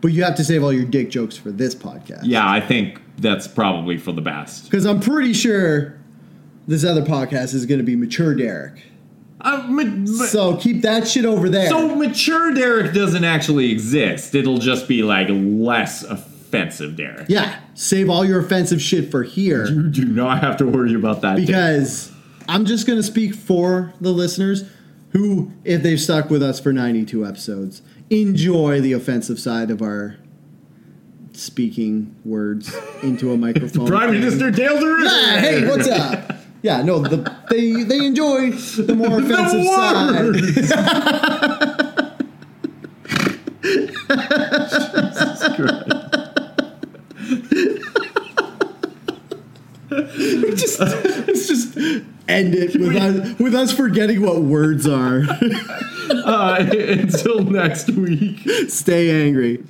but 0.00 0.08
you 0.12 0.22
have 0.24 0.36
to 0.36 0.44
save 0.44 0.62
all 0.62 0.72
your 0.72 0.84
dick 0.84 1.10
jokes 1.10 1.36
for 1.36 1.50
this 1.50 1.74
podcast. 1.74 2.20
yeah, 2.24 2.48
I 2.48 2.60
think 2.60 3.00
that's 3.18 3.46
probably 3.48 3.96
for 3.98 4.12
the 4.12 4.20
best. 4.22 4.64
Because 4.64 4.86
I'm 4.86 5.00
pretty 5.00 5.32
sure 5.32 5.98
this 6.66 6.84
other 6.84 7.02
podcast 7.02 7.54
is 7.54 7.66
going 7.66 7.78
to 7.78 7.84
be 7.84 7.96
Mature 7.96 8.34
Derek. 8.34 8.82
Uh, 9.40 9.66
ma- 9.68 9.82
ma- 9.84 10.24
so, 10.24 10.56
keep 10.56 10.82
that 10.82 11.06
shit 11.06 11.24
over 11.26 11.48
there. 11.50 11.68
So 11.68 11.94
Mature 11.96 12.54
Derek 12.54 12.94
doesn't 12.94 13.24
actually 13.24 13.70
exist. 13.70 14.34
It'll 14.34 14.58
just 14.58 14.88
be 14.88 15.02
like 15.02 15.28
less 15.30 16.02
offensive 16.02 16.96
Derek. 16.96 17.28
yeah, 17.28 17.60
save 17.74 18.08
all 18.08 18.24
your 18.24 18.40
offensive 18.40 18.80
shit 18.80 19.10
for 19.10 19.22
here. 19.22 19.66
You 19.66 19.88
do 19.90 20.04
not 20.06 20.40
have 20.40 20.56
to 20.58 20.66
worry 20.66 20.94
about 20.94 21.20
that. 21.22 21.34
Derek. 21.34 21.46
Because 21.48 22.10
I'm 22.48 22.64
just 22.64 22.86
going 22.86 22.98
to 22.98 23.02
speak 23.02 23.34
for 23.34 23.92
the 24.00 24.10
listeners 24.12 24.64
who, 25.14 25.52
if 25.64 25.82
they've 25.82 26.00
stuck 26.00 26.28
with 26.28 26.42
us 26.42 26.60
for 26.60 26.72
92 26.72 27.24
episodes, 27.24 27.82
enjoy 28.10 28.80
the 28.80 28.92
offensive 28.92 29.38
side 29.38 29.70
of 29.70 29.80
our 29.80 30.16
speaking 31.32 32.16
words 32.24 32.74
into 33.02 33.32
a 33.32 33.36
microphone. 33.38 33.86
Prime 33.86 34.10
Minister 34.10 34.50
Dale 34.50 34.76
DeRuiter. 34.76 35.04
Yeah, 35.04 35.40
hey, 35.40 35.68
what's 35.68 35.88
up? 35.88 36.32
Yeah, 36.62 36.82
no, 36.82 36.98
the, 36.98 37.32
they 37.50 37.84
they 37.84 38.04
enjoy 38.06 38.50
the 38.52 38.94
more 38.94 39.20
offensive 39.20 39.60
the 39.60 39.66
side. 39.66 40.14
words. 40.24 40.70
just 50.60 50.80
let's 50.80 51.46
just 51.46 51.76
end 52.28 52.54
it 52.54 52.74
with 52.78 52.96
us, 52.96 53.38
with 53.38 53.54
us 53.54 53.72
forgetting 53.72 54.22
what 54.22 54.42
words 54.42 54.86
are. 54.86 55.22
Uh, 56.10 56.56
until 56.70 57.40
next 57.40 57.90
week. 57.90 58.46
Stay 58.68 59.24
angry. 59.26 59.64